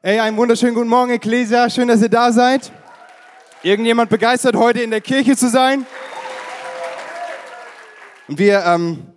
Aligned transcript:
Hey, 0.00 0.20
einen 0.20 0.36
wunderschönen 0.36 0.76
guten 0.76 0.88
Morgen, 0.88 1.10
Ecclesia. 1.10 1.68
Schön, 1.68 1.88
dass 1.88 2.00
ihr 2.00 2.08
da 2.08 2.30
seid. 2.30 2.70
Irgendjemand 3.64 4.08
begeistert, 4.08 4.54
heute 4.54 4.80
in 4.80 4.92
der 4.92 5.00
Kirche 5.00 5.36
zu 5.36 5.50
sein? 5.50 5.84
Und 8.28 8.38
wir, 8.38 8.62
ähm, 8.64 9.08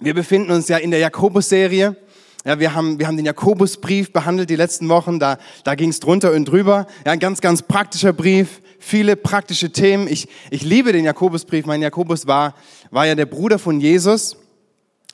wir 0.00 0.12
befinden 0.12 0.50
uns 0.50 0.66
ja 0.66 0.78
in 0.78 0.90
der 0.90 0.98
Jakobus-Serie. 0.98 1.96
Ja, 2.44 2.58
wir 2.58 2.74
haben, 2.74 2.98
wir 2.98 3.06
haben 3.06 3.16
den 3.16 3.26
Jakobusbrief 3.26 4.12
behandelt 4.12 4.50
die 4.50 4.56
letzten 4.56 4.88
Wochen. 4.88 5.20
Da, 5.20 5.38
da 5.62 5.76
ging 5.76 5.90
es 5.90 6.00
drunter 6.00 6.32
und 6.32 6.46
drüber. 6.46 6.88
Ja, 7.06 7.12
ein 7.12 7.20
ganz, 7.20 7.40
ganz 7.40 7.62
praktischer 7.62 8.12
Brief. 8.12 8.60
Viele 8.80 9.14
praktische 9.14 9.70
Themen. 9.70 10.08
Ich, 10.08 10.26
ich 10.50 10.62
liebe 10.62 10.90
den 10.90 11.04
Jakobusbrief. 11.04 11.64
Mein 11.64 11.80
Jakobus 11.80 12.26
war, 12.26 12.56
war 12.90 13.06
ja 13.06 13.14
der 13.14 13.26
Bruder 13.26 13.60
von 13.60 13.78
Jesus 13.78 14.36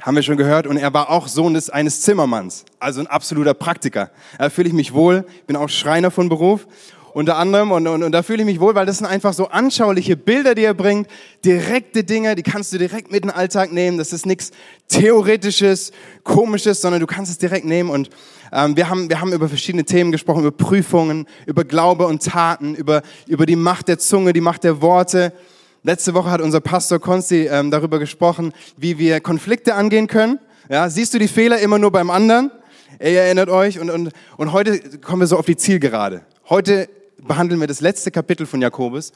haben 0.02 0.16
wir 0.16 0.22
schon 0.22 0.36
gehört, 0.36 0.66
und 0.66 0.76
er 0.76 0.92
war 0.94 1.10
auch 1.10 1.28
Sohn 1.28 1.54
des, 1.54 1.70
eines 1.70 2.00
Zimmermanns, 2.00 2.64
also 2.78 3.00
ein 3.00 3.06
absoluter 3.06 3.54
Praktiker. 3.54 4.10
Da 4.38 4.50
fühle 4.50 4.68
ich 4.68 4.74
mich 4.74 4.92
wohl, 4.92 5.24
bin 5.46 5.56
auch 5.56 5.68
Schreiner 5.68 6.10
von 6.10 6.28
Beruf, 6.28 6.66
unter 7.12 7.36
anderem, 7.36 7.72
und, 7.72 7.86
und, 7.86 8.02
und 8.02 8.12
da 8.12 8.22
fühle 8.22 8.40
ich 8.40 8.46
mich 8.46 8.60
wohl, 8.60 8.74
weil 8.74 8.86
das 8.86 8.98
sind 8.98 9.06
einfach 9.06 9.32
so 9.32 9.48
anschauliche 9.48 10.16
Bilder, 10.16 10.54
die 10.54 10.64
er 10.64 10.74
bringt, 10.74 11.08
direkte 11.44 12.04
Dinge, 12.04 12.34
die 12.36 12.42
kannst 12.42 12.72
du 12.72 12.78
direkt 12.78 13.10
mit 13.10 13.22
in 13.22 13.28
den 13.28 13.36
Alltag 13.36 13.72
nehmen, 13.72 13.98
das 13.98 14.12
ist 14.12 14.26
nichts 14.26 14.52
Theoretisches, 14.88 15.92
Komisches, 16.24 16.80
sondern 16.80 17.00
du 17.00 17.06
kannst 17.06 17.30
es 17.30 17.38
direkt 17.38 17.64
nehmen. 17.64 17.90
Und 17.90 18.10
ähm, 18.52 18.76
wir, 18.76 18.88
haben, 18.88 19.08
wir 19.08 19.20
haben 19.20 19.32
über 19.32 19.48
verschiedene 19.48 19.84
Themen 19.84 20.12
gesprochen, 20.12 20.40
über 20.40 20.50
Prüfungen, 20.52 21.26
über 21.46 21.64
Glaube 21.64 22.06
und 22.06 22.22
Taten, 22.22 22.74
über, 22.74 23.02
über 23.26 23.46
die 23.46 23.56
Macht 23.56 23.88
der 23.88 23.98
Zunge, 23.98 24.32
die 24.32 24.40
Macht 24.40 24.64
der 24.64 24.80
Worte, 24.80 25.32
Letzte 25.82 26.12
Woche 26.12 26.30
hat 26.30 26.42
unser 26.42 26.60
Pastor 26.60 26.98
Konsti 26.98 27.46
ähm, 27.46 27.70
darüber 27.70 27.98
gesprochen, 27.98 28.52
wie 28.76 28.98
wir 28.98 29.20
Konflikte 29.20 29.74
angehen 29.74 30.08
können. 30.08 30.38
Ja, 30.68 30.90
siehst 30.90 31.14
du 31.14 31.18
die 31.18 31.26
Fehler 31.26 31.58
immer 31.60 31.78
nur 31.78 31.90
beim 31.90 32.10
anderen? 32.10 32.50
Ihr 33.00 33.22
erinnert 33.22 33.48
euch. 33.48 33.78
Und, 33.78 33.88
und, 33.88 34.10
und 34.36 34.52
heute 34.52 34.98
kommen 34.98 35.20
wir 35.20 35.26
so 35.26 35.38
auf 35.38 35.46
die 35.46 35.56
Zielgerade. 35.56 36.20
Heute 36.50 36.86
behandeln 37.26 37.58
wir 37.60 37.66
das 37.66 37.80
letzte 37.80 38.10
Kapitel 38.10 38.44
von 38.44 38.60
Jakobus. 38.60 39.12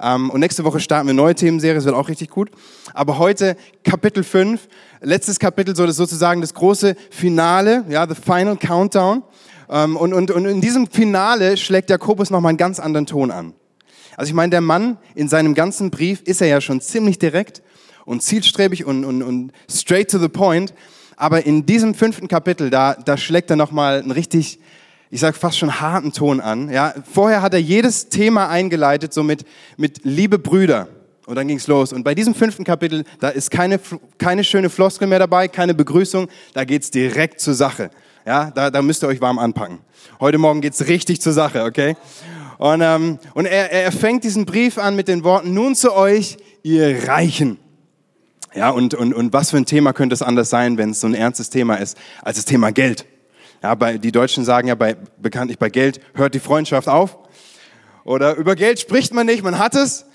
Ähm, 0.00 0.30
und 0.30 0.40
nächste 0.40 0.64
Woche 0.64 0.80
starten 0.80 1.06
wir 1.06 1.10
eine 1.10 1.22
neue 1.22 1.36
Themenserie, 1.36 1.76
das 1.76 1.84
wird 1.84 1.94
auch 1.94 2.08
richtig 2.08 2.30
gut. 2.30 2.50
Aber 2.94 3.18
heute 3.18 3.56
Kapitel 3.84 4.24
5, 4.24 4.66
letztes 5.00 5.38
Kapitel, 5.38 5.76
so 5.76 5.86
das 5.86 5.94
sozusagen 5.94 6.40
das 6.40 6.52
große 6.52 6.96
Finale, 7.10 7.84
ja, 7.88 8.08
the 8.08 8.16
final 8.16 8.56
countdown. 8.56 9.22
Ähm, 9.70 9.96
und, 9.96 10.12
und, 10.12 10.32
und 10.32 10.46
in 10.46 10.60
diesem 10.60 10.88
Finale 10.88 11.56
schlägt 11.56 11.90
Jakobus 11.90 12.30
nochmal 12.30 12.50
einen 12.50 12.58
ganz 12.58 12.80
anderen 12.80 13.06
Ton 13.06 13.30
an. 13.30 13.54
Also 14.16 14.30
ich 14.30 14.34
meine, 14.34 14.50
der 14.50 14.60
Mann 14.60 14.98
in 15.14 15.28
seinem 15.28 15.54
ganzen 15.54 15.90
Brief 15.90 16.22
ist 16.22 16.40
er 16.40 16.48
ja 16.48 16.60
schon 16.60 16.80
ziemlich 16.80 17.18
direkt 17.18 17.62
und 18.04 18.22
zielstrebig 18.22 18.84
und, 18.84 19.04
und, 19.04 19.22
und 19.22 19.52
straight 19.70 20.10
to 20.10 20.18
the 20.18 20.28
point. 20.28 20.74
Aber 21.16 21.44
in 21.46 21.66
diesem 21.66 21.94
fünften 21.94 22.28
Kapitel, 22.28 22.70
da, 22.70 22.94
da 22.94 23.16
schlägt 23.16 23.50
er 23.50 23.56
nochmal 23.56 23.98
einen 23.98 24.10
richtig, 24.10 24.60
ich 25.10 25.20
sag 25.20 25.36
fast 25.36 25.58
schon 25.58 25.80
harten 25.80 26.12
Ton 26.12 26.40
an. 26.40 26.70
Ja, 26.70 26.94
vorher 27.12 27.42
hat 27.42 27.54
er 27.54 27.60
jedes 27.60 28.08
Thema 28.08 28.48
eingeleitet, 28.48 29.12
so 29.12 29.22
mit, 29.22 29.44
mit 29.76 30.00
Liebe 30.04 30.38
Brüder. 30.38 30.88
Und 31.26 31.34
dann 31.34 31.46
ging's 31.46 31.66
los. 31.66 31.92
Und 31.92 32.04
bei 32.04 32.14
diesem 32.14 32.34
fünften 32.34 32.64
Kapitel, 32.64 33.04
da 33.20 33.28
ist 33.28 33.50
keine, 33.50 33.78
keine 34.16 34.42
schöne 34.42 34.70
Floskel 34.70 35.06
mehr 35.06 35.18
dabei, 35.18 35.46
keine 35.46 35.74
Begrüßung, 35.74 36.28
da 36.54 36.64
geht's 36.64 36.90
direkt 36.90 37.40
zur 37.40 37.52
Sache. 37.52 37.90
Ja, 38.24 38.50
da, 38.50 38.70
da 38.70 38.80
müsst 38.80 39.02
ihr 39.02 39.08
euch 39.08 39.20
warm 39.20 39.38
anpacken. 39.38 39.80
Heute 40.20 40.38
Morgen 40.38 40.60
geht's 40.60 40.86
richtig 40.86 41.20
zur 41.20 41.32
Sache, 41.32 41.64
okay? 41.64 41.96
Und, 42.58 42.80
ähm, 42.82 43.18
und 43.34 43.46
er, 43.46 43.72
er 43.72 43.92
fängt 43.92 44.24
diesen 44.24 44.44
Brief 44.44 44.78
an 44.78 44.96
mit 44.96 45.08
den 45.08 45.24
Worten, 45.24 45.54
nun 45.54 45.74
zu 45.74 45.94
euch, 45.94 46.36
ihr 46.62 47.08
Reichen. 47.08 47.58
Ja, 48.54 48.70
und, 48.70 48.94
und, 48.94 49.14
und 49.14 49.32
was 49.32 49.50
für 49.50 49.56
ein 49.58 49.66
Thema 49.66 49.92
könnte 49.92 50.14
es 50.14 50.22
anders 50.22 50.50
sein, 50.50 50.76
wenn 50.76 50.90
es 50.90 51.00
so 51.00 51.06
ein 51.06 51.14
ernstes 51.14 51.50
Thema 51.50 51.76
ist, 51.76 51.96
als 52.22 52.36
das 52.36 52.44
Thema 52.44 52.72
Geld. 52.72 53.06
Ja, 53.62 53.74
bei, 53.74 53.98
die 53.98 54.10
Deutschen 54.12 54.44
sagen 54.44 54.68
ja 54.68 54.74
bei, 54.74 54.96
bekanntlich 55.18 55.58
bei 55.58 55.70
Geld 55.70 56.00
hört 56.14 56.34
die 56.34 56.40
Freundschaft 56.40 56.88
auf. 56.88 57.18
Oder 58.04 58.34
über 58.36 58.56
Geld 58.56 58.80
spricht 58.80 59.14
man 59.14 59.26
nicht, 59.26 59.42
man 59.42 59.58
hat 59.58 59.74
es. 59.74 60.06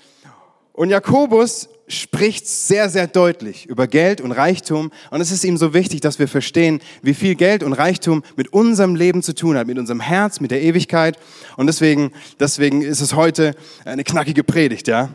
Und 0.72 0.90
Jakobus 0.90 1.68
spricht 1.86 2.46
sehr, 2.46 2.88
sehr 2.88 3.06
deutlich 3.06 3.66
über 3.66 3.86
Geld 3.86 4.20
und 4.20 4.32
Reichtum. 4.32 4.90
Und 5.10 5.20
es 5.20 5.30
ist 5.30 5.44
ihm 5.44 5.56
so 5.56 5.74
wichtig, 5.74 6.00
dass 6.00 6.18
wir 6.18 6.28
verstehen, 6.28 6.80
wie 7.02 7.14
viel 7.14 7.34
Geld 7.34 7.62
und 7.62 7.72
Reichtum 7.72 8.22
mit 8.36 8.52
unserem 8.52 8.94
Leben 8.94 9.22
zu 9.22 9.34
tun 9.34 9.56
hat, 9.56 9.66
mit 9.66 9.78
unserem 9.78 10.00
Herz, 10.00 10.40
mit 10.40 10.50
der 10.50 10.62
Ewigkeit. 10.62 11.18
Und 11.56 11.66
deswegen, 11.66 12.12
deswegen 12.40 12.82
ist 12.82 13.00
es 13.00 13.14
heute 13.14 13.54
eine 13.84 14.04
knackige 14.04 14.44
Predigt, 14.44 14.88
ja. 14.88 15.10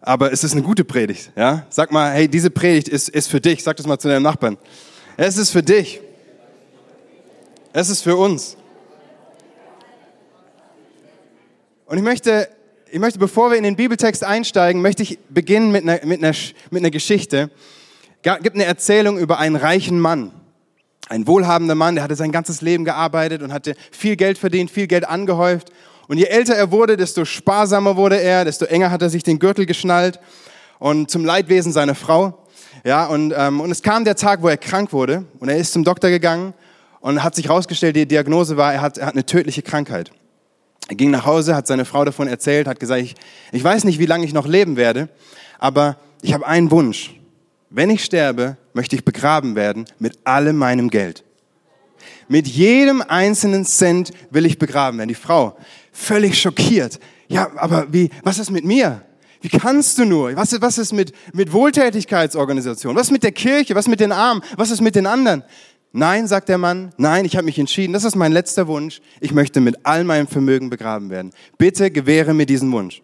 Aber 0.00 0.32
es 0.32 0.44
ist 0.44 0.52
eine 0.52 0.62
gute 0.62 0.84
Predigt, 0.84 1.32
ja. 1.36 1.66
Sag 1.68 1.92
mal, 1.92 2.12
hey, 2.12 2.28
diese 2.28 2.50
Predigt 2.50 2.88
ist, 2.88 3.08
ist 3.08 3.28
für 3.28 3.40
dich. 3.40 3.62
Sag 3.62 3.76
das 3.76 3.86
mal 3.86 3.98
zu 3.98 4.08
deinem 4.08 4.22
Nachbarn. 4.22 4.56
Es 5.16 5.36
ist 5.36 5.50
für 5.50 5.62
dich. 5.62 6.00
Es 7.72 7.90
ist 7.90 8.02
für 8.02 8.16
uns. 8.16 8.56
Und 11.86 11.98
ich 11.98 12.02
möchte 12.02 12.48
ich 12.96 13.00
möchte, 13.00 13.18
bevor 13.18 13.50
wir 13.50 13.58
in 13.58 13.62
den 13.62 13.76
Bibeltext 13.76 14.24
einsteigen, 14.24 14.80
möchte 14.80 15.02
ich 15.02 15.18
beginnen 15.28 15.70
mit 15.70 15.82
einer, 15.82 16.00
mit 16.06 16.24
einer, 16.24 16.34
mit 16.70 16.80
einer 16.80 16.90
Geschichte. 16.90 17.50
Es 18.22 18.42
gibt 18.42 18.54
eine 18.54 18.64
Erzählung 18.64 19.18
über 19.18 19.38
einen 19.38 19.54
reichen 19.54 20.00
Mann. 20.00 20.32
Ein 21.10 21.26
wohlhabender 21.26 21.74
Mann, 21.74 21.96
der 21.96 22.04
hatte 22.04 22.16
sein 22.16 22.32
ganzes 22.32 22.62
Leben 22.62 22.86
gearbeitet 22.86 23.42
und 23.42 23.52
hatte 23.52 23.74
viel 23.90 24.16
Geld 24.16 24.38
verdient, 24.38 24.70
viel 24.70 24.86
Geld 24.86 25.06
angehäuft. 25.06 25.72
Und 26.08 26.16
je 26.16 26.24
älter 26.24 26.54
er 26.54 26.70
wurde, 26.70 26.96
desto 26.96 27.26
sparsamer 27.26 27.98
wurde 27.98 28.18
er, 28.18 28.46
desto 28.46 28.64
enger 28.64 28.90
hat 28.90 29.02
er 29.02 29.10
sich 29.10 29.22
den 29.22 29.38
Gürtel 29.40 29.66
geschnallt 29.66 30.18
und 30.78 31.10
zum 31.10 31.22
Leidwesen 31.22 31.72
seiner 31.72 31.94
Frau. 31.94 32.46
Ja, 32.82 33.04
und, 33.04 33.34
ähm, 33.36 33.60
und 33.60 33.70
es 33.70 33.82
kam 33.82 34.06
der 34.06 34.16
Tag, 34.16 34.40
wo 34.40 34.48
er 34.48 34.56
krank 34.56 34.94
wurde 34.94 35.26
und 35.38 35.50
er 35.50 35.58
ist 35.58 35.74
zum 35.74 35.84
Doktor 35.84 36.08
gegangen 36.08 36.54
und 37.00 37.22
hat 37.22 37.34
sich 37.34 37.48
herausgestellt, 37.48 37.94
die 37.94 38.08
Diagnose 38.08 38.56
war, 38.56 38.72
er 38.72 38.80
hat, 38.80 38.96
er 38.96 39.04
hat 39.04 39.12
eine 39.12 39.26
tödliche 39.26 39.60
Krankheit. 39.60 40.12
Er 40.88 40.94
ging 40.94 41.10
nach 41.10 41.26
Hause, 41.26 41.56
hat 41.56 41.66
seine 41.66 41.84
Frau 41.84 42.04
davon 42.04 42.28
erzählt, 42.28 42.68
hat 42.68 42.78
gesagt, 42.78 43.02
ich, 43.02 43.14
ich 43.52 43.62
weiß 43.62 43.84
nicht, 43.84 43.98
wie 43.98 44.06
lange 44.06 44.24
ich 44.24 44.32
noch 44.32 44.46
leben 44.46 44.76
werde, 44.76 45.08
aber 45.58 45.96
ich 46.22 46.32
habe 46.32 46.46
einen 46.46 46.70
Wunsch. 46.70 47.14
Wenn 47.70 47.90
ich 47.90 48.04
sterbe, 48.04 48.56
möchte 48.72 48.94
ich 48.94 49.04
begraben 49.04 49.56
werden 49.56 49.86
mit 49.98 50.18
allem 50.24 50.56
meinem 50.56 50.88
Geld. 50.88 51.24
Mit 52.28 52.46
jedem 52.46 53.02
einzelnen 53.02 53.64
Cent 53.64 54.12
will 54.30 54.46
ich 54.46 54.58
begraben 54.58 54.98
werden. 54.98 55.08
Die 55.08 55.14
Frau, 55.14 55.56
völlig 55.92 56.40
schockiert. 56.40 57.00
Ja, 57.28 57.50
aber 57.56 57.92
wie, 57.92 58.10
was 58.22 58.38
ist 58.38 58.50
mit 58.50 58.64
mir? 58.64 59.02
Wie 59.40 59.48
kannst 59.48 59.98
du 59.98 60.04
nur? 60.04 60.34
Was, 60.36 60.60
was 60.60 60.78
ist 60.78 60.92
mit, 60.92 61.12
mit 61.32 61.52
Wohltätigkeitsorganisationen? 61.52 62.96
Was 62.98 63.08
ist 63.08 63.12
mit 63.12 63.22
der 63.22 63.32
Kirche? 63.32 63.74
Was 63.74 63.86
ist 63.86 63.90
mit 63.90 64.00
den 64.00 64.12
Armen? 64.12 64.42
Was 64.56 64.70
ist 64.70 64.80
mit 64.80 64.94
den 64.94 65.06
anderen? 65.06 65.44
Nein, 65.92 66.26
sagt 66.26 66.48
der 66.48 66.58
Mann, 66.58 66.92
nein, 66.98 67.24
ich 67.24 67.36
habe 67.36 67.46
mich 67.46 67.58
entschieden, 67.58 67.92
das 67.92 68.04
ist 68.04 68.16
mein 68.16 68.32
letzter 68.32 68.66
Wunsch, 68.66 69.00
ich 69.20 69.32
möchte 69.32 69.60
mit 69.60 69.78
all 69.84 70.04
meinem 70.04 70.26
Vermögen 70.26 70.68
begraben 70.68 71.08
werden. 71.10 71.32
Bitte 71.56 71.90
gewähre 71.90 72.34
mir 72.34 72.46
diesen 72.46 72.70
Wunsch. 72.72 73.02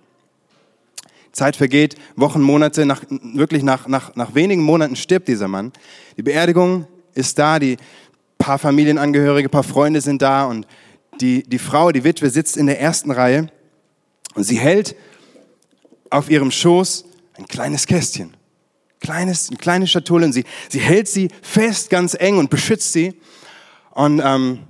Zeit 1.33 1.57
vergeht, 1.57 1.97
Wochen, 2.15 2.43
Monate, 2.43 2.85
nach, 2.85 3.03
wirklich 3.09 3.63
nach, 3.63 3.89
nach, 3.89 4.15
nach 4.17 4.35
wenigen 4.35 4.63
Monaten 4.63 4.97
stirbt 4.97 5.29
dieser 5.29 5.49
Mann. 5.49 5.73
Die 6.19 6.23
Beerdigung 6.23 6.87
ist 7.15 7.39
da, 7.39 7.59
die 7.59 7.79
paar 8.37 8.59
Familienangehörige, 8.59 9.49
paar 9.49 9.63
Freunde 9.63 10.01
sind 10.01 10.21
da 10.21 10.45
und 10.45 10.67
die, 11.21 11.43
die 11.45 11.59
Frau, 11.59 11.93
die 11.93 12.05
Witwe, 12.05 12.29
sitzt 12.29 12.57
in 12.57 12.67
der 12.67 12.81
ersten 12.81 13.11
Reihe 13.11 13.49
und 14.35 14.45
sie 14.45 14.59
hält 14.59 14.97
auf 16.11 16.31
ihrem 16.31 16.51
Schoß 16.51 17.05
ein 17.39 17.47
kleines 17.47 17.87
Kästchen. 17.87 18.35
Kleines, 19.03 19.49
eine 19.49 19.59
kleine 19.59 19.87
Schatulle 19.87 20.27
und 20.27 20.33
sie, 20.33 20.45
sie 20.69 20.79
hält 20.79 21.09
sie 21.09 21.29
fest, 21.43 21.91
ganz 21.91 22.15
eng 22.15 22.39
und 22.39 22.51
beschützt 22.51 22.93
sie. 22.93 23.15
Und 23.91 24.23
ähm, 24.25 24.61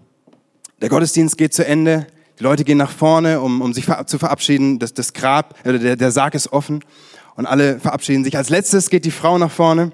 der 0.80 0.88
Gottesdienst 0.88 1.36
geht 1.36 1.54
zu 1.54 1.64
Ende. 1.66 2.06
Die 2.38 2.42
Leute 2.42 2.64
gehen 2.64 2.78
nach 2.78 2.90
vorne, 2.90 3.40
um, 3.40 3.60
um 3.60 3.74
sich 3.74 3.86
zu 4.06 4.18
verabschieden. 4.18 4.78
Das, 4.78 4.94
das 4.94 5.12
Grab, 5.12 5.54
äh, 5.66 5.78
der, 5.78 5.96
der 5.96 6.10
Sarg 6.10 6.34
ist 6.34 6.52
offen 6.52 6.82
und 7.36 7.46
alle 7.46 7.78
verabschieden 7.78 8.24
sich. 8.24 8.36
Als 8.36 8.48
letztes 8.48 8.88
geht 8.88 9.04
die 9.04 9.10
Frau 9.10 9.36
nach 9.36 9.50
vorne, 9.50 9.92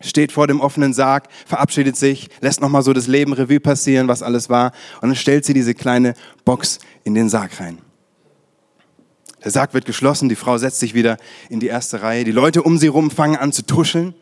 steht 0.00 0.32
vor 0.32 0.48
dem 0.48 0.60
offenen 0.60 0.92
Sarg, 0.92 1.28
verabschiedet 1.46 1.96
sich, 1.96 2.30
lässt 2.40 2.60
nochmal 2.60 2.82
so 2.82 2.92
das 2.92 3.06
Leben 3.06 3.32
Revue 3.32 3.60
passieren, 3.60 4.08
was 4.08 4.22
alles 4.22 4.50
war. 4.50 4.72
Und 5.00 5.10
dann 5.10 5.16
stellt 5.16 5.44
sie 5.44 5.54
diese 5.54 5.74
kleine 5.74 6.14
Box 6.44 6.80
in 7.04 7.14
den 7.14 7.28
Sarg 7.28 7.60
rein. 7.60 7.78
Der 9.44 9.50
Sarg 9.50 9.74
wird 9.74 9.84
geschlossen, 9.84 10.28
die 10.28 10.36
Frau 10.36 10.56
setzt 10.58 10.80
sich 10.80 10.94
wieder 10.94 11.16
in 11.48 11.60
die 11.60 11.66
erste 11.66 12.02
Reihe. 12.02 12.24
Die 12.24 12.32
Leute 12.32 12.62
um 12.62 12.78
sie 12.78 12.86
rum 12.86 13.10
fangen 13.10 13.36
an 13.36 13.52
zu 13.52 13.66
tuscheln 13.66 14.14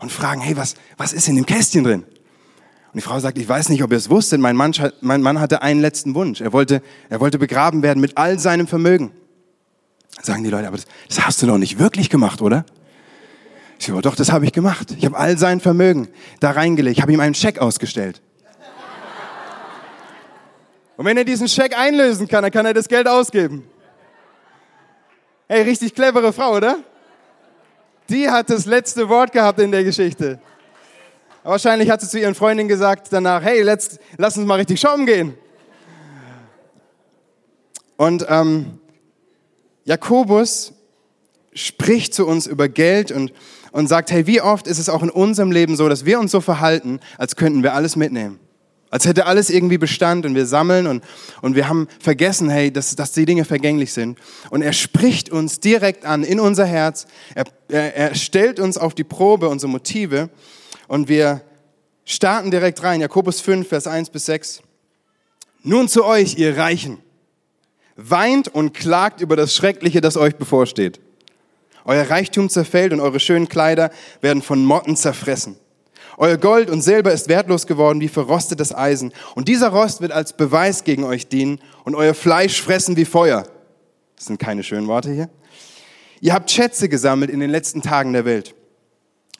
und 0.00 0.10
fragen, 0.10 0.40
hey, 0.40 0.56
was, 0.56 0.74
was 0.96 1.12
ist 1.12 1.28
in 1.28 1.36
dem 1.36 1.46
Kästchen 1.46 1.84
drin? 1.84 2.02
Und 2.02 2.94
die 2.94 3.00
Frau 3.00 3.18
sagt, 3.20 3.38
ich 3.38 3.48
weiß 3.48 3.68
nicht, 3.68 3.82
ob 3.82 3.92
ihr 3.92 3.98
es 3.98 4.10
wusstet, 4.10 4.40
mein 4.40 4.56
Mann, 4.56 4.72
mein 5.00 5.22
Mann 5.22 5.40
hatte 5.40 5.62
einen 5.62 5.80
letzten 5.80 6.14
Wunsch. 6.14 6.40
Er 6.40 6.52
wollte, 6.52 6.82
er 7.08 7.20
wollte 7.20 7.38
begraben 7.38 7.82
werden 7.82 8.00
mit 8.00 8.16
all 8.16 8.38
seinem 8.38 8.66
Vermögen. 8.66 9.12
Sagen 10.22 10.42
die 10.42 10.50
Leute, 10.50 10.66
aber 10.66 10.76
das, 10.76 10.86
das 11.08 11.26
hast 11.26 11.42
du 11.42 11.46
doch 11.46 11.58
nicht 11.58 11.78
wirklich 11.78 12.10
gemacht, 12.10 12.40
oder? 12.40 12.64
Ich 13.78 13.86
sage, 13.86 14.00
doch, 14.00 14.16
das 14.16 14.32
habe 14.32 14.46
ich 14.46 14.52
gemacht. 14.52 14.94
Ich 14.96 15.04
habe 15.04 15.16
all 15.16 15.36
sein 15.36 15.60
Vermögen 15.60 16.08
da 16.40 16.52
reingelegt. 16.52 16.96
Ich 16.96 17.02
habe 17.02 17.12
ihm 17.12 17.20
einen 17.20 17.34
Scheck 17.34 17.58
ausgestellt. 17.58 18.22
Und 20.96 21.04
wenn 21.04 21.16
er 21.18 21.24
diesen 21.24 21.46
Scheck 21.46 21.76
einlösen 21.76 22.26
kann, 22.26 22.42
dann 22.42 22.50
kann 22.50 22.64
er 22.64 22.72
das 22.72 22.88
Geld 22.88 23.06
ausgeben. 23.06 23.64
Hey, 25.48 25.62
richtig 25.62 25.94
clevere 25.94 26.32
Frau, 26.32 26.56
oder? 26.56 26.78
Die 28.08 28.28
hat 28.28 28.50
das 28.50 28.66
letzte 28.66 29.08
Wort 29.08 29.30
gehabt 29.30 29.60
in 29.60 29.70
der 29.70 29.84
Geschichte. 29.84 30.40
Wahrscheinlich 31.44 31.88
hat 31.88 32.00
sie 32.00 32.08
zu 32.08 32.18
ihren 32.18 32.34
Freundinnen 32.34 32.68
gesagt 32.68 33.08
danach, 33.12 33.42
hey, 33.42 33.62
let's, 33.62 34.00
lass 34.16 34.36
uns 34.36 34.44
mal 34.44 34.56
richtig 34.56 34.80
shoppen 34.80 35.06
gehen. 35.06 35.34
Und 37.96 38.26
ähm, 38.28 38.80
Jakobus 39.84 40.72
spricht 41.54 42.12
zu 42.12 42.26
uns 42.26 42.48
über 42.48 42.68
Geld 42.68 43.12
und, 43.12 43.32
und 43.70 43.86
sagt, 43.86 44.10
hey, 44.10 44.26
wie 44.26 44.40
oft 44.40 44.66
ist 44.66 44.80
es 44.80 44.88
auch 44.88 45.04
in 45.04 45.10
unserem 45.10 45.52
Leben 45.52 45.76
so, 45.76 45.88
dass 45.88 46.04
wir 46.04 46.18
uns 46.18 46.32
so 46.32 46.40
verhalten, 46.40 46.98
als 47.18 47.36
könnten 47.36 47.62
wir 47.62 47.72
alles 47.72 47.94
mitnehmen. 47.94 48.40
Als 48.96 49.04
hätte 49.04 49.26
alles 49.26 49.50
irgendwie 49.50 49.76
Bestand 49.76 50.24
und 50.24 50.34
wir 50.34 50.46
sammeln 50.46 50.86
und, 50.86 51.04
und 51.42 51.54
wir 51.54 51.68
haben 51.68 51.86
vergessen, 52.00 52.48
hey, 52.48 52.72
dass, 52.72 52.96
dass 52.96 53.12
die 53.12 53.26
Dinge 53.26 53.44
vergänglich 53.44 53.92
sind. 53.92 54.18
Und 54.48 54.62
er 54.62 54.72
spricht 54.72 55.28
uns 55.28 55.60
direkt 55.60 56.06
an 56.06 56.24
in 56.24 56.40
unser 56.40 56.64
Herz. 56.64 57.06
Er, 57.34 57.44
er, 57.68 57.94
er 57.94 58.14
stellt 58.14 58.58
uns 58.58 58.78
auf 58.78 58.94
die 58.94 59.04
Probe, 59.04 59.50
unsere 59.50 59.70
Motive. 59.70 60.30
Und 60.88 61.10
wir 61.10 61.42
starten 62.06 62.50
direkt 62.50 62.82
rein. 62.84 63.02
Jakobus 63.02 63.42
5, 63.42 63.68
Vers 63.68 63.86
1 63.86 64.08
bis 64.08 64.24
6. 64.24 64.62
Nun 65.62 65.90
zu 65.90 66.02
euch, 66.02 66.38
ihr 66.38 66.56
Reichen. 66.56 66.96
Weint 67.96 68.48
und 68.48 68.72
klagt 68.72 69.20
über 69.20 69.36
das 69.36 69.54
Schreckliche, 69.54 70.00
das 70.00 70.16
euch 70.16 70.36
bevorsteht. 70.36 71.00
Euer 71.84 72.08
Reichtum 72.08 72.48
zerfällt 72.48 72.94
und 72.94 73.00
eure 73.00 73.20
schönen 73.20 73.50
Kleider 73.50 73.90
werden 74.22 74.40
von 74.40 74.64
Motten 74.64 74.96
zerfressen. 74.96 75.58
Euer 76.18 76.38
Gold 76.38 76.70
und 76.70 76.80
Silber 76.80 77.12
ist 77.12 77.28
wertlos 77.28 77.66
geworden 77.66 78.00
wie 78.00 78.08
verrostetes 78.08 78.74
Eisen. 78.74 79.12
Und 79.34 79.48
dieser 79.48 79.68
Rost 79.68 80.00
wird 80.00 80.12
als 80.12 80.32
Beweis 80.32 80.84
gegen 80.84 81.04
euch 81.04 81.28
dienen 81.28 81.60
und 81.84 81.94
euer 81.94 82.14
Fleisch 82.14 82.62
fressen 82.62 82.96
wie 82.96 83.04
Feuer. 83.04 83.46
Das 84.16 84.26
sind 84.26 84.38
keine 84.38 84.62
schönen 84.62 84.86
Worte 84.86 85.12
hier. 85.12 85.28
Ihr 86.20 86.32
habt 86.32 86.50
Schätze 86.50 86.88
gesammelt 86.88 87.30
in 87.30 87.40
den 87.40 87.50
letzten 87.50 87.82
Tagen 87.82 88.14
der 88.14 88.24
Welt. 88.24 88.54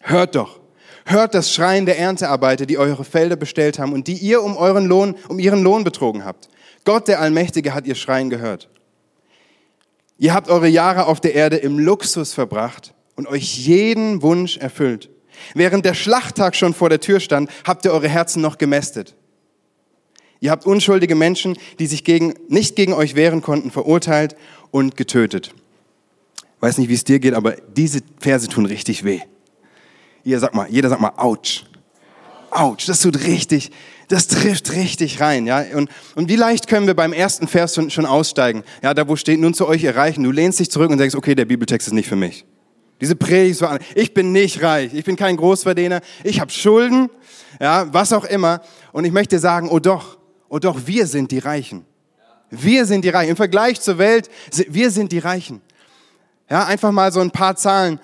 Hört 0.00 0.34
doch. 0.34 0.61
Hört 1.06 1.34
das 1.34 1.52
Schreien 1.52 1.87
der 1.87 1.99
Erntearbeiter, 1.99 2.67
die 2.67 2.78
eure 2.78 3.05
Felder 3.05 3.37
bestellt 3.37 3.78
haben 3.78 3.93
und 3.93 4.08
die 4.08 4.14
ihr 4.14 4.43
um 4.43 4.56
euren 4.56 4.87
Lohn, 4.87 5.17
um 5.28 5.38
ihren 5.38 5.62
Lohn 5.62 5.84
betrogen 5.84 6.25
habt. 6.25 6.49
Gott, 6.84 7.08
der 7.08 7.20
Allmächtige, 7.20 7.75
hat 7.75 7.87
ihr 7.87 7.94
Schreien 7.94 8.28
gehört. 8.28 8.69
Ihr 10.19 10.34
habt 10.34 10.49
eure 10.49 10.69
Jahre 10.69 11.06
auf 11.06 11.20
der 11.20 11.34
Erde 11.34 11.56
im 11.56 11.78
Luxus 11.78 12.32
verbracht 12.32 12.94
und 13.14 13.26
euch 13.28 13.56
jeden 13.56 14.23
Wunsch 14.23 14.56
erfüllt. 14.58 15.11
Während 15.54 15.84
der 15.84 15.94
Schlachttag 15.94 16.56
schon 16.56 16.75
vor 16.75 16.88
der 16.88 17.00
Tür 17.00 17.20
stand, 17.20 17.50
habt 17.64 17.84
ihr 17.84 17.93
eure 17.93 18.08
Herzen 18.08 18.43
noch 18.43 18.58
gemästet. 18.58 19.14
Ihr 20.40 20.50
habt 20.50 20.66
unschuldige 20.66 21.14
Menschen, 21.14 21.56
die 21.78 21.87
sich 21.87 22.04
gegen, 22.04 22.34
nicht 22.48 22.76
gegen 22.76 22.93
euch 22.93 23.14
wehren 23.14 23.43
konnten, 23.43 23.70
verurteilt 23.70 24.37
und 24.70 24.96
getötet. 24.96 25.54
Weiß 26.60 26.78
nicht, 26.78 26.88
wie 26.88 26.94
es 26.94 27.04
dir 27.04 27.19
geht, 27.19 27.34
aber 27.34 27.56
diese 27.75 28.00
Verse 28.19 28.48
tun 28.48 28.66
richtig 28.66 29.04
weh. 29.04 29.20
Ihr 30.25 30.38
sagt 30.40 30.54
mal, 30.54 30.66
jeder 30.70 30.88
sagt 30.88 31.00
mal, 31.00 31.12
ouch. 31.16 31.64
Ouch, 32.50 32.78
das 32.87 33.00
tut 33.00 33.25
richtig, 33.25 33.70
das 34.08 34.28
trifft 34.28 34.72
richtig 34.72 35.20
rein, 35.20 35.46
ja. 35.46 35.64
Und, 35.75 35.90
und 36.14 36.28
wie 36.28 36.37
leicht 36.37 36.69
können 36.69 36.87
wir 36.87 36.94
beim 36.94 37.12
ersten 37.12 37.49
Vers 37.49 37.75
schon, 37.75 37.90
schon 37.90 38.06
aussteigen? 38.06 38.62
Ja, 38.82 38.94
da 38.94 39.08
wo 39.08 39.16
steht, 39.16 39.40
nun 39.40 39.52
zu 39.52 39.66
euch 39.66 39.84
erreichen. 39.84 40.22
Du 40.22 40.31
lehnst 40.31 40.58
dich 40.58 40.70
zurück 40.70 40.90
und 40.90 40.99
denkst, 40.99 41.14
okay, 41.14 41.34
der 41.34 41.44
Bibeltext 41.44 41.88
ist 41.88 41.94
nicht 41.94 42.08
für 42.08 42.16
mich. 42.16 42.44
Diese 43.00 43.16
Predigt 43.16 43.60
war, 43.60 43.78
ich 43.94 44.14
bin 44.14 44.32
nicht 44.32 44.62
reich, 44.62 44.94
ich 44.94 45.04
bin 45.04 45.16
kein 45.16 45.37
Großverdiener, 45.37 46.00
ich 46.25 46.40
habe 46.40 46.50
Schulden, 46.50 47.10
ja, 47.60 47.93
was 47.93 48.12
auch 48.12 48.25
immer. 48.25 48.62
Und 48.93 49.04
ich 49.04 49.12
möchte 49.12 49.38
sagen, 49.38 49.69
oh 49.69 49.78
doch, 49.78 50.19
oh 50.48 50.58
doch, 50.58 50.87
wir 50.87 51.06
sind 51.06 51.31
die 51.31 51.38
Reichen. 51.38 51.84
Wir 52.50 52.87
sind 52.87 53.04
die 53.04 53.10
Reichen. 53.10 53.31
Im 53.31 53.37
Vergleich 53.37 53.81
zur 53.81 53.98
Welt, 53.98 54.31
wir 54.69 54.90
sind 54.90 55.12
die 55.12 55.19
Reichen. 55.19 55.60
Ja, 56.48 56.64
einfach 56.64 56.93
mal 56.93 57.12
so 57.12 57.20
ein 57.20 57.31
paar 57.31 57.56
Zahlen. 57.56 58.00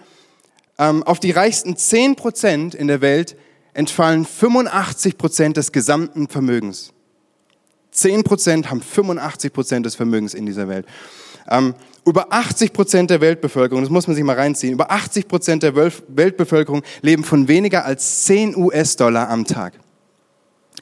Ähm, 0.78 1.02
auf 1.04 1.20
die 1.20 1.30
reichsten 1.30 1.76
10 1.76 2.16
Prozent 2.16 2.74
in 2.74 2.88
der 2.88 3.00
Welt 3.00 3.36
entfallen 3.72 4.26
85 4.26 5.16
Prozent 5.16 5.56
des 5.56 5.72
gesamten 5.72 6.28
Vermögens. 6.28 6.92
10 7.92 8.24
Prozent 8.24 8.70
haben 8.70 8.82
85 8.82 9.52
Prozent 9.52 9.86
des 9.86 9.94
Vermögens 9.94 10.34
in 10.34 10.46
dieser 10.46 10.68
Welt. 10.68 10.86
Ähm, 11.48 11.74
über 12.04 12.32
80 12.32 12.72
Prozent 12.72 13.10
der 13.10 13.20
Weltbevölkerung, 13.20 13.82
das 13.82 13.90
muss 13.90 14.06
man 14.06 14.16
sich 14.16 14.24
mal 14.24 14.36
reinziehen, 14.36 14.72
über 14.72 14.90
80 14.90 15.28
Prozent 15.28 15.62
der 15.62 15.74
Weltbevölkerung 15.76 16.82
leben 17.00 17.22
von 17.22 17.46
weniger 17.46 17.84
als 17.84 18.24
10 18.24 18.56
US-Dollar 18.56 19.28
am 19.28 19.44
Tag. 19.44 19.74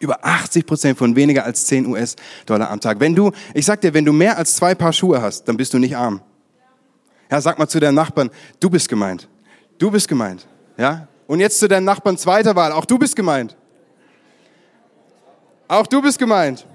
Über 0.01 0.25
80 0.25 0.65
Prozent 0.65 0.99
von 0.99 1.15
weniger 1.15 1.45
als 1.45 1.67
10 1.67 1.87
US-Dollar 1.87 2.71
am 2.71 2.81
Tag. 2.81 3.01
Wenn 3.01 3.15
du, 3.15 3.33
ich 3.53 3.67
sag 3.67 3.83
dir, 3.83 3.93
wenn 3.93 4.05
du 4.05 4.12
mehr 4.12 4.39
als 4.39 4.57
zwei 4.57 4.75
Paar 4.75 4.93
Schuhe 4.95 5.21
hast, 5.21 5.45
dann 5.45 5.57
bist 5.59 5.75
du 5.75 5.79
nicht 5.79 5.95
arm. 5.95 6.23
Ja, 7.31 7.41
sag 7.41 7.59
mal 7.59 7.69
zu 7.69 7.79
deinem 7.79 7.95
Nachbarn, 7.95 8.31
du 8.59 8.71
bist 8.71 8.89
gemeint. 8.89 9.29
Du 9.79 9.91
bist 9.91 10.09
gemeint. 10.09 10.47
Ja? 10.79 11.06
Und 11.27 11.41
jetzt 11.41 11.59
zu 11.59 11.69
deinem 11.69 11.85
Nachbarn 11.85 12.17
zweiter 12.17 12.56
Wahl, 12.56 12.73
auch 12.73 12.85
du 12.85 12.99
bist 12.99 13.15
gemeint. 13.15 13.56
Auch 15.69 15.87
du 15.87 16.03
bist 16.03 16.19
gemeint. 16.19 16.67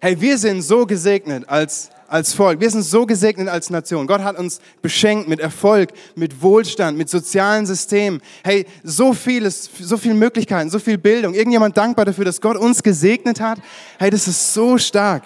Hey, 0.00 0.20
wir 0.20 0.36
sind 0.36 0.62
so 0.62 0.84
gesegnet 0.84 1.48
als 1.48 1.90
als 2.10 2.32
Volk. 2.34 2.60
Wir 2.60 2.70
sind 2.70 2.82
so 2.82 3.06
gesegnet 3.06 3.48
als 3.48 3.70
Nation. 3.70 4.06
Gott 4.06 4.22
hat 4.22 4.38
uns 4.38 4.60
beschenkt 4.82 5.28
mit 5.28 5.38
Erfolg, 5.40 5.90
mit 6.16 6.42
Wohlstand, 6.42 6.98
mit 6.98 7.08
sozialen 7.08 7.66
Systemen. 7.66 8.20
Hey, 8.42 8.66
so 8.82 9.14
vieles, 9.14 9.70
so 9.80 9.96
viele 9.96 10.14
Möglichkeiten, 10.14 10.70
so 10.70 10.78
viel 10.78 10.98
Bildung. 10.98 11.34
Irgendjemand 11.34 11.76
dankbar 11.76 12.04
dafür, 12.04 12.24
dass 12.24 12.40
Gott 12.40 12.56
uns 12.56 12.82
gesegnet 12.82 13.40
hat? 13.40 13.60
Hey, 13.98 14.10
das 14.10 14.26
ist 14.26 14.52
so 14.52 14.76
stark. 14.76 15.22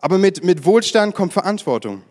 Aber 0.00 0.18
mit, 0.18 0.44
mit 0.44 0.64
Wohlstand 0.64 1.14
kommt 1.14 1.32
Verantwortung. 1.32 2.02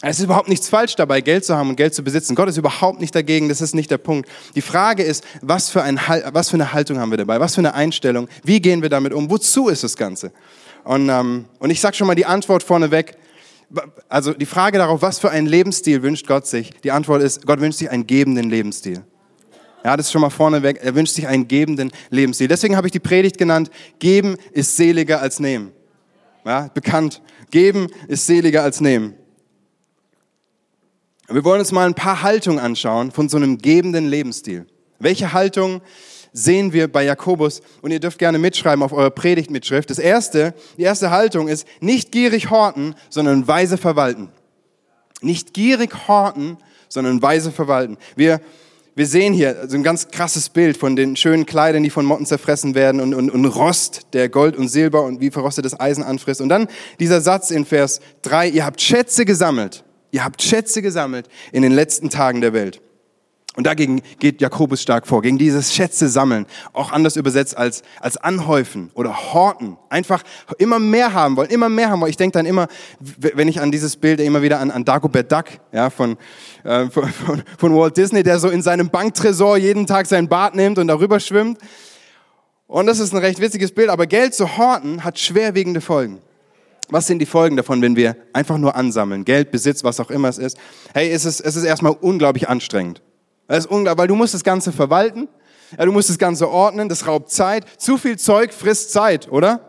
Es 0.00 0.20
ist 0.20 0.24
überhaupt 0.26 0.48
nichts 0.48 0.68
falsch 0.68 0.94
dabei, 0.94 1.20
Geld 1.20 1.44
zu 1.44 1.56
haben 1.56 1.70
und 1.70 1.76
Geld 1.76 1.92
zu 1.92 2.04
besitzen. 2.04 2.36
Gott 2.36 2.48
ist 2.48 2.56
überhaupt 2.56 3.00
nicht 3.00 3.12
dagegen, 3.14 3.48
das 3.48 3.60
ist 3.60 3.74
nicht 3.74 3.90
der 3.90 3.98
Punkt. 3.98 4.28
Die 4.54 4.62
Frage 4.62 5.02
ist, 5.02 5.24
was 5.42 5.70
für, 5.70 5.82
ein, 5.82 6.00
was 6.32 6.50
für 6.50 6.54
eine 6.54 6.72
Haltung 6.72 7.00
haben 7.00 7.10
wir 7.10 7.18
dabei? 7.18 7.40
Was 7.40 7.56
für 7.56 7.60
eine 7.60 7.74
Einstellung? 7.74 8.28
Wie 8.44 8.60
gehen 8.60 8.80
wir 8.80 8.88
damit 8.88 9.12
um? 9.12 9.28
Wozu 9.28 9.68
ist 9.68 9.82
das 9.82 9.96
Ganze? 9.96 10.30
Und, 10.84 11.08
ähm, 11.08 11.46
und 11.58 11.70
ich 11.70 11.80
sage 11.80 11.96
schon 11.96 12.06
mal 12.06 12.14
die 12.14 12.26
Antwort 12.26 12.62
vorneweg. 12.62 13.16
Also 14.08 14.32
die 14.32 14.46
Frage 14.46 14.78
darauf, 14.78 15.02
was 15.02 15.18
für 15.18 15.30
einen 15.30 15.46
Lebensstil 15.46 16.02
wünscht 16.02 16.26
Gott 16.26 16.46
sich? 16.46 16.70
Die 16.82 16.90
Antwort 16.90 17.22
ist, 17.22 17.46
Gott 17.46 17.60
wünscht 17.60 17.78
sich 17.78 17.90
einen 17.90 18.06
gebenden 18.06 18.48
Lebensstil. 18.48 19.04
Ja, 19.84 19.96
das 19.96 20.06
ist 20.06 20.12
schon 20.12 20.22
mal 20.22 20.30
vorneweg. 20.30 20.78
Er 20.82 20.94
wünscht 20.94 21.14
sich 21.14 21.26
einen 21.26 21.46
gebenden 21.46 21.92
Lebensstil. 22.10 22.48
Deswegen 22.48 22.76
habe 22.76 22.86
ich 22.86 22.92
die 22.92 22.98
Predigt 22.98 23.38
genannt, 23.38 23.70
geben 23.98 24.36
ist 24.52 24.76
seliger 24.76 25.20
als 25.20 25.38
nehmen. 25.38 25.72
Ja, 26.44 26.68
bekannt. 26.72 27.20
Geben 27.50 27.88
ist 28.08 28.26
seliger 28.26 28.62
als 28.62 28.80
nehmen. 28.80 29.14
Wir 31.28 31.44
wollen 31.44 31.60
uns 31.60 31.72
mal 31.72 31.86
ein 31.86 31.94
paar 31.94 32.22
Haltungen 32.22 32.58
anschauen 32.58 33.12
von 33.12 33.28
so 33.28 33.36
einem 33.36 33.58
gebenden 33.58 34.08
Lebensstil. 34.08 34.66
Welche 34.98 35.32
Haltung 35.32 35.82
sehen 36.38 36.72
wir 36.72 36.90
bei 36.90 37.04
Jakobus 37.04 37.60
und 37.82 37.90
ihr 37.90 38.00
dürft 38.00 38.18
gerne 38.18 38.38
mitschreiben 38.38 38.82
auf 38.82 38.92
eure 38.92 39.10
Predigtmitschrift. 39.10 39.90
Das 39.90 39.98
erste, 39.98 40.54
die 40.76 40.82
erste 40.82 41.10
Haltung 41.10 41.48
ist 41.48 41.66
nicht 41.80 42.12
gierig 42.12 42.50
horten, 42.50 42.94
sondern 43.10 43.48
weise 43.48 43.76
verwalten. 43.76 44.28
Nicht 45.20 45.52
gierig 45.52 46.06
horten, 46.06 46.58
sondern 46.88 47.20
weise 47.20 47.50
verwalten. 47.50 47.98
Wir, 48.14 48.40
wir 48.94 49.06
sehen 49.06 49.34
hier 49.34 49.66
so 49.68 49.76
ein 49.76 49.82
ganz 49.82 50.08
krasses 50.08 50.48
Bild 50.48 50.76
von 50.76 50.94
den 50.94 51.16
schönen 51.16 51.44
Kleidern, 51.44 51.82
die 51.82 51.90
von 51.90 52.04
Motten 52.04 52.24
zerfressen 52.24 52.76
werden 52.76 53.00
und, 53.00 53.14
und, 53.14 53.30
und 53.30 53.44
Rost, 53.44 54.02
der 54.12 54.28
Gold 54.28 54.56
und 54.56 54.68
Silber 54.68 55.02
und 55.02 55.20
wie 55.20 55.30
verrostetes 55.30 55.78
Eisen 55.78 56.04
anfrisst. 56.04 56.40
Und 56.40 56.50
dann 56.50 56.68
dieser 57.00 57.20
Satz 57.20 57.50
in 57.50 57.64
Vers 57.64 58.00
3, 58.22 58.48
ihr 58.48 58.64
habt 58.64 58.80
Schätze 58.80 59.24
gesammelt. 59.24 59.82
Ihr 60.12 60.24
habt 60.24 60.40
Schätze 60.40 60.82
gesammelt 60.82 61.28
in 61.52 61.62
den 61.62 61.72
letzten 61.72 62.10
Tagen 62.10 62.40
der 62.40 62.52
Welt. 62.52 62.80
Und 63.58 63.64
dagegen 63.64 64.02
geht 64.20 64.40
Jakobus 64.40 64.80
stark 64.80 65.08
vor, 65.08 65.20
gegen 65.20 65.36
dieses 65.36 65.74
Schätze 65.74 66.08
sammeln, 66.08 66.46
auch 66.72 66.92
anders 66.92 67.16
übersetzt 67.16 67.58
als, 67.58 67.82
als 68.00 68.16
anhäufen 68.16 68.92
oder 68.94 69.32
horten. 69.32 69.76
Einfach 69.88 70.22
immer 70.58 70.78
mehr 70.78 71.12
haben 71.12 71.36
wollen, 71.36 71.50
immer 71.50 71.68
mehr 71.68 71.90
haben 71.90 72.00
wollen. 72.00 72.10
Ich 72.10 72.16
denke 72.16 72.38
dann 72.38 72.46
immer, 72.46 72.68
wenn 73.00 73.48
ich 73.48 73.60
an 73.60 73.72
dieses 73.72 73.96
Bild 73.96 74.20
immer 74.20 74.42
wieder 74.42 74.60
an, 74.60 74.70
an 74.70 74.84
Dagobert 74.84 75.32
Duck 75.32 75.46
ja, 75.72 75.90
von, 75.90 76.16
äh, 76.62 76.86
von, 76.88 77.42
von 77.58 77.74
Walt 77.74 77.96
Disney, 77.96 78.22
der 78.22 78.38
so 78.38 78.48
in 78.48 78.62
seinem 78.62 78.90
Banktresor 78.90 79.56
jeden 79.56 79.88
Tag 79.88 80.06
sein 80.06 80.28
Bad 80.28 80.54
nimmt 80.54 80.78
und 80.78 80.86
darüber 80.86 81.18
schwimmt. 81.18 81.58
Und 82.68 82.86
das 82.86 83.00
ist 83.00 83.12
ein 83.12 83.18
recht 83.18 83.40
witziges 83.40 83.72
Bild, 83.72 83.88
aber 83.88 84.06
Geld 84.06 84.34
zu 84.34 84.56
horten 84.56 85.02
hat 85.02 85.18
schwerwiegende 85.18 85.80
Folgen. 85.80 86.20
Was 86.90 87.08
sind 87.08 87.18
die 87.18 87.26
Folgen 87.26 87.56
davon, 87.56 87.82
wenn 87.82 87.96
wir 87.96 88.16
einfach 88.32 88.56
nur 88.56 88.76
ansammeln? 88.76 89.24
Geld, 89.24 89.50
Besitz, 89.50 89.82
was 89.82 89.98
auch 89.98 90.10
immer 90.10 90.28
es 90.28 90.38
ist. 90.38 90.56
Hey, 90.94 91.10
es 91.10 91.24
ist, 91.24 91.40
es 91.40 91.56
ist 91.56 91.64
erstmal 91.64 91.96
unglaublich 92.00 92.48
anstrengend. 92.48 93.02
Das 93.48 93.64
ist 93.64 93.70
unglaublich, 93.70 93.98
weil 94.00 94.08
du 94.08 94.14
musst 94.14 94.34
das 94.34 94.44
Ganze 94.44 94.72
verwalten, 94.72 95.28
ja, 95.76 95.84
du 95.84 95.92
musst 95.92 96.08
das 96.08 96.18
Ganze 96.18 96.48
ordnen, 96.48 96.88
das 96.88 97.06
raubt 97.06 97.30
Zeit. 97.30 97.64
Zu 97.78 97.98
viel 97.98 98.18
Zeug 98.18 98.54
frisst 98.54 98.92
Zeit, 98.92 99.30
oder? 99.30 99.68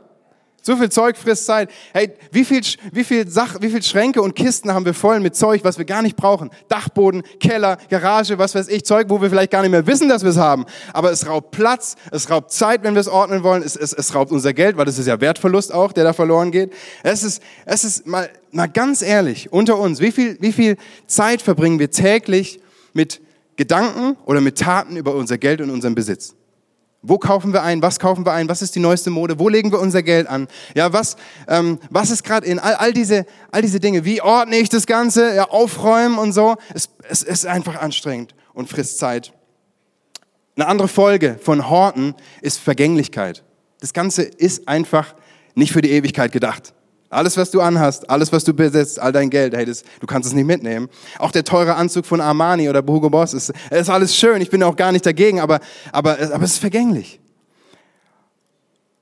Zu 0.62 0.76
viel 0.76 0.90
Zeug 0.90 1.18
frisst 1.18 1.46
Zeit. 1.46 1.70
Hey, 1.94 2.14
wie 2.32 2.44
viel, 2.44 2.62
wie 2.92 3.04
viel 3.04 3.28
Sach, 3.30 3.56
wie 3.62 3.70
viel 3.70 3.82
Schränke 3.82 4.22
und 4.22 4.36
Kisten 4.36 4.74
haben 4.74 4.86
wir 4.86 4.94
voll 4.94 5.20
mit 5.20 5.36
Zeug, 5.36 5.64
was 5.64 5.78
wir 5.78 5.86
gar 5.86 6.02
nicht 6.02 6.16
brauchen? 6.16 6.50
Dachboden, 6.68 7.24
Keller, 7.40 7.78
Garage, 7.90 8.38
was 8.38 8.56
weiß 8.56 8.68
ich, 8.68 8.86
Zeug, 8.86 9.10
wo 9.10 9.22
wir 9.22 9.30
vielleicht 9.30 9.52
gar 9.52 9.62
nicht 9.62 9.72
mehr 9.72 9.88
wissen, 9.88 10.10
dass 10.10 10.24
wir 10.24 10.32
es 10.32 10.38
haben. 10.38 10.66
Aber 10.94 11.12
es 11.12 11.28
raubt 11.28 11.52
Platz, 11.52 11.96
es 12.12 12.30
raubt 12.30 12.52
Zeit, 12.52 12.84
wenn 12.84 12.94
wir 12.94 13.02
es 13.02 13.08
ordnen 13.08 13.44
wollen. 13.44 13.64
Es, 13.64 13.76
es, 13.76 13.94
es 13.94 14.14
raubt 14.14 14.32
unser 14.32 14.54
Geld, 14.54 14.76
weil 14.78 14.86
das 14.86 14.98
ist 14.98 15.08
ja 15.08 15.20
Wertverlust 15.22 15.74
auch, 15.74 15.94
der 15.94 16.04
da 16.04 16.14
verloren 16.14 16.52
geht. 16.52 16.74
Es 17.04 17.24
ist, 17.24 17.42
es 17.66 17.86
ist 17.86 18.06
mal, 18.06 18.30
mal 18.52 18.68
ganz 18.68 19.02
ehrlich 19.02 19.52
unter 19.54 19.78
uns. 19.78 20.02
Wie 20.02 20.12
viel, 20.12 20.38
wie 20.42 20.52
viel 20.52 20.76
Zeit 21.08 21.42
verbringen 21.42 21.80
wir 21.80 21.90
täglich 21.90 22.60
mit 22.94 23.22
Gedanken 23.60 24.16
oder 24.26 24.40
mit 24.40 24.58
Taten 24.58 24.96
über 24.96 25.14
unser 25.14 25.38
Geld 25.38 25.60
und 25.60 25.70
unseren 25.70 25.94
Besitz. 25.94 26.34
Wo 27.02 27.18
kaufen 27.18 27.52
wir 27.52 27.62
ein? 27.62 27.82
Was 27.82 28.00
kaufen 28.00 28.26
wir 28.26 28.32
ein? 28.32 28.48
Was 28.48 28.62
ist 28.62 28.74
die 28.74 28.80
neueste 28.80 29.10
Mode? 29.10 29.38
Wo 29.38 29.50
legen 29.50 29.70
wir 29.74 29.82
unser 29.82 30.02
Geld 30.02 30.28
an? 30.28 30.48
Ja, 30.76 30.94
was, 30.94 31.18
ähm, 31.50 31.78
was 31.90 32.10
ist 32.10 32.24
gerade 32.24 32.48
in 32.48 32.58
all, 32.58 32.76
all, 32.76 32.94
diese, 32.94 33.26
all 33.52 33.62
diese 33.62 33.82
Dinge? 33.82 34.06
Wie 34.06 34.22
ordne 34.22 34.56
ich 34.56 34.70
das 34.70 34.88
Ganze? 34.88 35.36
Ja, 35.36 35.50
aufräumen 35.50 36.18
und 36.18 36.32
so. 36.32 36.56
Es, 36.74 36.88
es 37.10 37.22
ist 37.22 37.46
einfach 37.46 37.82
anstrengend 37.82 38.34
und 38.54 38.70
frisst 38.70 38.98
Zeit. 38.98 39.34
Eine 40.56 40.68
andere 40.68 40.88
Folge 40.88 41.38
von 41.42 41.70
Horten 41.70 42.16
ist 42.42 42.60
Vergänglichkeit. 42.60 43.44
Das 43.82 43.92
Ganze 43.92 44.24
ist 44.24 44.70
einfach 44.70 45.16
nicht 45.54 45.74
für 45.74 45.82
die 45.82 45.92
Ewigkeit 45.92 46.32
gedacht. 46.32 46.74
Alles, 47.10 47.38
was 47.38 47.50
du 47.50 47.60
anhast, 47.62 48.08
alles, 48.10 48.32
was 48.32 48.44
du 48.44 48.54
besitzt, 48.54 49.00
all 49.00 49.12
dein 49.12 49.32
Geld, 49.32 49.56
hey, 49.56 49.66
das, 49.66 49.84
du 50.00 50.06
kannst 50.06 50.28
es 50.28 50.36
nicht 50.36 50.46
mitnehmen. 50.46 50.90
Auch 51.18 51.32
der 51.32 51.44
teure 51.44 51.76
Anzug 51.76 52.06
von 52.06 52.22
Armani 52.22 52.70
oder 52.70 52.84
Hugo 52.86 53.10
Boss 53.10 53.34
ist, 53.34 53.52
ist 53.72 53.90
alles 53.90 54.16
schön. 54.16 54.42
Ich 54.42 54.52
bin 54.52 54.62
auch 54.62 54.76
gar 54.76 54.92
nicht 54.92 55.06
dagegen, 55.06 55.40
aber, 55.40 55.60
aber, 55.92 56.18
aber 56.32 56.44
es 56.44 56.52
ist 56.52 56.60
vergänglich. 56.60 57.20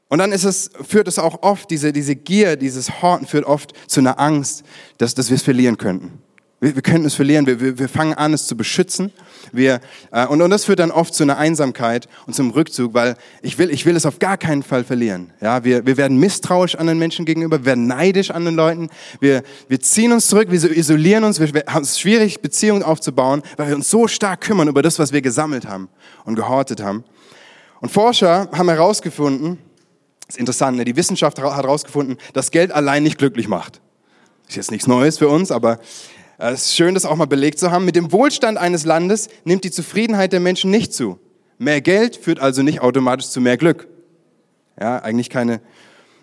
Und 0.09 0.19
dann 0.19 0.31
ist 0.31 0.45
es, 0.45 0.69
führt 0.87 1.09
es 1.09 1.19
auch 1.19 1.43
oft, 1.43 1.69
diese, 1.69 1.91
diese 1.91 2.15
Gier, 2.15 2.55
dieses 2.55 3.01
Horten 3.01 3.27
führt 3.27 3.43
oft 3.43 3.73
zu 3.87 3.99
einer 3.99 4.19
Angst, 4.19 4.63
dass, 4.99 5.13
dass 5.13 5.29
wir 5.29 5.35
es 5.35 5.43
verlieren 5.43 5.77
könnten. 5.77 6.21
Wir, 6.59 6.73
wir 6.73 6.81
könnten 6.81 7.05
es 7.05 7.13
verlieren. 7.13 7.45
Wir, 7.45 7.59
wir, 7.59 7.77
wir 7.77 7.89
fangen 7.89 8.15
an, 8.15 8.33
es 8.33 8.47
zu 8.47 8.57
beschützen. 8.57 9.11
Wir, 9.51 9.79
äh, 10.11 10.25
und, 10.25 10.41
und 10.41 10.49
das 10.49 10.65
führt 10.65 10.79
dann 10.79 10.89
oft 10.89 11.13
zu 11.13 11.23
einer 11.23 11.37
Einsamkeit 11.37 12.07
und 12.25 12.33
zum 12.33 12.49
Rückzug, 12.49 12.95
weil 12.95 13.15
ich 13.43 13.59
will, 13.59 13.69
ich 13.69 13.85
will 13.85 13.95
es 13.95 14.05
auf 14.07 14.17
gar 14.17 14.37
keinen 14.37 14.63
Fall 14.63 14.83
verlieren. 14.83 15.31
Ja, 15.39 15.63
wir, 15.63 15.85
wir 15.85 15.97
werden 15.97 16.17
misstrauisch 16.17 16.75
anderen 16.75 16.97
Menschen 16.97 17.25
gegenüber, 17.25 17.59
wir 17.59 17.65
werden 17.65 17.85
neidisch 17.85 18.31
an 18.31 18.45
den 18.45 18.55
Leuten. 18.55 18.89
Wir, 19.19 19.43
wir 19.67 19.79
ziehen 19.79 20.11
uns 20.11 20.27
zurück, 20.27 20.47
wir 20.49 20.75
isolieren 20.75 21.23
uns. 21.23 21.39
Wir, 21.39 21.63
haben 21.67 21.83
es 21.83 21.99
schwierig, 21.99 22.41
Beziehungen 22.41 22.81
aufzubauen, 22.81 23.43
weil 23.57 23.67
wir 23.67 23.75
uns 23.75 23.89
so 23.89 24.07
stark 24.07 24.41
kümmern 24.41 24.67
über 24.67 24.81
das, 24.81 24.97
was 24.97 25.13
wir 25.13 25.21
gesammelt 25.21 25.67
haben 25.67 25.89
und 26.25 26.35
gehortet 26.35 26.81
haben. 26.81 27.03
Und 27.81 27.91
Forscher 27.91 28.49
haben 28.51 28.69
herausgefunden, 28.69 29.59
das 30.25 30.35
ist 30.35 30.39
interessant, 30.39 30.77
ne? 30.77 30.85
die 30.85 30.95
Wissenschaft 30.95 31.39
hat 31.39 31.55
herausgefunden, 31.55 32.17
dass 32.33 32.49
Geld 32.49 32.71
allein 32.71 33.03
nicht 33.03 33.19
glücklich 33.19 33.47
macht. 33.47 33.79
Ist 34.47 34.55
jetzt 34.55 34.71
nichts 34.71 34.87
Neues 34.87 35.17
für 35.17 35.27
uns, 35.27 35.51
aber 35.51 35.79
es 36.38 36.65
ist 36.65 36.75
schön, 36.75 36.94
das 36.94 37.06
auch 37.06 37.15
mal 37.15 37.25
belegt 37.25 37.58
zu 37.58 37.72
haben. 37.72 37.86
Mit 37.86 37.96
dem 37.96 38.12
Wohlstand 38.12 38.58
eines 38.58 38.86
Landes 38.86 39.27
nimmt 39.44 39.63
die 39.63 39.72
Zufriedenheit 39.72 40.34
der 40.34 40.39
Menschen 40.39 40.70
nicht 40.70 40.94
zu. 40.94 41.20
Mehr 41.58 41.82
Geld 41.82 42.15
führt 42.15 42.39
also 42.39 42.62
nicht 42.62 42.82
automatisch 42.82 43.29
zu 43.29 43.41
mehr 43.41 43.58
Glück. 43.58 43.88
Ja, 44.79 45.00
eigentlich 45.00 45.32
keine 45.32 45.62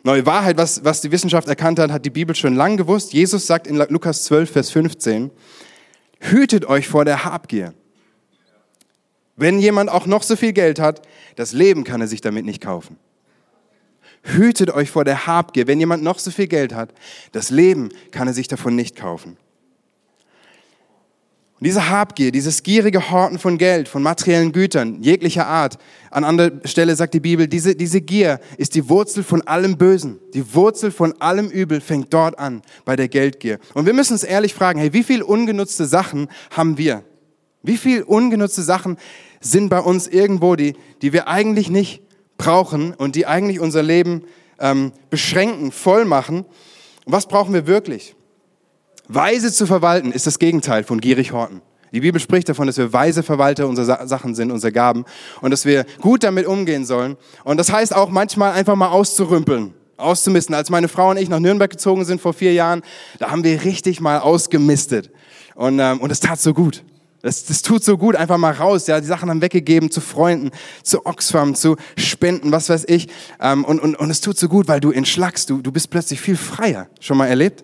neue 0.04 0.24
Wahrheit. 0.26 0.56
Was, 0.56 0.84
was 0.84 1.00
die 1.00 1.10
Wissenschaft 1.10 1.48
erkannt 1.48 1.80
hat, 1.80 1.90
hat 1.90 2.04
die 2.04 2.10
Bibel 2.10 2.36
schon 2.36 2.54
lang 2.54 2.76
gewusst. 2.76 3.12
Jesus 3.12 3.46
sagt 3.46 3.66
in 3.66 3.76
Lukas 3.76 4.22
12, 4.24 4.50
Vers 4.50 4.70
15, 4.70 5.32
hütet 6.20 6.66
euch 6.66 6.86
vor 6.86 7.04
der 7.04 7.24
Habgier. 7.24 7.74
Wenn 9.36 9.58
jemand 9.58 9.90
auch 9.90 10.06
noch 10.06 10.22
so 10.22 10.36
viel 10.36 10.52
Geld 10.52 10.78
hat, 10.78 11.02
das 11.34 11.52
Leben 11.52 11.82
kann 11.82 12.00
er 12.00 12.06
sich 12.06 12.20
damit 12.20 12.44
nicht 12.44 12.62
kaufen. 12.62 12.98
Hütet 14.22 14.70
euch 14.70 14.90
vor 14.90 15.04
der 15.04 15.26
Habgier. 15.26 15.66
Wenn 15.66 15.80
jemand 15.80 16.04
noch 16.04 16.20
so 16.20 16.30
viel 16.30 16.46
Geld 16.46 16.72
hat, 16.72 16.94
das 17.32 17.50
Leben 17.50 17.90
kann 18.12 18.28
er 18.28 18.34
sich 18.34 18.46
davon 18.46 18.76
nicht 18.76 18.94
kaufen. 18.94 19.36
Und 21.64 21.68
diese 21.68 21.88
Habgier, 21.88 22.30
dieses 22.30 22.62
gierige 22.62 23.10
Horten 23.10 23.38
von 23.38 23.56
Geld, 23.56 23.88
von 23.88 24.02
materiellen 24.02 24.52
Gütern 24.52 25.02
jeglicher 25.02 25.46
Art, 25.46 25.78
an 26.10 26.22
anderer 26.22 26.50
Stelle 26.66 26.94
sagt 26.94 27.14
die 27.14 27.20
Bibel, 27.20 27.48
diese, 27.48 27.74
diese 27.74 28.02
Gier 28.02 28.38
ist 28.58 28.74
die 28.74 28.86
Wurzel 28.90 29.22
von 29.22 29.40
allem 29.40 29.78
Bösen. 29.78 30.18
Die 30.34 30.54
Wurzel 30.54 30.90
von 30.90 31.18
allem 31.22 31.48
Übel 31.48 31.80
fängt 31.80 32.12
dort 32.12 32.38
an, 32.38 32.60
bei 32.84 32.96
der 32.96 33.08
Geldgier. 33.08 33.60
Und 33.72 33.86
wir 33.86 33.94
müssen 33.94 34.12
uns 34.12 34.24
ehrlich 34.24 34.52
fragen, 34.52 34.78
hey, 34.78 34.92
wie 34.92 35.02
viel 35.02 35.22
ungenutzte 35.22 35.86
Sachen 35.86 36.28
haben 36.50 36.76
wir? 36.76 37.02
Wie 37.62 37.78
viel 37.78 38.02
ungenutzte 38.02 38.62
Sachen 38.62 38.98
sind 39.40 39.70
bei 39.70 39.80
uns 39.80 40.06
irgendwo, 40.06 40.56
die, 40.56 40.74
die 41.00 41.14
wir 41.14 41.28
eigentlich 41.28 41.70
nicht 41.70 42.02
brauchen 42.36 42.92
und 42.92 43.16
die 43.16 43.24
eigentlich 43.24 43.58
unser 43.58 43.82
Leben 43.82 44.24
ähm, 44.58 44.92
beschränken, 45.08 45.72
voll 45.72 46.04
machen? 46.04 46.44
Und 47.06 47.12
was 47.14 47.26
brauchen 47.26 47.54
wir 47.54 47.66
wirklich? 47.66 48.16
Weise 49.08 49.52
zu 49.52 49.66
verwalten 49.66 50.12
ist 50.12 50.26
das 50.26 50.38
Gegenteil 50.38 50.84
von 50.84 51.00
gierig 51.00 51.32
horten. 51.32 51.60
Die 51.92 52.00
Bibel 52.00 52.20
spricht 52.20 52.48
davon, 52.48 52.66
dass 52.66 52.76
wir 52.76 52.92
weise 52.92 53.22
Verwalter 53.22 53.68
unserer 53.68 54.08
Sachen 54.08 54.34
sind, 54.34 54.50
unserer 54.50 54.72
Gaben 54.72 55.04
und 55.40 55.52
dass 55.52 55.64
wir 55.64 55.86
gut 56.00 56.24
damit 56.24 56.46
umgehen 56.46 56.84
sollen. 56.84 57.16
Und 57.44 57.56
das 57.56 57.70
heißt 57.70 57.94
auch 57.94 58.10
manchmal 58.10 58.52
einfach 58.52 58.74
mal 58.74 58.88
auszurümpeln, 58.88 59.74
auszumisten. 59.96 60.56
Als 60.56 60.70
meine 60.70 60.88
Frau 60.88 61.10
und 61.10 61.18
ich 61.18 61.28
nach 61.28 61.38
Nürnberg 61.38 61.70
gezogen 61.70 62.04
sind 62.04 62.20
vor 62.20 62.32
vier 62.32 62.52
Jahren, 62.52 62.82
da 63.20 63.30
haben 63.30 63.44
wir 63.44 63.62
richtig 63.62 64.00
mal 64.00 64.18
ausgemistet. 64.18 65.10
Und, 65.54 65.78
ähm, 65.78 66.00
und 66.00 66.10
es 66.10 66.18
tat 66.18 66.40
so 66.40 66.52
gut. 66.52 66.82
Das, 67.22 67.44
das 67.44 67.62
tut 67.62 67.84
so 67.84 67.96
gut, 67.96 68.16
einfach 68.16 68.38
mal 68.38 68.52
raus, 68.52 68.86
ja, 68.86 69.00
die 69.00 69.06
Sachen 69.06 69.28
dann 69.28 69.40
weggegeben 69.40 69.90
zu 69.90 70.00
Freunden, 70.00 70.50
zu 70.82 71.06
Oxfam, 71.06 71.54
zu 71.54 71.76
Spenden, 71.96 72.52
was 72.52 72.68
weiß 72.68 72.84
ich. 72.88 73.08
Ähm, 73.40 73.64
und, 73.64 73.80
und, 73.80 73.94
und 73.94 74.10
es 74.10 74.20
tut 74.20 74.36
so 74.36 74.48
gut, 74.48 74.66
weil 74.66 74.80
du 74.80 74.90
entschlackst, 74.90 75.48
du, 75.48 75.62
du 75.62 75.70
bist 75.70 75.90
plötzlich 75.90 76.20
viel 76.20 76.36
freier. 76.36 76.88
Schon 77.00 77.16
mal 77.16 77.28
erlebt? 77.28 77.62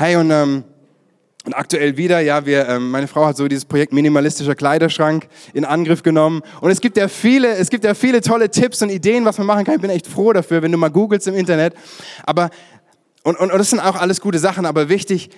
Hey, 0.00 0.16
und, 0.16 0.30
ähm, 0.30 0.64
und 1.44 1.52
aktuell 1.52 1.98
wieder, 1.98 2.20
ja, 2.20 2.46
wir, 2.46 2.66
ähm, 2.70 2.90
meine 2.90 3.06
Frau 3.06 3.26
hat 3.26 3.36
so 3.36 3.48
dieses 3.48 3.66
Projekt 3.66 3.92
minimalistischer 3.92 4.54
Kleiderschrank 4.54 5.28
in 5.52 5.66
Angriff 5.66 6.02
genommen. 6.02 6.40
Und 6.62 6.70
es 6.70 6.80
gibt 6.80 6.96
ja 6.96 7.06
viele, 7.06 7.48
es 7.56 7.68
gibt 7.68 7.84
ja 7.84 7.92
viele 7.92 8.22
tolle 8.22 8.50
Tipps 8.50 8.80
und 8.80 8.88
Ideen, 8.88 9.26
was 9.26 9.36
man 9.36 9.46
machen 9.46 9.66
kann. 9.66 9.74
Ich 9.74 9.82
bin 9.82 9.90
echt 9.90 10.06
froh 10.06 10.32
dafür, 10.32 10.62
wenn 10.62 10.72
du 10.72 10.78
mal 10.78 10.88
googelst 10.88 11.28
im 11.28 11.34
Internet. 11.34 11.74
Aber, 12.24 12.48
und, 13.24 13.38
und, 13.38 13.52
und 13.52 13.58
das 13.58 13.68
sind 13.68 13.80
auch 13.80 13.96
alles 13.96 14.22
gute 14.22 14.38
Sachen, 14.38 14.64
aber 14.64 14.88
wichtig, 14.88 15.28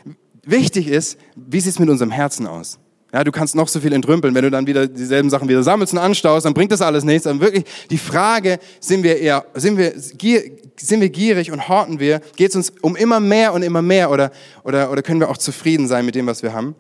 wichtig 0.45 0.87
ist, 0.87 1.19
wie 1.35 1.59
sieht 1.59 1.73
es 1.73 1.81
mit 1.81 1.88
unserem 1.88 2.12
Herzen 2.12 2.47
aus? 2.47 2.78
Ja, 3.12 3.25
du 3.25 3.31
kannst 3.31 3.54
noch 3.54 3.69
so 3.69 3.78
viel 3.78 3.92
entrümpeln, 3.92 4.35
wenn 4.35 4.42
du 4.42 4.50
dann 4.50 4.66
wieder 4.66 4.87
dieselben 4.87 5.28
Sachen 5.28 5.47
wieder 5.47 5.62
sammelst 5.62 5.92
und 5.92 5.99
anstaust, 5.99 6.47
dann 6.47 6.54
bringt 6.54 6.73
das 6.73 6.81
alles 6.81 7.04
nichts. 7.04 7.25
Dann 7.25 7.40
wirklich 7.40 7.64
die 7.90 7.99
Frage, 7.99 8.59
sind 8.81 9.02
wir 9.02 9.19
eher, 9.19 9.45
sind 9.52 9.76
wir, 9.76 9.92
sind 9.97 11.00
wir 11.00 11.11
gierig 11.11 11.52
und 11.52 11.69
horten 11.69 12.00
wir? 12.00 12.23
Geht 12.37 12.50
es 12.50 12.57
uns 12.57 12.73
um 12.81 12.97
immer 12.97 13.21
mehr 13.21 13.52
und 13.52 13.62
immer 13.62 13.83
mehr 13.83 14.11
oder, 14.11 14.33
oder, 14.64 14.90
oder 14.90 15.02
können 15.02 15.21
wir 15.21 15.28
auch 15.28 15.37
zufrieden 15.37 15.88
sein 15.88 16.07
mit 16.07 16.14
dem, 16.14 16.26
was 16.26 16.42
wir 16.42 16.54
haben? 16.54 16.75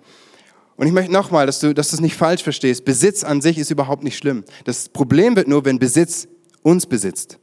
Und 0.76 0.86
ich 0.86 0.92
möchte 0.94 1.12
nochmal, 1.12 1.44
dass 1.44 1.60
du, 1.60 1.74
dass 1.74 1.90
du 1.90 1.96
es 1.96 2.00
nicht 2.00 2.16
falsch 2.16 2.42
verstehst. 2.42 2.86
Besitz 2.86 3.24
an 3.24 3.42
sich 3.42 3.58
ist 3.58 3.70
überhaupt 3.70 4.02
nicht 4.02 4.16
schlimm. 4.16 4.44
Das 4.64 4.88
Problem 4.88 5.36
wird 5.36 5.48
nur, 5.48 5.66
wenn 5.66 5.78
Besitz 5.78 6.28
uns 6.62 6.86
besitzt. 6.86 7.38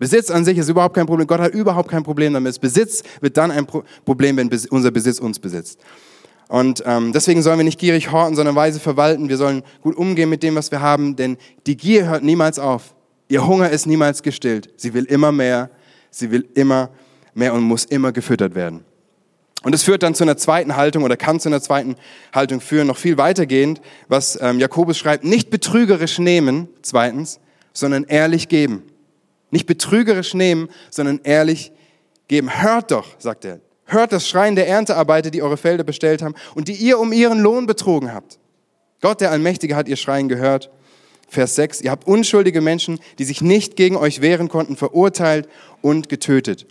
Besitz 0.00 0.30
an 0.30 0.44
sich 0.44 0.58
ist 0.58 0.68
überhaupt 0.68 0.96
kein 0.96 1.06
Problem. 1.06 1.28
Gott 1.28 1.40
hat 1.40 1.54
überhaupt 1.54 1.88
kein 1.88 2.02
Problem 2.02 2.32
damit. 2.32 2.60
Besitz 2.60 3.02
wird 3.20 3.36
dann 3.36 3.52
ein 3.52 3.66
Problem, 4.04 4.36
wenn 4.36 4.50
unser 4.70 4.90
Besitz 4.90 5.20
uns 5.20 5.38
besitzt. 5.38 5.78
Und 6.48 6.82
ähm, 6.86 7.12
deswegen 7.12 7.42
sollen 7.42 7.58
wir 7.58 7.64
nicht 7.64 7.78
gierig 7.78 8.10
horten, 8.10 8.34
sondern 8.34 8.56
weise 8.56 8.80
verwalten. 8.80 9.28
Wir 9.28 9.36
sollen 9.36 9.62
gut 9.82 9.96
umgehen 9.96 10.30
mit 10.30 10.42
dem, 10.42 10.54
was 10.54 10.70
wir 10.70 10.80
haben, 10.80 11.14
denn 11.14 11.36
die 11.66 11.76
Gier 11.76 12.08
hört 12.08 12.24
niemals 12.24 12.58
auf. 12.58 12.94
Ihr 13.28 13.46
Hunger 13.46 13.68
ist 13.68 13.86
niemals 13.86 14.22
gestillt. 14.22 14.70
Sie 14.76 14.94
will 14.94 15.04
immer 15.04 15.30
mehr, 15.30 15.70
sie 16.10 16.30
will 16.30 16.48
immer 16.54 16.88
mehr 17.34 17.52
und 17.52 17.62
muss 17.62 17.84
immer 17.84 18.12
gefüttert 18.12 18.54
werden. 18.54 18.84
Und 19.62 19.74
es 19.74 19.82
führt 19.82 20.02
dann 20.02 20.14
zu 20.14 20.24
einer 20.24 20.38
zweiten 20.38 20.76
Haltung 20.76 21.02
oder 21.02 21.16
kann 21.16 21.38
zu 21.40 21.50
einer 21.50 21.60
zweiten 21.60 21.96
Haltung 22.32 22.60
führen, 22.60 22.86
noch 22.86 22.96
viel 22.96 23.18
weitergehend, 23.18 23.82
was 24.08 24.38
ähm, 24.40 24.58
Jakobus 24.58 24.96
schreibt, 24.96 25.24
nicht 25.24 25.50
betrügerisch 25.50 26.18
nehmen, 26.18 26.68
zweitens, 26.80 27.40
sondern 27.74 28.04
ehrlich 28.04 28.48
geben. 28.48 28.84
Nicht 29.50 29.66
betrügerisch 29.66 30.32
nehmen, 30.32 30.68
sondern 30.90 31.20
ehrlich 31.24 31.72
geben. 32.28 32.62
Hört 32.62 32.92
doch, 32.92 33.06
sagt 33.18 33.44
er, 33.44 33.60
Hört 33.90 34.12
das 34.12 34.28
Schreien 34.28 34.54
der 34.54 34.68
Erntearbeiter, 34.68 35.30
die 35.30 35.42
eure 35.42 35.56
Felder 35.56 35.82
bestellt 35.82 36.20
haben 36.22 36.34
und 36.54 36.68
die 36.68 36.74
ihr 36.74 36.98
um 36.98 37.10
ihren 37.10 37.40
Lohn 37.40 37.66
betrogen 37.66 38.12
habt. 38.12 38.38
Gott, 39.00 39.22
der 39.22 39.30
Allmächtige, 39.30 39.74
hat 39.74 39.88
ihr 39.88 39.96
Schreien 39.96 40.28
gehört. 40.28 40.70
Vers 41.28 41.54
6, 41.54 41.80
ihr 41.80 41.90
habt 41.90 42.06
unschuldige 42.06 42.60
Menschen, 42.60 43.00
die 43.18 43.24
sich 43.24 43.40
nicht 43.40 43.76
gegen 43.76 43.96
euch 43.96 44.20
wehren 44.20 44.48
konnten, 44.48 44.76
verurteilt 44.76 45.48
und 45.80 46.08
getötet. 46.08 46.66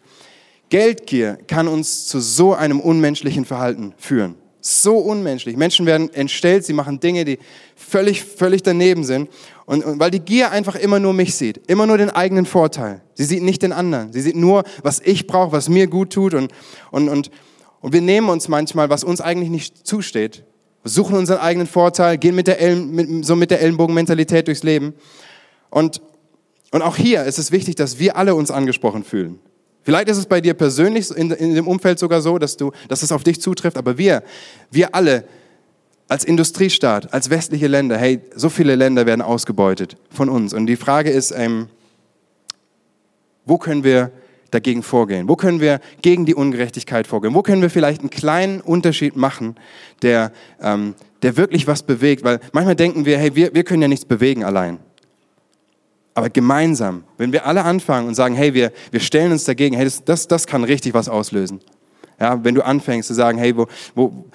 Geldgier 0.69 1.38
kann 1.47 1.67
uns 1.67 2.05
zu 2.07 2.19
so 2.19 2.53
einem 2.53 2.79
unmenschlichen 2.79 3.45
Verhalten 3.45 3.93
führen. 3.97 4.36
So 4.69 4.97
unmenschlich. 4.97 5.55
Menschen 5.55 5.86
werden 5.86 6.13
entstellt, 6.13 6.65
sie 6.65 6.74
machen 6.74 7.00
Dinge, 7.00 7.24
die 7.24 7.39
völlig, 7.77 8.25
völlig 8.25 8.63
daneben 8.63 9.05
sind. 9.05 9.29
Und, 9.65 9.86
und 9.86 9.97
weil 9.97 10.12
die 10.12 10.19
Gier 10.19 10.51
einfach 10.51 10.75
immer 10.75 11.00
nur 11.00 11.13
mich 11.13 11.36
sieht, 11.36 11.62
immer 11.67 11.88
nur 11.88 11.97
den 11.97 12.09
eigenen 12.09 12.45
Vorteil. 12.45 13.01
Sie 13.13 13.24
sieht 13.24 13.43
nicht 13.43 13.62
den 13.62 13.71
anderen. 13.71 14.12
Sie 14.12 14.19
sieht 14.19 14.36
nur, 14.36 14.65
was 14.83 15.00
ich 15.00 15.25
brauche, 15.25 15.53
was 15.53 15.69
mir 15.69 15.88
gut 15.88 16.12
tut. 16.12 16.33
Und, 16.33 16.51
und, 16.91 17.07
und, 17.07 17.31
und 17.79 17.93
wir 17.93 18.01
nehmen 18.01 18.27
uns 18.27 18.50
manchmal, 18.50 18.89
was 18.89 19.05
uns 19.05 19.21
eigentlich 19.21 19.50
nicht 19.50 19.88
zusteht. 19.88 20.43
Suchen 20.83 21.15
unseren 21.15 21.39
eigenen 21.39 21.67
Vorteil, 21.67 22.17
gehen 22.17 22.36
mit 22.36 22.47
der, 22.47 22.59
Ellen, 22.59 22.91
mit, 22.91 23.25
so 23.25 23.38
mit 23.38 23.51
der 23.51 23.62
Ellenbogenmentalität 23.62 24.47
durchs 24.47 24.63
Leben. 24.63 24.95
Und, 25.69 26.01
und 26.71 26.81
auch 26.81 26.97
hier 26.97 27.24
ist 27.24 27.39
es 27.39 27.53
wichtig, 27.53 27.75
dass 27.75 28.00
wir 28.00 28.17
alle 28.17 28.36
uns 28.36 28.51
angesprochen 28.51 29.05
fühlen. 29.05 29.39
Vielleicht 29.88 30.10
ist 30.10 30.17
es 30.17 30.25
bei 30.25 30.41
dir 30.41 30.53
persönlich 30.53 31.10
in, 31.12 31.32
in 31.32 31.56
dem 31.56 31.65
Umfeld 31.65 31.98
sogar 31.98 32.20
so, 32.22 32.38
dass, 32.38 32.58
du, 32.58 32.74
dass 32.89 33.03
es 33.03 33.13
auf 33.13 33.24
dich 33.24 33.39
zutrifft, 33.39 33.77
aber 33.77 33.98
wir, 33.98 34.22
wir 34.70 34.94
alle 34.94 35.24
als 36.10 36.25
Industriestaat, 36.25 37.13
als 37.13 37.29
westliche 37.29 37.67
Länder, 37.67 37.98
hey, 37.98 38.20
so 38.36 38.50
viele 38.50 38.75
Länder 38.75 39.06
werden 39.06 39.22
ausgebeutet 39.22 39.96
von 40.10 40.27
uns. 40.27 40.53
Und 40.53 40.65
die 40.65 40.75
Frage 40.75 41.10
ist, 41.10 41.32
ähm, 41.32 41.70
wo 43.46 43.58
können 43.58 43.86
wir 43.86 44.12
dagegen 44.51 44.84
vorgehen? 44.84 45.29
Wo 45.29 45.38
können 45.38 45.62
wir 45.62 45.79
gegen 46.01 46.25
die 46.25 46.36
Ungerechtigkeit 46.36 47.08
vorgehen? 47.08 47.34
Wo 47.34 47.41
können 47.41 47.62
wir 47.62 47.70
vielleicht 47.70 48.01
einen 48.01 48.10
kleinen 48.10 48.60
Unterschied 48.60 49.15
machen, 49.15 49.56
der, 50.01 50.34
ähm, 50.62 50.96
der 51.22 51.38
wirklich 51.38 51.65
was 51.65 51.84
bewegt? 51.84 52.25
Weil 52.25 52.41
manchmal 52.51 52.75
denken 52.75 53.06
wir, 53.06 53.17
hey, 53.17 53.36
wir, 53.36 53.53
wir 53.53 53.63
können 53.63 53.84
ja 53.84 53.88
nichts 53.88 54.03
bewegen 54.03 54.44
allein. 54.44 54.79
Aber 56.17 56.31
gemeinsam, 56.31 57.03
wenn 57.19 57.31
wir 57.31 57.45
alle 57.45 57.63
anfangen 57.63 58.07
und 58.07 58.15
sagen, 58.15 58.33
hey, 58.33 58.55
wir, 58.55 58.71
wir 58.89 59.00
stellen 59.00 59.31
uns 59.31 59.43
dagegen, 59.43 59.75
hey, 59.75 59.86
das, 59.86 60.03
das, 60.03 60.27
das 60.27 60.47
kann 60.47 60.63
richtig 60.63 60.95
was 60.95 61.09
auslösen. 61.09 61.62
Ja, 62.19 62.43
wenn 62.43 62.55
du 62.55 62.65
anfängst 62.65 63.07
zu 63.07 63.13
sagen, 63.13 63.38
hey, 63.38 63.55
wo, 63.55 63.67
wo, 63.93 64.25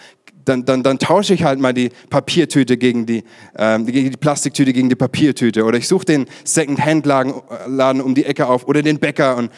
dann, 0.44 0.64
dann, 0.64 0.84
dann 0.84 1.00
tausche 1.00 1.34
ich 1.34 1.42
halt 1.42 1.58
mal 1.58 1.74
die 1.74 1.90
Papiertüte 2.08 2.76
gegen 2.76 3.04
die, 3.04 3.24
ähm, 3.58 3.84
die 3.84 4.10
Plastiktüte 4.10 4.72
gegen 4.72 4.90
die 4.90 4.94
Papiertüte. 4.94 5.64
Oder 5.64 5.76
ich 5.76 5.88
suche 5.88 6.04
den 6.04 6.26
Second-Hand-Laden 6.44 8.00
um 8.00 8.14
die 8.14 8.26
Ecke 8.26 8.46
auf 8.46 8.68
oder 8.68 8.82
den 8.82 9.00
Bäcker. 9.00 9.36
Und 9.36 9.50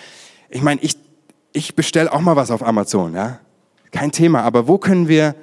ich 0.49 0.62
meine, 0.62 0.81
ich, 0.81 0.97
ich 1.52 1.76
bestelle 1.76 2.11
auch 2.11 2.23
mal 2.23 2.37
was 2.37 2.50
auf 2.50 2.66
Amazon. 2.66 3.12
Ja? 3.12 3.40
Kein 3.90 4.12
Thema. 4.12 4.45
Aber 4.45 4.66
wo 4.66 4.78
können 4.78 5.09
wir, 5.09 5.35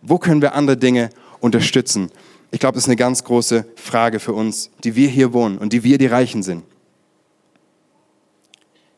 wo 0.00 0.16
können 0.16 0.40
wir 0.40 0.54
andere 0.54 0.78
Dinge 0.78 1.10
unterstützen? 1.40 2.10
Ich 2.50 2.58
glaube, 2.58 2.74
das 2.74 2.84
ist 2.84 2.88
eine 2.88 2.96
ganz 2.96 3.22
große 3.24 3.64
Frage 3.76 4.18
für 4.18 4.32
uns, 4.32 4.70
die 4.82 4.96
wir 4.96 5.08
hier 5.08 5.32
wohnen 5.32 5.58
und 5.58 5.72
die 5.72 5.84
wir 5.84 5.98
die 5.98 6.06
Reichen 6.06 6.42
sind. 6.42 6.64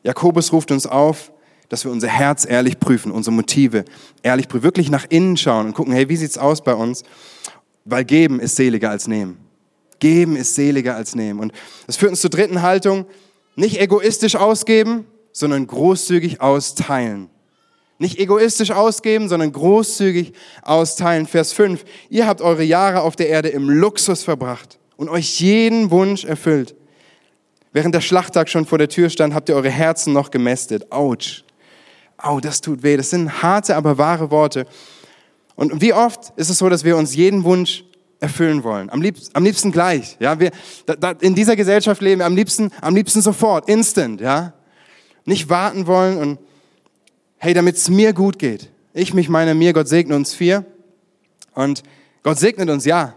Jakobus 0.03 0.53
ruft 0.53 0.71
uns 0.71 0.87
auf, 0.87 1.33
dass 1.69 1.85
wir 1.85 1.93
unser 1.93 2.09
Herz 2.09 2.45
ehrlich 2.45 2.81
prüfen, 2.81 3.13
unsere 3.13 3.35
Motive 3.35 3.85
ehrlich 4.23 4.49
prüfen, 4.49 4.65
wirklich 4.65 4.91
nach 4.91 5.07
innen 5.09 5.37
schauen 5.37 5.67
und 5.67 5.75
gucken, 5.75 5.93
hey, 5.93 6.09
wie 6.09 6.17
sieht's 6.17 6.39
aus 6.39 6.63
bei 6.63 6.75
uns? 6.75 7.03
Weil 7.85 8.05
geben 8.05 8.41
ist 8.41 8.57
seliger 8.57 8.91
als 8.91 9.07
nehmen. 9.07 9.39
Geben 9.99 10.37
ist 10.37 10.55
seliger 10.55 10.97
als 10.97 11.15
nehmen. 11.15 11.41
Und 11.41 11.53
das 11.87 11.97
führt 11.97 12.11
uns 12.11 12.21
zur 12.21 12.31
dritten 12.31 12.63
Haltung, 12.63 13.07
nicht 13.55 13.81
egoistisch 13.81 14.37
ausgeben, 14.37 15.07
sondern 15.33 15.67
großzügig 15.67 16.41
austeilen. 16.41 17.31
Nicht 18.03 18.19
egoistisch 18.19 18.73
ausgeben, 18.73 19.29
sondern 19.29 19.53
großzügig 19.53 20.33
austeilen. 20.63 21.29
Vers 21.29 21.53
5. 21.53 21.85
Ihr 22.11 22.27
habt 22.27 22.41
eure 22.41 22.65
Jahre 22.65 23.03
auf 23.03 23.15
der 23.15 23.29
Erde 23.29 23.49
im 23.51 23.71
Luxus 23.71 24.25
verbracht 24.25 24.81
und 24.97 25.09
euch 25.09 25.41
jeden 25.41 25.93
Wunsch 25.93 26.25
erfüllt. 26.25 26.75
Während 27.73 27.95
der 27.95 28.01
Schlachttag 28.01 28.49
schon 28.49 28.67
vor 28.67 28.79
der 28.79 28.89
Tür 28.89 29.09
stand, 29.09 29.35
habt 29.35 29.49
ihr 29.49 29.55
eure 29.55 29.71
Herzen 29.71 30.13
noch 30.13 30.33
gemästet. 30.33 30.91
Autsch 30.91 31.45
au, 32.19 32.41
das 32.41 32.61
tut 32.61 32.83
weh. 32.83 32.97
Das 32.97 33.11
sind 33.11 33.41
harte, 33.41 33.77
aber 33.77 33.99
wahre 33.99 34.33
Worte. 34.33 34.67
Und 35.55 35.81
wie 35.81 35.93
oft 35.93 36.33
ist 36.35 36.51
es 36.51 36.59
so, 36.59 36.69
dass 36.69 36.83
wir 36.83 36.97
uns 36.97 37.15
jeden 37.15 37.45
Wunsch 37.45 37.85
erfüllen 38.19 38.65
wollen? 38.65 38.91
Am 38.91 39.01
liebsten, 39.01 39.31
am 39.37 39.45
liebsten 39.45 39.71
gleich. 39.71 40.17
Ja, 40.19 40.41
wir, 40.41 40.51
da, 40.87 40.97
da, 40.97 41.11
in 41.21 41.37
dieser 41.37 41.55
Gesellschaft 41.55 42.03
leben 42.03 42.19
wir 42.19 42.27
am 42.27 42.35
liebsten, 42.35 42.73
am 42.81 42.97
liebsten 42.97 43.23
sofort, 43.23 43.69
instant. 43.69 44.21
Ja, 44.21 44.55
nicht 45.25 45.49
warten 45.49 45.87
wollen 45.87 46.19
und 46.19 46.39
hey, 47.43 47.55
damit 47.55 47.77
es 47.77 47.91
mir 47.91 48.13
gut 48.13 48.39
geht. 48.39 48.71
Ich, 48.95 49.13
mich, 49.15 49.29
meine, 49.29 49.55
mir, 49.55 49.73
Gott 49.73 49.89
segne 49.89 50.17
uns 50.17 50.33
vier. 50.33 50.65
Und 51.55 51.83
Gott 52.23 52.39
segnet 52.39 52.71
uns, 52.71 52.85
ja, 52.85 53.15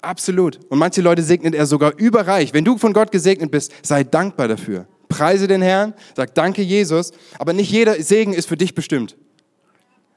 absolut. 0.00 0.60
Und 0.68 0.78
manche 0.78 1.00
Leute 1.00 1.22
segnet 1.22 1.54
er 1.54 1.66
sogar 1.66 1.96
überreich. 1.96 2.52
Wenn 2.52 2.64
du 2.64 2.78
von 2.78 2.92
Gott 2.92 3.10
gesegnet 3.10 3.50
bist, 3.50 3.72
sei 3.82 4.04
dankbar 4.04 4.48
dafür 4.48 4.86
preise 5.14 5.46
den 5.46 5.62
Herrn, 5.62 5.94
sag 6.16 6.34
danke 6.34 6.62
Jesus, 6.62 7.12
aber 7.38 7.52
nicht 7.52 7.70
jeder 7.70 8.02
Segen 8.02 8.32
ist 8.32 8.48
für 8.48 8.56
dich 8.56 8.74
bestimmt. 8.74 9.16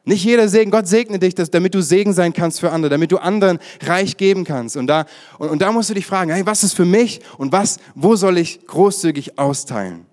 Nicht 0.05 0.23
jeder 0.23 0.47
Segen, 0.47 0.71
Gott 0.71 0.87
segne 0.87 1.19
dich, 1.19 1.35
dass, 1.35 1.51
damit 1.51 1.75
du 1.75 1.81
Segen 1.81 2.13
sein 2.13 2.33
kannst 2.33 2.61
für 2.61 2.71
andere, 2.71 2.89
damit 2.89 3.11
du 3.11 3.17
anderen 3.17 3.59
reich 3.85 4.17
geben 4.17 4.43
kannst. 4.43 4.75
Und 4.75 4.87
da, 4.87 5.05
und, 5.37 5.49
und 5.49 5.61
da 5.61 5.71
musst 5.71 5.89
du 5.89 5.93
dich 5.93 6.05
fragen, 6.05 6.31
hey, 6.31 6.45
was 6.45 6.63
ist 6.63 6.73
für 6.73 6.85
mich 6.85 7.19
und 7.37 7.51
was, 7.51 7.77
wo 7.93 8.15
soll 8.15 8.37
ich 8.37 8.65
großzügig 8.65 9.37
austeilen? 9.37 10.06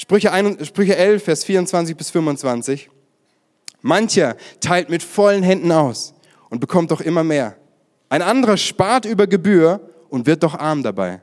Sprüche, 0.00 0.30
1, 0.30 0.64
Sprüche 0.64 0.94
11, 0.94 1.24
Vers 1.24 1.42
24 1.42 1.96
bis 1.96 2.10
25. 2.10 2.88
Mancher 3.82 4.36
teilt 4.60 4.90
mit 4.90 5.02
vollen 5.02 5.42
Händen 5.42 5.72
aus 5.72 6.14
und 6.50 6.60
bekommt 6.60 6.92
doch 6.92 7.00
immer 7.00 7.24
mehr. 7.24 7.56
Ein 8.08 8.22
anderer 8.22 8.56
spart 8.56 9.06
über 9.06 9.26
Gebühr 9.26 9.80
und 10.08 10.24
wird 10.24 10.44
doch 10.44 10.54
arm 10.54 10.84
dabei. 10.84 11.20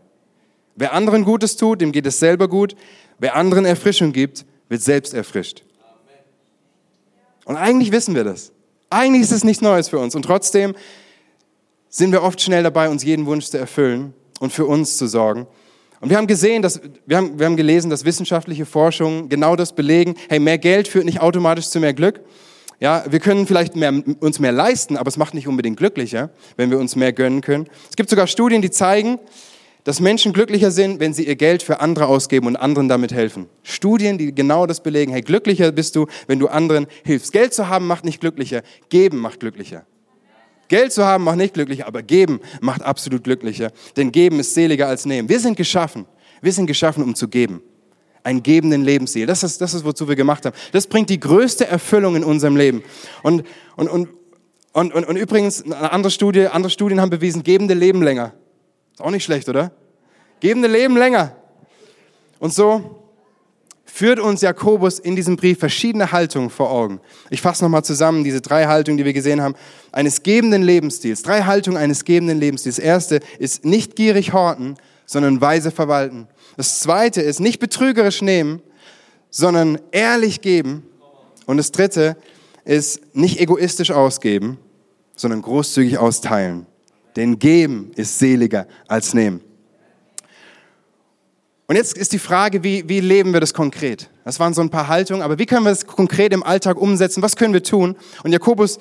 Wer 0.76 0.92
anderen 0.92 1.24
Gutes 1.24 1.56
tut, 1.56 1.80
dem 1.80 1.94
geht 1.94 2.06
es 2.06 2.20
selber 2.20 2.50
gut. 2.50 2.76
Wer 3.18 3.38
anderen 3.38 3.64
Erfrischung 3.64 4.12
gibt, 4.12 4.46
wird 4.68 4.82
selbst 4.82 5.14
erfrischt. 5.14 5.64
Und 7.46 7.56
eigentlich 7.56 7.94
wissen 7.94 8.14
wir 8.14 8.26
das. 8.26 8.52
Eigentlich 8.90 9.22
ist 9.22 9.32
es 9.32 9.46
nichts 9.46 9.62
Neues 9.62 9.88
für 9.88 10.00
uns. 10.00 10.16
Und 10.16 10.24
trotzdem 10.24 10.76
sind 11.88 12.12
wir 12.12 12.24
oft 12.24 12.42
schnell 12.42 12.64
dabei, 12.64 12.90
uns 12.90 13.06
jeden 13.06 13.26
Wunsch 13.26 13.46
zu 13.46 13.58
erfüllen 13.58 14.14
und 14.42 14.52
für 14.52 14.66
uns 14.66 14.98
zu 14.98 15.08
sorgen. 15.08 15.48
Und 16.02 16.10
wir 16.10 16.18
haben 16.18 16.28
gesehen, 16.28 16.62
dass, 16.62 16.82
wir 17.06 17.18
haben, 17.18 17.40
wir 17.40 17.46
haben 17.46 17.56
gelesen, 17.56 17.90
dass 17.90 18.06
wissenschaftliche 18.06 18.66
Forschungen 18.66 19.30
genau 19.30 19.56
das 19.56 19.74
belegen. 19.74 20.16
Hey, 20.30 20.40
mehr 20.40 20.58
Geld 20.58 20.88
führt 20.88 21.06
nicht 21.06 21.22
automatisch 21.22 21.70
zu 21.70 21.80
mehr 21.80 21.94
Glück. 21.94 22.22
Ja, 22.80 23.06
wir 23.10 23.20
können 23.20 23.48
vielleicht 23.48 23.76
mehr, 23.76 23.94
uns 24.20 24.40
mehr 24.40 24.52
leisten, 24.52 24.98
aber 24.98 25.08
es 25.08 25.18
macht 25.18 25.34
nicht 25.34 25.48
unbedingt 25.48 25.78
glücklicher, 25.78 26.30
wenn 26.58 26.72
wir 26.72 26.78
uns 26.78 26.96
mehr 26.96 27.14
gönnen 27.14 27.42
können. 27.42 27.68
Es 27.90 27.96
gibt 27.96 28.10
sogar 28.10 28.28
Studien, 28.28 28.62
die 28.62 28.70
zeigen, 28.70 29.20
dass 29.86 30.00
Menschen 30.02 30.34
glücklicher 30.34 30.72
sind, 30.72 31.00
wenn 31.00 31.14
sie 31.14 31.26
ihr 31.26 31.36
Geld 31.36 31.64
für 31.64 31.80
andere 31.80 32.08
ausgeben 32.08 32.48
und 32.48 32.56
anderen 32.56 32.90
damit 32.90 33.14
helfen. 33.14 33.48
Studien, 33.64 34.18
die 34.18 34.34
genau 34.34 34.66
das 34.66 34.82
belegen. 34.82 35.12
Hey, 35.12 35.22
glücklicher 35.22 35.72
bist 35.72 35.96
du, 35.96 36.08
wenn 36.28 36.40
du 36.40 36.48
anderen 36.48 36.88
hilfst. 37.06 37.32
Geld 37.32 37.54
zu 37.54 37.70
haben 37.70 37.88
macht 37.88 38.04
nicht 38.04 38.20
glücklicher, 38.20 38.64
geben 38.90 39.20
macht 39.20 39.40
glücklicher. 39.40 39.86
Geld 40.68 40.92
zu 40.92 41.06
haben 41.06 41.24
macht 41.24 41.38
nicht 41.38 41.54
glücklicher, 41.54 41.88
aber 41.88 42.02
geben 42.02 42.40
macht 42.62 42.82
absolut 42.82 43.24
glücklicher. 43.24 43.72
Denn 43.98 44.12
geben 44.12 44.40
ist 44.40 44.54
seliger 44.54 44.88
als 44.88 45.06
nehmen. 45.06 45.30
Wir 45.30 45.40
sind 45.40 45.58
geschaffen. 45.58 46.06
Wir 46.42 46.52
sind 46.52 46.66
geschaffen, 46.68 47.04
um 47.04 47.16
zu 47.16 47.28
geben. 47.28 47.62
Einen 48.24 48.42
gebenden 48.42 48.84
Lebensstil. 48.84 49.28
Das 49.28 49.44
ist, 49.44 49.62
das 49.62 49.74
ist, 49.74 49.86
wozu 49.86 50.08
wir 50.08 50.16
gemacht 50.16 50.46
haben. 50.46 50.56
Das 50.72 50.88
bringt 50.88 51.10
die 51.10 51.20
größte 51.20 51.68
Erfüllung 51.68 52.16
in 52.16 52.24
unserem 52.24 52.56
Leben. 52.58 52.84
Und, 53.22 53.44
und, 53.76 53.88
und, 53.88 54.10
und, 54.74 54.94
und, 54.94 55.06
und 55.06 55.16
übrigens, 55.16 55.64
eine 55.64 55.92
andere 55.92 56.12
Studie, 56.12 56.48
andere 56.48 56.70
Studien 56.72 57.00
haben 57.00 57.10
bewiesen, 57.10 57.44
gebende 57.44 57.76
leben 57.76 58.02
länger. 58.02 58.34
Ist 58.94 59.02
auch 59.02 59.12
nicht 59.12 59.24
schlecht, 59.24 59.48
oder? 59.48 59.72
Gebende 60.40 60.68
leben 60.68 60.98
länger. 60.98 61.36
Und 62.40 62.54
so 62.54 63.05
führt 63.96 64.20
uns 64.20 64.42
Jakobus 64.42 65.00
in 65.00 65.16
diesem 65.16 65.38
Brief 65.38 65.58
verschiedene 65.58 66.12
Haltungen 66.12 66.50
vor 66.50 66.70
Augen. 66.70 67.00
Ich 67.30 67.42
fasse 67.42 67.64
nochmal 67.64 67.86
zusammen 67.86 68.26
diese 68.26 68.42
drei 68.42 68.66
Haltungen, 68.66 68.98
die 68.98 69.06
wir 69.06 69.14
gesehen 69.14 69.42
haben, 69.42 69.56
eines 69.94 70.22
gebenden 70.22 70.64
Lebensstils. 70.64 71.22
Drei 71.22 71.44
Haltungen 71.44 71.78
eines 71.78 72.04
gebenden 72.04 72.38
Lebensstils. 72.38 72.76
Das 72.76 72.84
erste 72.84 73.22
ist 73.40 73.64
nicht 73.64 73.96
gierig 73.96 74.34
horten, 74.34 74.76
sondern 75.06 75.40
weise 75.40 75.72
verwalten. 75.72 76.28
Das 76.58 76.82
zweite 76.82 77.22
ist 77.22 77.40
nicht 77.40 77.60
betrügerisch 77.60 78.22
nehmen, 78.22 78.62
sondern 79.30 79.80
ehrlich 79.94 80.42
geben. 80.42 80.84
Und 81.46 81.56
das 81.56 81.72
dritte 81.72 82.18
ist 82.66 83.16
nicht 83.16 83.40
egoistisch 83.40 83.92
ausgeben, 83.92 84.58
sondern 85.16 85.42
großzügig 85.42 86.00
austeilen. 86.00 86.66
Denn 87.16 87.40
geben 87.40 87.92
ist 87.96 88.20
seliger 88.20 88.68
als 88.90 89.14
nehmen. 89.14 89.40
Und 91.68 91.76
jetzt 91.76 91.98
ist 91.98 92.14
die 92.14 92.20
Frage, 92.20 92.64
wie, 92.64 92.88
wie 92.88 93.00
leben 93.00 93.34
wir 93.34 93.40
das 93.40 93.54
konkret? 93.54 94.10
Das 94.24 94.40
waren 94.40 94.54
so 94.54 94.62
ein 94.62 94.70
paar 94.70 94.88
Haltungen, 94.88 95.24
aber 95.24 95.40
wie 95.40 95.48
können 95.48 95.64
wir 95.64 95.72
das 95.72 95.88
konkret 95.88 96.32
im 96.32 96.44
Alltag 96.44 96.78
umsetzen? 96.78 97.24
Was 97.24 97.36
können 97.36 97.54
wir 97.54 97.64
tun? 97.64 97.96
Und 98.24 98.32
Jakobus 98.32 98.78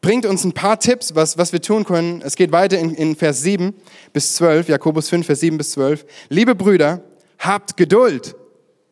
bringt 0.00 0.24
uns 0.24 0.44
ein 0.44 0.52
paar 0.52 0.80
Tipps, 0.80 1.14
was, 1.14 1.36
was 1.36 1.52
wir 1.52 1.60
tun 1.60 1.84
können. 1.84 2.22
Es 2.22 2.34
geht 2.34 2.50
weiter 2.50 2.78
in, 2.78 2.94
in 2.94 3.14
Vers 3.14 3.42
7 3.42 3.74
bis 4.12 4.34
12, 4.36 4.68
Jakobus 4.68 5.10
5, 5.10 5.26
Vers 5.26 5.40
7 5.40 5.58
bis 5.58 5.72
12. 5.72 6.06
Liebe 6.30 6.54
Brüder, 6.54 7.02
habt 7.38 7.76
Geduld. 7.76 8.36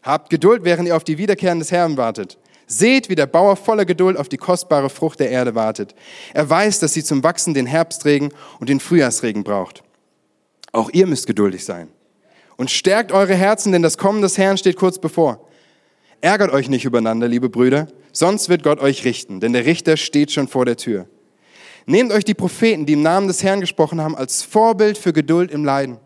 Habt 0.02 0.30
Geduld, 0.30 0.64
während 0.64 0.86
ihr 0.86 0.96
auf 0.96 1.04
die 1.04 1.18
Wiederkehren 1.18 1.58
des 1.58 1.72
Herrn 1.72 1.96
wartet. 1.96 2.38
Seht, 2.66 3.08
wie 3.08 3.16
der 3.16 3.26
Bauer 3.26 3.56
voller 3.56 3.84
Geduld 3.84 4.16
auf 4.16 4.28
die 4.28 4.36
kostbare 4.36 4.90
Frucht 4.90 5.20
der 5.20 5.30
Erde 5.30 5.54
wartet. 5.54 5.94
Er 6.34 6.48
weiß, 6.48 6.78
dass 6.78 6.94
sie 6.94 7.02
zum 7.02 7.24
Wachsen 7.24 7.54
den 7.54 7.66
Herbstregen 7.66 8.32
und 8.60 8.68
den 8.68 8.78
Frühjahrsregen 8.78 9.42
braucht. 9.42 9.82
Auch 10.72 10.90
ihr 10.90 11.06
müsst 11.06 11.26
geduldig 11.26 11.64
sein. 11.64 11.88
Und 12.60 12.70
stärkt 12.70 13.10
eure 13.10 13.34
Herzen, 13.34 13.72
denn 13.72 13.80
das 13.80 13.96
Kommen 13.96 14.20
des 14.20 14.36
Herrn 14.36 14.58
steht 14.58 14.76
kurz 14.76 14.98
bevor. 14.98 15.48
Ärgert 16.20 16.52
euch 16.52 16.68
nicht 16.68 16.84
übereinander, 16.84 17.26
liebe 17.26 17.48
Brüder, 17.48 17.88
sonst 18.12 18.50
wird 18.50 18.62
Gott 18.62 18.80
euch 18.80 19.06
richten, 19.06 19.40
denn 19.40 19.54
der 19.54 19.64
Richter 19.64 19.96
steht 19.96 20.30
schon 20.30 20.46
vor 20.46 20.66
der 20.66 20.76
Tür. 20.76 21.06
Nehmt 21.86 22.12
euch 22.12 22.22
die 22.22 22.34
Propheten, 22.34 22.84
die 22.84 22.92
im 22.92 23.02
Namen 23.02 23.28
des 23.28 23.42
Herrn 23.42 23.62
gesprochen 23.62 24.02
haben, 24.02 24.14
als 24.14 24.42
Vorbild 24.42 24.98
für 24.98 25.14
Geduld 25.14 25.50
im 25.50 25.64
Leiden. 25.64 25.96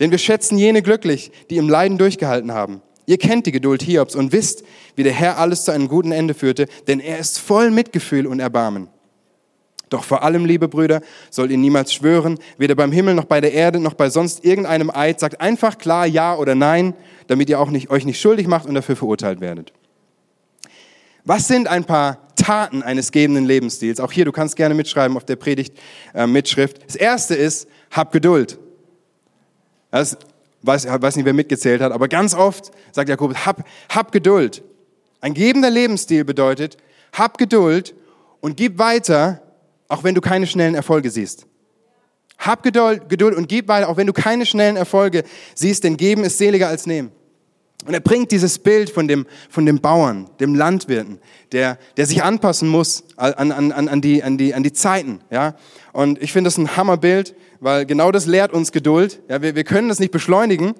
Denn 0.00 0.10
wir 0.10 0.18
schätzen 0.18 0.58
jene 0.58 0.82
glücklich, 0.82 1.30
die 1.50 1.58
im 1.58 1.68
Leiden 1.68 1.98
durchgehalten 1.98 2.50
haben. 2.50 2.82
Ihr 3.06 3.18
kennt 3.18 3.46
die 3.46 3.52
Geduld 3.52 3.84
Hiobs 3.84 4.16
und 4.16 4.32
wisst, 4.32 4.64
wie 4.96 5.04
der 5.04 5.12
Herr 5.12 5.38
alles 5.38 5.64
zu 5.66 5.70
einem 5.70 5.86
guten 5.86 6.10
Ende 6.10 6.34
führte, 6.34 6.66
denn 6.88 6.98
er 6.98 7.20
ist 7.20 7.38
voll 7.38 7.70
Mitgefühl 7.70 8.26
und 8.26 8.40
Erbarmen. 8.40 8.88
Doch 9.90 10.04
vor 10.04 10.22
allem, 10.22 10.44
liebe 10.44 10.68
Brüder, 10.68 11.02
sollt 11.30 11.50
ihr 11.50 11.58
niemals 11.58 11.92
schwören, 11.92 12.38
weder 12.56 12.76
beim 12.76 12.92
Himmel 12.92 13.14
noch 13.14 13.24
bei 13.24 13.40
der 13.40 13.52
Erde 13.52 13.80
noch 13.80 13.94
bei 13.94 14.08
sonst 14.08 14.44
irgendeinem 14.44 14.90
Eid. 14.90 15.18
Sagt 15.20 15.40
einfach 15.40 15.78
klar 15.78 16.06
Ja 16.06 16.36
oder 16.36 16.54
Nein, 16.54 16.94
damit 17.26 17.50
ihr 17.50 17.60
auch 17.60 17.70
nicht, 17.70 17.90
euch 17.90 18.04
nicht 18.04 18.20
schuldig 18.20 18.46
macht 18.46 18.66
und 18.66 18.74
dafür 18.74 18.96
verurteilt 18.96 19.40
werdet. 19.40 19.72
Was 21.24 21.48
sind 21.48 21.68
ein 21.68 21.84
paar 21.84 22.28
Taten 22.36 22.82
eines 22.82 23.10
gebenden 23.10 23.44
Lebensstils? 23.44 24.00
Auch 24.00 24.12
hier, 24.12 24.24
du 24.24 24.32
kannst 24.32 24.56
gerne 24.56 24.74
mitschreiben 24.74 25.16
auf 25.16 25.24
der 25.24 25.36
Predigt 25.36 25.76
äh. 26.14 26.26
Das 26.86 26.96
erste 26.96 27.34
ist, 27.34 27.68
hab 27.90 28.12
Geduld. 28.12 28.58
Das 29.90 30.16
weiß, 30.62 30.86
weiß 30.86 31.16
nicht, 31.16 31.24
wer 31.24 31.34
mitgezählt 31.34 31.80
hat, 31.80 31.90
aber 31.90 32.06
ganz 32.06 32.32
oft 32.32 32.70
sagt 32.92 33.08
Jakobus, 33.08 33.44
hab, 33.44 33.64
hab 33.88 34.12
Geduld. 34.12 34.62
Ein 35.20 35.34
gebender 35.34 35.70
Lebensstil 35.70 36.24
bedeutet, 36.24 36.76
hab 37.12 37.38
Geduld 37.38 37.94
und 38.40 38.56
gib 38.56 38.78
weiter, 38.78 39.42
auch 39.90 40.04
wenn 40.04 40.14
du 40.14 40.20
keine 40.20 40.46
schnellen 40.46 40.74
Erfolge 40.74 41.10
siehst. 41.10 41.46
Hab 42.38 42.62
Geduld, 42.62 43.08
Geduld 43.08 43.36
und 43.36 43.48
gib 43.48 43.68
weiter, 43.68 43.88
auch 43.88 43.96
wenn 43.96 44.06
du 44.06 44.12
keine 44.14 44.46
schnellen 44.46 44.76
Erfolge 44.76 45.24
siehst, 45.54 45.84
denn 45.84 45.96
geben 45.96 46.24
ist 46.24 46.38
seliger 46.38 46.68
als 46.68 46.86
nehmen. 46.86 47.12
Und 47.86 47.94
er 47.94 48.00
bringt 48.00 48.30
dieses 48.30 48.58
Bild 48.58 48.90
von 48.90 49.08
dem, 49.08 49.26
von 49.48 49.64
dem 49.64 49.80
Bauern, 49.80 50.28
dem 50.38 50.54
Landwirten, 50.54 51.18
der, 51.52 51.78
der 51.96 52.06
sich 52.06 52.22
anpassen 52.22 52.68
muss 52.68 53.04
an, 53.16 53.52
an, 53.52 53.72
an, 53.72 54.00
die, 54.00 54.22
an, 54.22 54.38
die, 54.38 54.54
an 54.54 54.62
die 54.62 54.72
Zeiten. 54.72 55.20
Ja? 55.30 55.56
Und 55.92 56.22
ich 56.22 56.32
finde 56.32 56.48
das 56.48 56.58
ein 56.58 56.76
Hammerbild, 56.76 57.34
weil 57.58 57.86
genau 57.86 58.12
das 58.12 58.26
lehrt 58.26 58.52
uns 58.52 58.72
Geduld. 58.72 59.20
Ja, 59.28 59.42
wir, 59.42 59.54
wir 59.54 59.64
können 59.64 59.88
das 59.88 59.98
nicht 59.98 60.12
beschleunigen, 60.12 60.74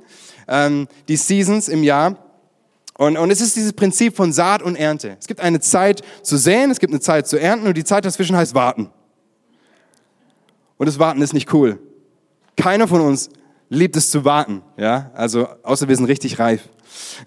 ähm, 0.46 0.88
die 1.08 1.16
Seasons 1.16 1.68
im 1.68 1.82
Jahr. 1.82 2.16
Und, 2.98 3.16
und 3.16 3.30
es 3.30 3.40
ist 3.40 3.56
dieses 3.56 3.72
Prinzip 3.72 4.14
von 4.14 4.32
Saat 4.32 4.62
und 4.62 4.76
Ernte. 4.76 5.16
Es 5.18 5.26
gibt 5.26 5.40
eine 5.40 5.60
Zeit 5.60 6.02
zu 6.22 6.36
säen, 6.36 6.70
es 6.70 6.80
gibt 6.80 6.92
eine 6.92 7.00
Zeit 7.00 7.26
zu 7.26 7.38
ernten 7.38 7.66
und 7.66 7.76
die 7.76 7.84
Zeit 7.84 8.04
dazwischen 8.04 8.36
heißt 8.36 8.54
warten. 8.54 8.90
Und 10.80 10.86
das 10.86 10.98
Warten 10.98 11.20
ist 11.20 11.34
nicht 11.34 11.52
cool. 11.52 11.78
Keiner 12.56 12.88
von 12.88 13.02
uns 13.02 13.28
liebt 13.68 13.96
es 13.96 14.08
zu 14.08 14.24
warten, 14.24 14.62
ja, 14.78 15.10
also 15.12 15.46
außer 15.62 15.88
wir 15.88 15.94
sind 15.94 16.06
richtig 16.06 16.38
reif. 16.38 16.70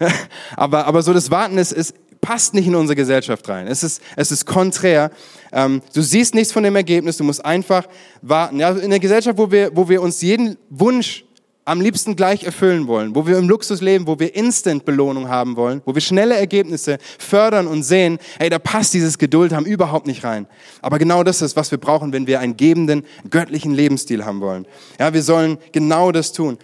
aber, 0.56 0.86
aber 0.86 1.02
so 1.02 1.12
das 1.12 1.30
Warten 1.30 1.56
ist, 1.56 1.70
ist, 1.70 1.94
passt 2.20 2.54
nicht 2.54 2.66
in 2.66 2.74
unsere 2.74 2.96
Gesellschaft 2.96 3.48
rein. 3.48 3.68
Es 3.68 3.84
ist, 3.84 4.02
es 4.16 4.32
ist 4.32 4.44
konträr. 4.44 5.12
Ähm, 5.52 5.82
du 5.94 6.02
siehst 6.02 6.34
nichts 6.34 6.52
von 6.52 6.64
dem 6.64 6.74
Ergebnis, 6.74 7.16
du 7.16 7.22
musst 7.22 7.44
einfach 7.44 7.86
warten. 8.22 8.58
Ja, 8.58 8.70
in 8.70 8.90
der 8.90 8.98
Gesellschaft, 8.98 9.38
wo 9.38 9.48
wir, 9.48 9.70
wo 9.76 9.88
wir 9.88 10.02
uns 10.02 10.20
jeden 10.20 10.56
Wunsch 10.68 11.24
am 11.64 11.80
liebsten 11.80 12.14
gleich 12.14 12.44
erfüllen 12.44 12.86
wollen, 12.86 13.14
wo 13.14 13.26
wir 13.26 13.38
im 13.38 13.48
Luxus 13.48 13.80
leben, 13.80 14.06
wo 14.06 14.18
wir 14.18 14.34
Instant-Belohnung 14.34 15.28
haben 15.28 15.56
wollen, 15.56 15.80
wo 15.84 15.94
wir 15.94 16.02
schnelle 16.02 16.36
Ergebnisse 16.36 16.98
fördern 17.18 17.66
und 17.66 17.82
sehen, 17.82 18.18
hey, 18.38 18.50
da 18.50 18.58
passt 18.58 18.92
dieses 18.92 19.18
Geduld 19.18 19.52
haben 19.52 19.64
überhaupt 19.64 20.06
nicht 20.06 20.24
rein. 20.24 20.46
Aber 20.82 20.98
genau 20.98 21.22
das 21.22 21.40
ist, 21.40 21.56
was 21.56 21.70
wir 21.70 21.78
brauchen, 21.78 22.12
wenn 22.12 22.26
wir 22.26 22.40
einen 22.40 22.56
gebenden, 22.56 23.04
göttlichen 23.30 23.72
Lebensstil 23.72 24.24
haben 24.24 24.40
wollen. 24.40 24.66
Ja, 24.98 25.14
wir 25.14 25.22
sollen 25.22 25.58
genau 25.72 26.12
das 26.12 26.32
tun. 26.32 26.58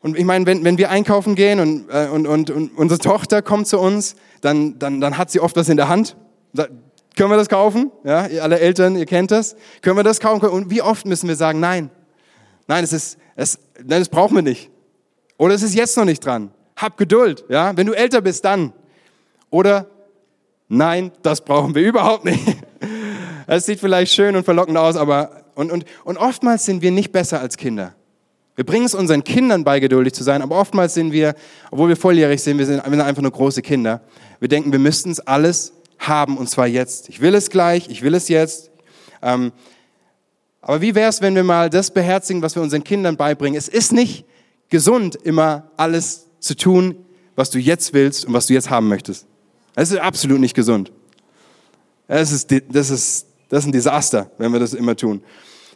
Und 0.00 0.18
ich 0.18 0.24
meine, 0.24 0.46
wenn, 0.46 0.64
wenn 0.64 0.78
wir 0.78 0.90
einkaufen 0.90 1.34
gehen 1.34 1.60
und, 1.60 1.88
äh, 1.88 2.08
und, 2.08 2.26
und, 2.26 2.50
und 2.50 2.76
unsere 2.76 2.98
Tochter 2.98 3.42
kommt 3.42 3.66
zu 3.66 3.78
uns, 3.78 4.16
dann, 4.40 4.78
dann, 4.78 5.00
dann 5.00 5.16
hat 5.18 5.30
sie 5.30 5.40
oft 5.40 5.56
was 5.56 5.68
in 5.68 5.76
der 5.76 5.88
Hand. 5.88 6.16
Da, 6.52 6.66
können 7.16 7.30
wir 7.30 7.36
das 7.36 7.48
kaufen? 7.48 7.90
Ja, 8.04 8.26
ihr 8.26 8.42
alle 8.42 8.60
Eltern, 8.60 8.94
ihr 8.94 9.06
kennt 9.06 9.30
das. 9.30 9.56
Können 9.80 9.96
wir 9.96 10.04
das 10.04 10.20
kaufen? 10.20 10.48
Und 10.48 10.70
wie 10.70 10.82
oft 10.82 11.06
müssen 11.06 11.28
wir 11.28 11.36
sagen, 11.36 11.60
nein, 11.60 11.90
nein, 12.68 12.84
es 12.84 12.92
ist, 12.92 13.16
es, 13.36 13.58
nein, 13.76 14.00
das 14.00 14.08
brauchen 14.08 14.34
wir 14.34 14.42
nicht. 14.42 14.70
Oder 15.38 15.54
es 15.54 15.62
ist 15.62 15.74
jetzt 15.74 15.96
noch 15.96 16.06
nicht 16.06 16.24
dran. 16.24 16.50
Hab 16.74 16.96
Geduld, 16.96 17.44
ja. 17.48 17.76
Wenn 17.76 17.86
du 17.86 17.92
älter 17.92 18.20
bist, 18.22 18.44
dann. 18.44 18.72
Oder 19.50 19.86
nein, 20.68 21.12
das 21.22 21.42
brauchen 21.42 21.74
wir 21.74 21.82
überhaupt 21.86 22.24
nicht. 22.24 22.56
Es 23.46 23.66
sieht 23.66 23.78
vielleicht 23.78 24.12
schön 24.12 24.34
und 24.34 24.44
verlockend 24.44 24.76
aus, 24.76 24.96
aber 24.96 25.44
und, 25.54 25.70
und, 25.70 25.84
und 26.04 26.16
oftmals 26.16 26.64
sind 26.64 26.82
wir 26.82 26.90
nicht 26.90 27.12
besser 27.12 27.40
als 27.40 27.56
Kinder. 27.56 27.94
Wir 28.56 28.64
bringen 28.64 28.86
es 28.86 28.94
unseren 28.94 29.22
Kindern 29.22 29.64
bei, 29.64 29.80
geduldig 29.80 30.14
zu 30.14 30.24
sein, 30.24 30.40
aber 30.40 30.58
oftmals 30.58 30.94
sind 30.94 31.12
wir, 31.12 31.34
obwohl 31.70 31.90
wir 31.90 31.96
volljährig 31.96 32.42
sind, 32.42 32.58
wir 32.58 32.64
sind, 32.64 32.82
wir 32.82 32.90
sind 32.90 33.00
einfach 33.02 33.22
nur 33.22 33.30
große 33.30 33.60
Kinder. 33.60 34.00
Wir 34.40 34.48
denken, 34.48 34.72
wir 34.72 34.78
müssten 34.78 35.10
es 35.10 35.20
alles 35.20 35.74
haben 35.98 36.38
und 36.38 36.48
zwar 36.48 36.66
jetzt. 36.66 37.08
Ich 37.10 37.20
will 37.20 37.34
es 37.34 37.50
gleich, 37.50 37.88
ich 37.88 38.02
will 38.02 38.14
es 38.14 38.28
jetzt. 38.28 38.70
Ähm, 39.22 39.52
aber 40.66 40.80
wie 40.80 40.96
wäre 40.96 41.08
es, 41.08 41.22
wenn 41.22 41.36
wir 41.36 41.44
mal 41.44 41.70
das 41.70 41.92
beherzigen, 41.92 42.42
was 42.42 42.56
wir 42.56 42.62
unseren 42.62 42.82
Kindern 42.82 43.16
beibringen? 43.16 43.56
Es 43.56 43.68
ist 43.68 43.92
nicht 43.92 44.24
gesund, 44.68 45.14
immer 45.14 45.70
alles 45.76 46.26
zu 46.40 46.56
tun, 46.56 46.96
was 47.36 47.50
du 47.50 47.60
jetzt 47.60 47.94
willst 47.94 48.24
und 48.24 48.32
was 48.32 48.46
du 48.46 48.54
jetzt 48.54 48.68
haben 48.68 48.88
möchtest. 48.88 49.26
Es 49.76 49.92
ist 49.92 49.98
absolut 49.98 50.40
nicht 50.40 50.54
gesund. 50.54 50.90
Das 52.08 52.32
ist, 52.32 52.50
das 52.50 52.90
ist, 52.90 53.26
das 53.48 53.60
ist 53.60 53.66
ein 53.66 53.72
Desaster, 53.72 54.28
wenn 54.38 54.52
wir 54.52 54.58
das 54.58 54.74
immer 54.74 54.96
tun. 54.96 55.22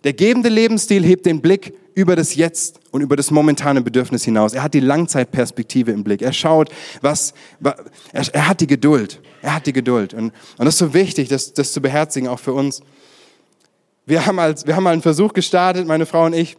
Der 0.03 0.13
gebende 0.13 0.49
Lebensstil 0.49 1.05
hebt 1.05 1.25
den 1.25 1.41
Blick 1.41 1.73
über 1.95 2.17
das 2.17 2.35
Jetzt 2.35 2.81
und 2.91 3.01
über 3.01 3.15
das 3.15 3.31
momentane 3.31 3.83
Bedürfnis 3.83 4.25
hinaus. 4.25 4.55
Er 4.55 4.65
hat 4.65 4.75
die 4.75 4.81
Langzeitperspektive 4.81 5.93
im 5.93 6.03
Blick. 6.03 6.21
Er 6.21 6.33
schaut, 6.33 6.69
was, 7.01 7.33
er, 7.61 7.77
er 8.13 8.49
hat 8.49 8.61
die 8.61 8.67
Geduld. 8.67 9.21
Er 9.41 9.55
hat 9.55 9.67
die 9.67 9.73
Geduld. 9.73 10.15
Und, 10.15 10.33
und 10.59 10.65
das 10.65 10.75
ist 10.75 10.79
so 10.79 10.95
wichtig, 10.95 11.29
das, 11.29 11.53
das 11.53 11.73
zu 11.73 11.81
beherzigen, 11.81 12.27
auch 12.27 12.41
für 12.41 12.55
uns. 12.55 12.83
Wir 14.07 14.27
haben, 14.27 14.39
als, 14.39 14.67
wir 14.67 14.77
haben 14.77 14.85
mal 14.85 14.93
einen 14.93 15.03
Versuch 15.03 15.33
gestartet, 15.33 15.87
meine 15.87 16.07
Frau 16.07 16.25
und 16.25 16.33
ich, 16.33 16.57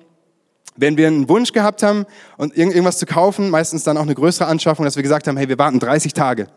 wenn 0.76 0.98
wir 0.98 1.08
einen 1.08 1.28
Wunsch 1.28 1.52
gehabt 1.52 1.84
haben 1.84 2.06
und 2.38 2.56
irgendwas 2.56 2.98
zu 2.98 3.06
kaufen, 3.06 3.50
meistens 3.50 3.84
dann 3.84 3.98
auch 3.98 4.04
eine 4.04 4.16
größere 4.16 4.48
Anschaffung, 4.48 4.86
dass 4.86 4.96
wir 4.96 5.04
gesagt 5.04 5.28
haben, 5.28 5.38
hey, 5.38 5.50
wir 5.50 5.58
warten 5.58 5.80
30 5.80 6.14
Tage. 6.14 6.48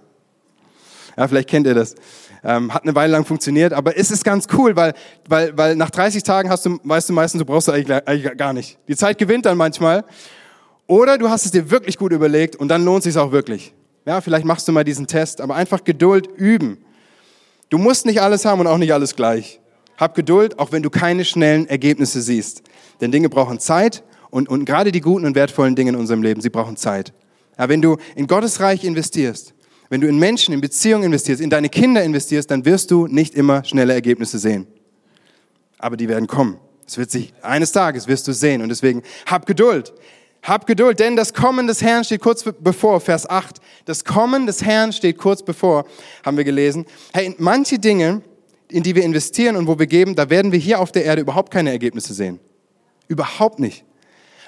Ja, 1.16 1.28
vielleicht 1.28 1.48
kennt 1.48 1.66
ihr 1.66 1.74
das. 1.74 1.94
Ähm, 2.42 2.74
hat 2.74 2.82
eine 2.82 2.94
Weile 2.94 3.12
lang 3.12 3.24
funktioniert, 3.24 3.72
aber 3.72 3.96
es 3.96 4.10
ist 4.10 4.24
ganz 4.24 4.46
cool, 4.52 4.76
weil, 4.76 4.92
weil, 5.28 5.56
weil 5.56 5.76
nach 5.76 5.90
30 5.90 6.22
Tagen 6.22 6.50
hast 6.50 6.66
du, 6.66 6.78
weißt 6.82 7.08
du 7.08 7.12
meistens, 7.12 7.38
du 7.38 7.46
brauchst 7.46 7.68
du 7.68 7.72
eigentlich, 7.72 8.06
eigentlich 8.06 8.36
gar 8.36 8.52
nicht. 8.52 8.78
Die 8.86 8.96
Zeit 8.96 9.16
gewinnt 9.18 9.46
dann 9.46 9.56
manchmal. 9.56 10.04
Oder 10.86 11.16
du 11.16 11.30
hast 11.30 11.46
es 11.46 11.52
dir 11.52 11.70
wirklich 11.70 11.96
gut 11.96 12.12
überlegt 12.12 12.56
und 12.56 12.68
dann 12.68 12.84
lohnt 12.84 12.98
es 12.98 13.12
sich 13.14 13.18
auch 13.20 13.32
wirklich. 13.32 13.72
Ja, 14.06 14.20
vielleicht 14.20 14.44
machst 14.44 14.68
du 14.68 14.72
mal 14.72 14.84
diesen 14.84 15.06
Test, 15.06 15.40
aber 15.40 15.54
einfach 15.54 15.82
Geduld 15.84 16.26
üben. 16.36 16.84
Du 17.70 17.78
musst 17.78 18.04
nicht 18.04 18.20
alles 18.20 18.44
haben 18.44 18.60
und 18.60 18.66
auch 18.66 18.76
nicht 18.76 18.92
alles 18.92 19.16
gleich. 19.16 19.60
Hab 19.96 20.14
Geduld, 20.14 20.58
auch 20.58 20.72
wenn 20.72 20.82
du 20.82 20.90
keine 20.90 21.24
schnellen 21.24 21.66
Ergebnisse 21.68 22.20
siehst. 22.20 22.62
Denn 23.00 23.12
Dinge 23.12 23.28
brauchen 23.28 23.58
Zeit 23.58 24.02
und, 24.30 24.48
und 24.48 24.64
gerade 24.64 24.92
die 24.92 25.00
guten 25.00 25.26
und 25.26 25.34
wertvollen 25.34 25.76
Dinge 25.76 25.90
in 25.90 25.96
unserem 25.96 26.22
Leben, 26.22 26.40
sie 26.40 26.50
brauchen 26.50 26.76
Zeit. 26.76 27.12
Ja, 27.58 27.68
wenn 27.68 27.80
du 27.80 27.96
in 28.16 28.26
Gottes 28.26 28.60
Reich 28.60 28.84
investierst, 28.84 29.54
wenn 29.90 30.00
du 30.00 30.08
in 30.08 30.18
Menschen, 30.18 30.52
in 30.52 30.60
Beziehungen 30.60 31.04
investierst, 31.04 31.40
in 31.40 31.50
deine 31.50 31.68
Kinder 31.68 32.02
investierst, 32.02 32.50
dann 32.50 32.64
wirst 32.64 32.90
du 32.90 33.06
nicht 33.06 33.34
immer 33.34 33.64
schnelle 33.64 33.92
Ergebnisse 33.92 34.38
sehen. 34.38 34.66
Aber 35.78 35.96
die 35.96 36.08
werden 36.08 36.26
kommen. 36.26 36.58
Es 36.86 36.98
wird 36.98 37.10
sich, 37.10 37.32
eines 37.42 37.72
Tages 37.72 38.08
wirst 38.08 38.26
du 38.26 38.32
sehen. 38.32 38.62
Und 38.62 38.70
deswegen, 38.70 39.02
hab 39.26 39.46
Geduld. 39.46 39.92
Hab 40.42 40.66
Geduld, 40.66 41.00
denn 41.00 41.16
das 41.16 41.32
Kommen 41.32 41.66
des 41.66 41.80
Herrn 41.80 42.04
steht 42.04 42.20
kurz 42.20 42.44
bevor, 42.60 43.00
Vers 43.00 43.28
8. 43.28 43.60
Das 43.86 44.04
Kommen 44.04 44.46
des 44.46 44.62
Herrn 44.62 44.92
steht 44.92 45.16
kurz 45.16 45.42
bevor, 45.42 45.86
haben 46.24 46.36
wir 46.36 46.44
gelesen. 46.44 46.84
Hey, 47.14 47.34
manche 47.38 47.78
Dinge, 47.78 48.20
in 48.74 48.82
die 48.82 48.96
wir 48.96 49.04
investieren 49.04 49.54
und 49.54 49.68
wo 49.68 49.78
wir 49.78 49.86
geben, 49.86 50.16
da 50.16 50.30
werden 50.30 50.50
wir 50.50 50.58
hier 50.58 50.80
auf 50.80 50.90
der 50.90 51.04
Erde 51.04 51.22
überhaupt 51.22 51.52
keine 51.52 51.70
Ergebnisse 51.70 52.12
sehen. 52.12 52.40
Überhaupt 53.06 53.60
nicht. 53.60 53.84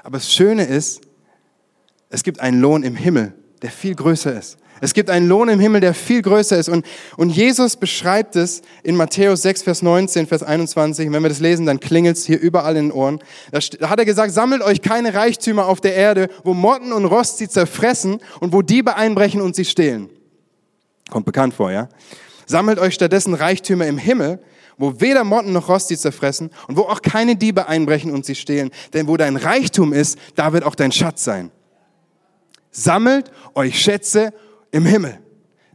Aber 0.03 0.19
das 0.19 0.33
Schöne 0.33 0.65
ist, 0.65 1.01
es 2.11 2.25
gibt 2.25 2.41
einen 2.41 2.61
Lohn 2.61 2.83
im 2.83 2.97
Himmel, 2.97 3.35
der 3.63 3.71
viel 3.71 3.95
größer 3.95 4.37
ist. 4.37 4.59
Es 4.81 4.95
gibt 4.95 5.11
einen 5.11 5.29
Lohn 5.29 5.49
im 5.49 5.61
Himmel, 5.61 5.81
der 5.81 5.95
viel 5.95 6.23
größer 6.23 6.59
ist. 6.59 6.69
Und, 6.69 6.85
und 7.17 7.31
Jesus 7.31 7.77
beschreibt 7.77 8.35
es 8.35 8.63
in 8.83 8.97
Matthäus 8.97 9.43
6, 9.43 9.63
Vers 9.63 9.83
19, 9.83 10.27
Vers 10.27 10.43
21. 10.43 11.07
Und 11.07 11.13
wenn 11.13 11.23
wir 11.23 11.29
das 11.29 11.41
lesen, 11.41 11.65
dann 11.65 11.79
klingelt 11.79 12.17
es 12.17 12.27
hier 12.27 12.41
überall 12.41 12.77
in 12.77 12.87
den 12.87 12.93
Ohren. 12.93 13.21
Da, 13.53 13.61
da 13.79 13.91
hat 13.91 14.01
er 14.01 14.05
gesagt, 14.05 14.33
sammelt 14.33 14.61
euch 14.61 14.83
keine 14.83 15.15
Reichtümer 15.15 15.67
auf 15.67 15.81
der 15.81 15.95
Erde, 15.95 16.29
wo 16.43 16.53
Motten 16.53 16.93
und 16.93 17.05
Rost 17.05 17.39
sie 17.39 17.49
zerfressen 17.49 18.19
und 18.41 18.53
wo 18.53 18.61
Diebe 18.61 18.97
einbrechen 18.97 19.41
und 19.41 19.55
sie 19.55 19.65
stehlen. 19.65 20.11
Kommt 21.11 21.27
bekannt 21.27 21.55
vor, 21.55 21.71
ja? 21.71 21.89
Sammelt 22.47 22.79
euch 22.79 22.95
stattdessen 22.95 23.35
Reichtümer 23.35 23.87
im 23.87 23.99
Himmel, 23.99 24.41
wo 24.79 25.01
weder 25.01 25.25
Motten 25.25 25.53
noch 25.53 25.69
Rost 25.69 25.89
sie 25.89 25.99
zerfressen 25.99 26.51
und 26.69 26.77
wo 26.77 26.83
auch 26.83 27.03
keine 27.03 27.37
Diebe 27.37 27.67
einbrechen 27.67 28.13
und 28.13 28.25
sie 28.25 28.35
stehlen. 28.35 28.71
Denn 28.95 29.09
wo 29.09 29.17
dein 29.17 29.37
Reichtum 29.37 29.93
ist, 29.93 30.19
da 30.37 30.53
wird 30.53 30.65
auch 30.65 30.75
dein 30.75 30.93
Schatz 30.93 31.25
sein. 31.25 31.51
Sammelt 32.71 33.31
euch 33.55 33.81
Schätze 33.81 34.33
im 34.71 34.87
Himmel. 34.87 35.19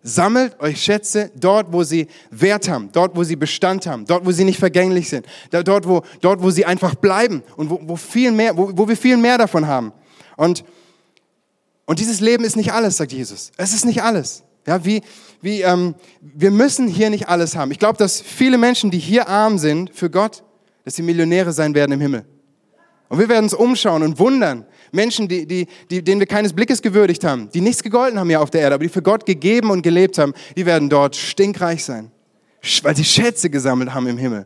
Sammelt 0.04 0.60
euch 0.60 0.82
Schätze 0.82 1.32
dort, 1.36 1.72
wo 1.72 1.84
sie 1.84 2.08
Wert 2.32 2.68
haben, 2.70 2.90
dort, 2.92 3.16
wo 3.16 3.24
sie 3.24 3.36
Bestand 3.36 3.86
haben, 3.86 4.06
dort, 4.06 4.26
wo 4.26 4.32
sie 4.32 4.46
nicht 4.46 4.58
vergänglich 4.58 5.10
sind, 5.10 5.28
dort, 5.52 5.88
wo, 5.88 6.02
dort, 6.22 6.42
wo 6.42 6.50
sie 6.50 6.66
einfach 6.66 6.96
bleiben 6.96 7.44
und 7.56 7.70
wo, 7.70 7.80
wo, 7.84 7.96
viel 7.96 8.32
mehr, 8.32 8.58
wo, 8.58 8.72
wo 8.76 8.88
wir 8.88 8.98
viel 8.98 9.18
mehr 9.18 9.38
davon 9.38 9.68
haben. 9.68 9.94
Und, 10.38 10.64
und 11.86 12.00
dieses 12.00 12.20
Leben 12.20 12.44
ist 12.44 12.56
nicht 12.56 12.74
alles, 12.74 12.98
sagt 12.98 13.12
Jesus. 13.12 13.52
Es 13.58 13.74
ist 13.74 13.86
nicht 13.86 14.02
alles. 14.02 14.44
Ja, 14.67 14.86
wie, 14.86 15.02
wie, 15.41 15.62
ähm, 15.62 15.95
wir 16.21 16.52
müssen 16.52 16.88
hier 16.88 17.10
nicht 17.10 17.28
alles 17.28 17.56
haben. 17.56 17.71
Ich 17.71 17.80
glaube, 17.80 17.97
dass 17.97 18.21
viele 18.21 18.58
Menschen, 18.58 18.91
die 18.91 19.00
hier 19.00 19.28
arm 19.28 19.58
sind 19.58 19.89
für 19.93 20.10
Gott, 20.10 20.43
dass 20.86 20.95
sie 20.95 21.02
Millionäre 21.02 21.52
sein 21.52 21.74
werden 21.74 21.93
im 21.93 22.02
Himmel. 22.02 22.26
Und 23.10 23.19
wir 23.19 23.28
werden 23.28 23.43
uns 23.45 23.54
umschauen 23.54 24.04
und 24.04 24.19
wundern, 24.19 24.65
Menschen, 24.91 25.28
die, 25.28 25.45
die, 25.45 25.67
die, 25.89 26.04
denen 26.04 26.19
wir 26.19 26.28
keines 26.28 26.54
Blickes 26.54 26.82
gewürdigt 26.82 27.24
haben, 27.24 27.50
die 27.52 27.62
nichts 27.62 27.84
gegolten 27.84 28.19
haben 28.19 28.30
hier 28.30 28.41
auf 28.41 28.50
der 28.50 28.62
Erde, 28.62 28.76
aber 28.76 28.84
die 28.84 28.89
für 28.89 29.02
Gott 29.02 29.26
gegeben 29.26 29.69
und 29.69 29.82
gelebt 29.82 30.17
haben, 30.17 30.34
die 30.56 30.65
werden 30.65 30.89
dort 30.89 31.15
stinkreich 31.15 31.84
sein, 31.84 32.12
weil 32.84 32.95
sie 32.95 33.04
Schätze 33.04 33.50
gesammelt 33.50 33.93
haben 33.93 34.08
im 34.08 34.17
Himmel. 34.17 34.45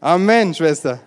Amen, 0.00 0.54
Schwester. 0.54 1.00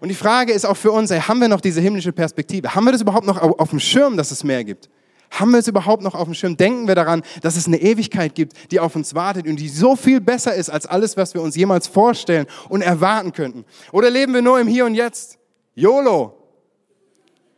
Und 0.00 0.08
die 0.08 0.14
Frage 0.14 0.52
ist 0.52 0.64
auch 0.64 0.76
für 0.76 0.90
uns, 0.90 1.10
ey, 1.10 1.20
haben 1.20 1.40
wir 1.40 1.48
noch 1.48 1.60
diese 1.60 1.80
himmlische 1.80 2.12
Perspektive? 2.12 2.74
Haben 2.74 2.84
wir 2.84 2.92
das 2.92 3.00
überhaupt 3.00 3.26
noch 3.26 3.40
auf 3.40 3.70
dem 3.70 3.78
Schirm, 3.78 4.16
dass 4.16 4.32
es 4.32 4.42
mehr 4.42 4.64
gibt? 4.64 4.88
Haben 5.32 5.52
wir 5.52 5.60
es 5.60 5.66
überhaupt 5.66 6.02
noch 6.02 6.14
auf 6.14 6.24
dem 6.24 6.34
Schirm? 6.34 6.58
Denken 6.58 6.86
wir 6.86 6.94
daran, 6.94 7.22
dass 7.40 7.56
es 7.56 7.66
eine 7.66 7.80
Ewigkeit 7.80 8.34
gibt, 8.34 8.70
die 8.70 8.78
auf 8.78 8.94
uns 8.94 9.14
wartet 9.14 9.46
und 9.46 9.56
die 9.56 9.70
so 9.70 9.96
viel 9.96 10.20
besser 10.20 10.54
ist 10.54 10.68
als 10.68 10.84
alles, 10.84 11.16
was 11.16 11.32
wir 11.32 11.40
uns 11.40 11.56
jemals 11.56 11.86
vorstellen 11.86 12.46
und 12.68 12.82
erwarten 12.82 13.32
könnten? 13.32 13.64
Oder 13.92 14.10
leben 14.10 14.34
wir 14.34 14.42
nur 14.42 14.60
im 14.60 14.68
Hier 14.68 14.84
und 14.84 14.94
Jetzt? 14.94 15.38
YOLO. 15.74 16.36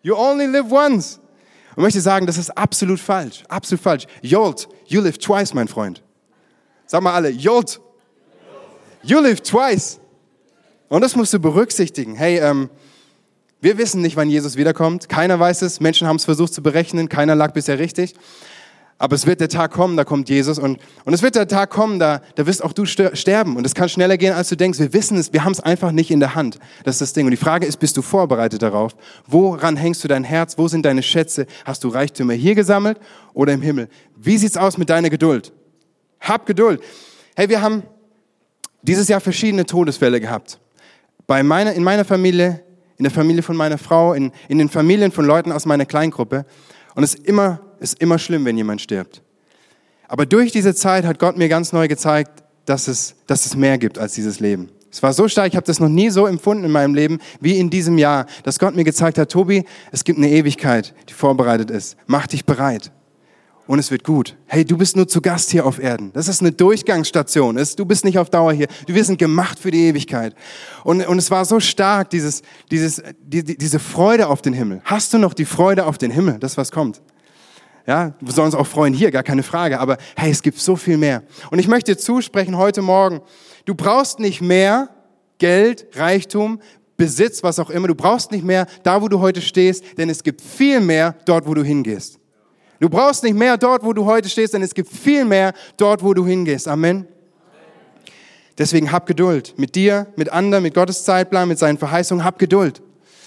You 0.03 0.15
only 0.15 0.47
live 0.47 0.71
once. 0.71 1.19
Und 1.75 1.83
möchte 1.83 2.01
sagen, 2.01 2.27
das 2.27 2.39
ist 2.39 2.57
absolut 2.57 3.01
falsch. 3.01 3.43
Absolut 3.49 3.83
falsch. 3.83 4.07
Yolt. 4.23 4.69
You 4.87 5.01
live 5.01 5.19
twice, 5.19 5.53
mein 5.53 5.67
Freund. 5.67 6.01
Sag 6.87 7.03
mal 7.03 7.13
alle, 7.13 7.31
Yolt. 7.31 7.81
You 9.03 9.19
live 9.19 9.41
twice. 9.41 9.99
Und 10.89 11.01
das 11.01 11.17
musst 11.17 11.33
du 11.33 11.41
berücksichtigen. 11.41 12.15
Hey, 12.15 12.39
ähm, 12.39 12.71
wir 13.64 13.79
wissen 13.79 14.03
nicht, 14.03 14.14
wann 14.16 14.29
Jesus 14.29 14.57
wiederkommt. 14.57 15.09
Keiner 15.09 15.40
weiß 15.40 15.62
es. 15.62 15.81
Menschen 15.81 16.07
haben 16.07 16.16
es 16.16 16.27
versucht 16.27 16.53
zu 16.53 16.62
berechnen. 16.62 17.09
Keiner 17.09 17.35
lag 17.35 17.55
bisher 17.55 17.79
richtig. 17.79 18.14
Aber 18.98 19.16
es 19.16 19.27
wird 19.27 19.40
der 19.40 19.48
Tag 19.48 19.72
kommen, 19.72 19.96
da 19.96 20.05
kommt 20.05 20.29
Jesus. 20.29 20.59
Und, 20.59 20.79
und 21.07 21.14
es 21.14 21.22
wird 21.22 21.35
der 21.35 21.48
Tag 21.48 21.70
kommen, 21.70 21.98
da, 21.98 22.20
da 22.35 22.46
wirst 22.46 22.62
auch 22.62 22.74
du 22.74 22.85
sterben. 22.85 23.57
Und 23.57 23.64
es 23.64 23.74
kann 23.74 23.88
schneller 23.88 24.18
gehen, 24.18 24.35
als 24.35 24.50
du 24.50 24.57
denkst. 24.57 24.79
Wir 24.79 24.92
wissen 24.92 25.16
es, 25.16 25.33
wir 25.33 25.44
haben 25.44 25.53
es 25.53 25.61
einfach 25.61 25.92
nicht 25.92 26.11
in 26.11 26.20
der 26.20 26.35
Hand. 26.35 26.59
Das 26.85 26.96
ist 26.96 27.00
das 27.00 27.12
Ding. 27.14 27.24
Und 27.24 27.31
die 27.31 27.38
Frage 27.38 27.64
ist, 27.64 27.79
bist 27.79 27.96
du 27.96 28.03
vorbereitet 28.03 28.61
darauf? 28.61 28.94
Woran 29.27 29.79
hängst 29.79 30.05
du 30.05 30.09
dein 30.09 30.24
Herz? 30.24 30.59
Wo 30.59 30.68
sind 30.68 30.85
deine 30.85 31.03
Schätze? 31.03 31.46
Hast 31.64 31.85
du 31.85 31.88
Reichtümer 31.88 32.35
hier 32.35 32.55
gesammelt 32.55 32.98
oder 33.33 33.55
im 33.55 33.62
Himmel? 33.62 33.88
Wie 34.14 34.37
sieht's 34.37 34.59
aus 34.59 34.77
mit 34.77 34.90
deiner 34.90 35.09
Geduld? 35.09 35.53
Hab 36.20 36.44
Geduld. 36.44 36.83
Hey, 37.35 37.48
wir 37.48 37.62
haben 37.62 37.83
dieses 38.83 39.09
Jahr 39.09 39.22
verschiedene 39.22 39.64
Todesfälle 39.64 40.20
gehabt. 40.20 40.61
Bei 41.27 41.42
meiner, 41.42 41.72
in 41.72 41.83
meiner 41.83 42.05
Familie, 42.05 42.62
in 42.97 43.05
der 43.05 43.13
Familie 43.13 43.43
von 43.43 43.57
meiner 43.57 43.79
Frau, 43.79 44.15
in, 44.15 44.33
in 44.49 44.59
den 44.59 44.69
Familien 44.69 45.13
von 45.13 45.25
Leuten 45.25 45.53
aus 45.53 45.67
meiner 45.67 45.87
Kleingruppe. 45.87 46.45
Und 46.95 47.03
es 47.03 47.15
ist 47.15 47.27
immer 47.27 47.61
ist 47.85 48.01
immer 48.01 48.19
schlimm, 48.19 48.45
wenn 48.45 48.57
jemand 48.57 48.81
stirbt. 48.81 49.23
Aber 50.09 50.27
durch 50.27 50.51
diese 50.51 50.75
Zeit 50.75 51.05
hat 51.05 51.19
Gott 51.19 51.37
mir 51.37 51.49
ganz 51.49 51.73
neu 51.73 51.87
gezeigt, 51.87 52.43
dass 52.67 52.89
es, 52.89 53.15
dass 53.27 53.47
es 53.47 53.57
mehr 53.57 53.79
gibt 53.79 53.99
als 53.99 54.15
dieses 54.15 54.41
Leben. 54.41 54.71
Es 54.91 55.03
war 55.03 55.13
so 55.13 55.29
stark, 55.29 55.49
ich 55.49 55.57
habe 55.57 55.67
das 55.67 55.81
noch 55.81 55.89
nie 55.89 56.09
so 56.11 56.27
empfunden 56.27 56.65
in 56.65 56.71
meinem 56.71 56.95
Leben 56.95 57.19
wie 57.41 57.59
in 57.59 57.69
diesem 57.69 57.99
Jahr, 57.99 58.27
dass 58.45 58.59
Gott 58.59 58.75
mir 58.75 58.85
gezeigt 58.85 59.19
hat, 59.19 59.31
Tobi, 59.31 59.65
es 59.93 60.05
gibt 60.05 60.19
eine 60.19 60.31
Ewigkeit, 60.31 60.95
die 61.09 61.15
vorbereitet 61.15 61.71
ist. 61.71 61.97
Mach 62.07 62.27
dich 62.27 62.45
bereit 62.45 62.93
und 63.66 63.79
es 63.79 63.90
wird 63.90 64.05
gut. 64.05 64.37
Hey, 64.46 64.64
du 64.64 64.77
bist 64.77 64.96
nur 64.96 65.09
zu 65.09 65.20
Gast 65.20 65.50
hier 65.50 65.64
auf 65.64 65.79
Erden. 65.79 66.12
Das 66.12 66.29
ist 66.29 66.40
eine 66.40 66.53
Durchgangsstation. 66.53 67.57
Du 67.77 67.85
bist 67.85 68.05
nicht 68.05 68.18
auf 68.18 68.31
Dauer 68.31 68.53
hier. 68.53 68.68
Wir 68.87 69.05
sind 69.05 69.18
gemacht 69.18 69.59
für 69.59 69.70
die 69.70 69.87
Ewigkeit. 69.87 70.35
Und, 70.85 71.07
und 71.07 71.18
es 71.18 71.31
war 71.31 71.44
so 71.44 71.61
stark, 71.61 72.11
dieses, 72.11 72.42
dieses, 72.70 73.03
die, 73.22 73.42
diese 73.42 73.79
Freude 73.79 74.29
auf 74.29 74.42
den 74.42 74.53
Himmel. 74.53 74.83
Hast 74.85 75.14
du 75.14 75.18
noch 75.18 75.35
die 75.35 75.46
Freude 75.46 75.87
auf 75.87 75.98
den 75.98 76.11
Himmel? 76.11 76.38
Das, 76.38 76.57
was 76.57 76.70
kommt. 76.70 77.00
Ja, 77.87 78.14
wir 78.20 78.33
sollen 78.33 78.46
uns 78.46 78.55
auch 78.55 78.66
freuen 78.66 78.94
hier, 78.94 79.11
gar 79.11 79.22
keine 79.22 79.42
Frage. 79.42 79.81
Aber 79.81 79.98
hey, 80.16 80.31
es 80.31 80.42
gibt 80.42 80.59
so 80.59 80.77
viel 80.77 80.96
mehr. 80.96 81.22
Und 81.50 81.59
ich 81.59 81.68
möchte 81.68 81.96
zusprechen 81.96 82.57
heute 82.57 82.83
Morgen, 82.83 83.20
du 83.64 83.74
brauchst 83.74 84.18
nicht 84.18 84.40
mehr 84.40 84.90
Geld, 85.38 85.87
Reichtum, 85.94 86.61
Besitz, 86.96 87.42
was 87.42 87.59
auch 87.59 87.70
immer. 87.70 87.88
Du 87.88 87.94
brauchst 87.94 88.31
nicht 88.31 88.44
mehr 88.44 88.66
da, 88.83 89.03
wo 89.03 89.09
du 89.09 89.20
heute 89.20 89.42
stehst, 89.42 89.85
denn 89.98 90.09
es 90.09 90.22
gibt 90.22 90.40
viel 90.40 90.81
mehr 90.81 91.16
dort, 91.27 91.46
wo 91.46 91.55
du 91.55 91.62
hingehst. 91.62 92.18
Du 92.85 92.90
brauchst 92.90 93.25
nicht 93.25 93.35
mehr 93.35 93.57
dort, 93.57 93.83
wo 93.83 93.94
du 93.94 94.05
heute 94.05 94.29
stehst, 94.29 94.53
denn 94.53 94.61
es 94.61 94.75
gibt 94.75 94.92
viel 94.92 95.25
mehr 95.25 95.55
dort, 95.79 96.03
wo 96.05 96.12
du 96.12 96.27
hingehst. 96.27 96.68
Amen. 96.68 97.09
Deswegen 98.59 98.92
hab 98.92 99.07
Geduld. 99.07 99.55
Mit 99.57 99.75
dir, 99.75 100.09
mit 100.16 100.29
anderen, 100.29 100.62
mit 100.62 100.75
Gottes 100.75 101.03
Zeitplan, 101.03 101.49
mit 101.49 101.59
seinen 101.59 101.79
Verheißungen, 101.79 102.27
hab 102.27 102.38
Geduld. 102.38 102.83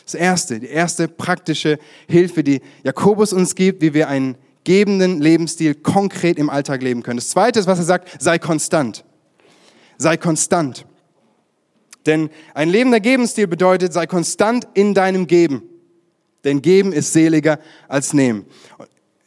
Das 0.06 0.14
erste, 0.14 0.60
die 0.60 0.68
erste 0.68 1.08
praktische 1.08 1.80
Hilfe, 2.08 2.44
die 2.44 2.62
Jakobus 2.84 3.34
uns 3.34 3.56
gibt, 3.56 3.82
wie 3.82 3.96
wir 3.96 4.10
einen 4.10 4.38
gebenden 4.64 5.22
Lebensstil 5.22 5.74
konkret 5.74 6.38
im 6.38 6.52
Alltag 6.52 6.84
leben 6.84 7.02
können. 7.02 7.18
Das 7.18 7.30
Zweite 7.32 7.60
ist, 7.60 7.66
was 7.66 7.80
er 7.80 7.86
sagt, 7.86 8.22
sei 8.22 8.38
konstant. 8.38 9.06
Sei 9.98 10.18
konstant. 10.18 10.86
Denn 12.06 12.30
ein 12.54 12.70
lebender 12.70 13.00
Gebensstil 13.00 13.48
bedeutet, 13.48 13.92
sei 13.92 14.06
konstant 14.06 14.68
in 14.76 14.94
deinem 14.94 15.26
Geben. 15.26 15.64
Denn 16.44 16.62
Geben 16.62 16.94
ist 16.94 17.12
seliger 17.12 17.58
als 17.88 18.14
Nehmen. 18.14 18.46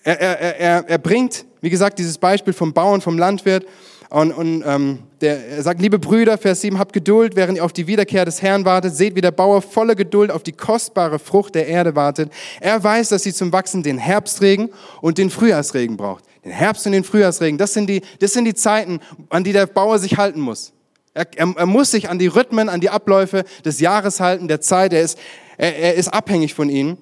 Er, 0.02 0.20
er, 0.20 0.58
er, 0.58 0.88
er 0.88 0.98
bringt, 0.98 1.44
wie 1.60 1.70
gesagt, 1.70 1.98
dieses 1.98 2.18
Beispiel 2.18 2.52
vom 2.52 2.72
Bauern, 2.72 3.00
vom 3.00 3.18
Landwirt. 3.18 3.66
Und, 4.08 4.32
und 4.32 4.64
ähm, 4.66 4.98
der, 5.20 5.46
er 5.46 5.62
sagt, 5.62 5.80
liebe 5.80 6.00
Brüder, 6.00 6.36
Vers 6.36 6.62
7, 6.62 6.78
habt 6.78 6.92
Geduld, 6.92 7.36
während 7.36 7.58
ihr 7.58 7.64
auf 7.64 7.72
die 7.72 7.86
Wiederkehr 7.86 8.24
des 8.24 8.42
Herrn 8.42 8.64
wartet. 8.64 8.96
Seht, 8.96 9.14
wie 9.14 9.20
der 9.20 9.30
Bauer 9.30 9.62
voller 9.62 9.94
Geduld 9.94 10.32
auf 10.32 10.42
die 10.42 10.52
kostbare 10.52 11.20
Frucht 11.20 11.54
der 11.54 11.68
Erde 11.68 11.94
wartet. 11.94 12.32
Er 12.60 12.82
weiß, 12.82 13.10
dass 13.10 13.22
sie 13.22 13.32
zum 13.32 13.52
Wachsen 13.52 13.84
den 13.84 13.98
Herbstregen 13.98 14.70
und 15.00 15.18
den 15.18 15.30
Frühjahrsregen 15.30 15.96
braucht. 15.96 16.24
Den 16.44 16.50
Herbst 16.50 16.86
und 16.86 16.92
den 16.92 17.04
Frühjahrsregen, 17.04 17.58
das 17.58 17.74
sind 17.74 17.88
die, 17.88 18.00
das 18.18 18.32
sind 18.32 18.46
die 18.46 18.54
Zeiten, 18.54 19.00
an 19.28 19.44
die 19.44 19.52
der 19.52 19.66
Bauer 19.66 19.98
sich 19.98 20.16
halten 20.16 20.40
muss. 20.40 20.72
Er, 21.14 21.26
er, 21.36 21.54
er 21.56 21.66
muss 21.66 21.90
sich 21.90 22.08
an 22.08 22.18
die 22.18 22.28
Rhythmen, 22.28 22.68
an 22.68 22.80
die 22.80 22.90
Abläufe 22.90 23.44
des 23.64 23.78
Jahres 23.78 24.18
halten, 24.18 24.48
der 24.48 24.60
Zeit. 24.60 24.92
Er 24.92 25.02
ist, 25.02 25.18
er, 25.56 25.76
er 25.76 25.94
ist 25.94 26.08
abhängig 26.08 26.54
von 26.54 26.68
ihnen. 26.68 26.98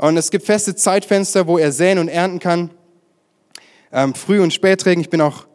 Und 0.00 0.16
es 0.16 0.30
gibt 0.30 0.46
feste 0.46 0.74
Zeitfenster, 0.74 1.46
wo 1.46 1.58
er 1.58 1.72
säen 1.72 1.98
und 1.98 2.08
ernten 2.08 2.38
kann. 2.38 2.70
Ähm, 3.92 4.14
Früh- 4.14 4.40
und 4.40 4.50
Spätregen. 4.50 5.02
Ich 5.02 5.10
bin 5.10 5.20
auch 5.20 5.46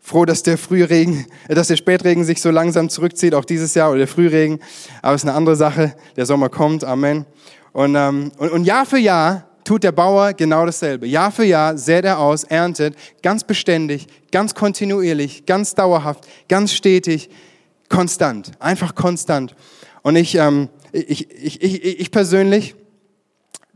froh, 0.00 0.24
dass 0.24 0.42
der 0.42 0.58
Frühregen, 0.58 1.24
äh, 1.46 1.54
dass 1.54 1.68
der 1.68 1.76
Spätregen 1.76 2.24
sich 2.24 2.42
so 2.42 2.50
langsam 2.50 2.88
zurückzieht, 2.88 3.32
auch 3.32 3.44
dieses 3.44 3.74
Jahr, 3.74 3.90
oder 3.90 3.98
der 3.98 4.08
Frühregen. 4.08 4.58
Aber 5.02 5.14
es 5.14 5.22
ist 5.22 5.28
eine 5.28 5.36
andere 5.36 5.54
Sache. 5.54 5.94
Der 6.16 6.26
Sommer 6.26 6.48
kommt. 6.48 6.82
Amen. 6.82 7.26
Und, 7.72 7.94
ähm, 7.94 8.32
und, 8.38 8.50
und 8.50 8.64
Jahr 8.64 8.86
für 8.86 8.98
Jahr 8.98 9.48
tut 9.62 9.84
der 9.84 9.92
Bauer 9.92 10.32
genau 10.32 10.66
dasselbe. 10.66 11.06
Jahr 11.06 11.30
für 11.30 11.44
Jahr 11.44 11.78
sät 11.78 12.04
er 12.04 12.18
aus, 12.18 12.42
erntet, 12.42 12.96
ganz 13.22 13.44
beständig, 13.44 14.08
ganz 14.32 14.56
kontinuierlich, 14.56 15.46
ganz 15.46 15.76
dauerhaft, 15.76 16.26
ganz 16.48 16.72
stetig, 16.72 17.30
konstant, 17.88 18.50
einfach 18.58 18.96
konstant. 18.96 19.54
Und 20.02 20.16
ich, 20.16 20.34
ähm, 20.34 20.70
ich, 20.90 21.30
ich, 21.30 21.62
ich, 21.62 22.00
ich 22.00 22.10
persönlich 22.10 22.74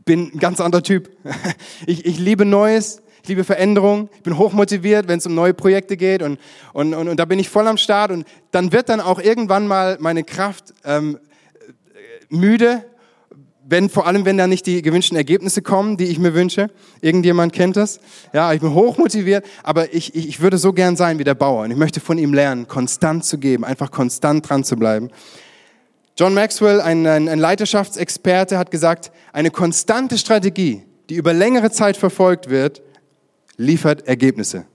bin 0.07 0.31
ein 0.33 0.39
ganz 0.39 0.59
anderer 0.59 0.81
Typ. 0.81 1.11
Ich, 1.85 2.05
ich 2.05 2.17
liebe 2.17 2.43
Neues, 2.43 3.03
ich 3.21 3.29
liebe 3.29 3.43
Veränderung, 3.43 4.09
ich 4.15 4.23
bin 4.23 4.37
hochmotiviert, 4.37 5.07
wenn 5.07 5.19
es 5.19 5.27
um 5.27 5.35
neue 5.35 5.53
Projekte 5.53 5.95
geht 5.95 6.23
und, 6.23 6.39
und, 6.73 6.93
und, 6.95 7.07
und, 7.07 7.19
da 7.19 7.25
bin 7.25 7.37
ich 7.37 7.49
voll 7.49 7.67
am 7.67 7.77
Start 7.77 8.11
und 8.11 8.25
dann 8.51 8.71
wird 8.71 8.89
dann 8.89 8.99
auch 8.99 9.19
irgendwann 9.19 9.67
mal 9.67 9.97
meine 9.99 10.23
Kraft 10.23 10.73
ähm, 10.83 11.19
müde, 12.29 12.83
wenn, 13.69 13.89
vor 13.89 14.07
allem 14.07 14.25
wenn 14.25 14.37
da 14.37 14.47
nicht 14.47 14.65
die 14.65 14.81
gewünschten 14.81 15.17
Ergebnisse 15.17 15.61
kommen, 15.61 15.97
die 15.97 16.05
ich 16.05 16.19
mir 16.19 16.33
wünsche. 16.33 16.69
Irgendjemand 17.01 17.53
kennt 17.53 17.75
das. 17.75 17.99
Ja, 18.33 18.53
ich 18.53 18.61
bin 18.61 18.73
hochmotiviert, 18.73 19.45
aber 19.61 19.93
ich, 19.93 20.15
ich, 20.15 20.27
ich 20.29 20.41
würde 20.41 20.57
so 20.57 20.73
gern 20.73 20.95
sein 20.95 21.19
wie 21.19 21.25
der 21.25 21.35
Bauer 21.35 21.63
und 21.63 21.71
ich 21.71 21.77
möchte 21.77 21.99
von 21.99 22.17
ihm 22.17 22.33
lernen, 22.33 22.67
konstant 22.67 23.25
zu 23.25 23.37
geben, 23.37 23.65
einfach 23.65 23.91
konstant 23.91 24.49
dran 24.49 24.63
zu 24.63 24.77
bleiben. 24.77 25.09
John 26.17 26.33
Maxwell, 26.33 26.81
ein, 26.81 27.05
ein, 27.05 27.29
ein 27.29 27.37
Leiterschaftsexperte, 27.37 28.57
hat 28.57 28.71
gesagt, 28.71 29.11
eine 29.33 29.51
konstante 29.51 30.17
Strategie, 30.17 30.83
die 31.09 31.15
über 31.15 31.31
längere 31.31 31.69
Zeit 31.69 31.95
verfolgt 31.95 32.49
wird, 32.49 32.81
liefert 33.57 34.07
Ergebnisse. 34.07 34.65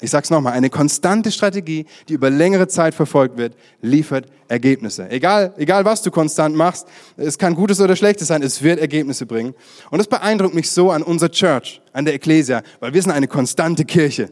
Ich 0.00 0.10
sage 0.10 0.24
es 0.24 0.30
nochmal, 0.30 0.54
eine 0.54 0.68
konstante 0.68 1.30
Strategie, 1.30 1.86
die 2.08 2.14
über 2.14 2.30
längere 2.30 2.66
Zeit 2.66 2.96
verfolgt 2.96 3.38
wird, 3.38 3.56
liefert 3.80 4.26
Ergebnisse. 4.48 5.08
Egal, 5.08 5.54
egal 5.56 5.84
was 5.84 6.02
du 6.02 6.10
konstant 6.10 6.56
machst, 6.56 6.88
es 7.16 7.38
kann 7.38 7.54
Gutes 7.54 7.80
oder 7.80 7.94
Schlechtes 7.94 8.28
sein, 8.28 8.42
es 8.42 8.60
wird 8.60 8.80
Ergebnisse 8.80 9.24
bringen. 9.24 9.54
Und 9.90 9.98
das 9.98 10.08
beeindruckt 10.08 10.54
mich 10.54 10.70
so 10.70 10.90
an 10.90 11.04
unserer 11.04 11.30
Church, 11.30 11.80
an 11.92 12.04
der 12.04 12.14
Ecclesia, 12.14 12.62
weil 12.80 12.92
wir 12.92 13.00
sind 13.00 13.12
eine 13.12 13.28
konstante 13.28 13.84
Kirche. 13.84 14.30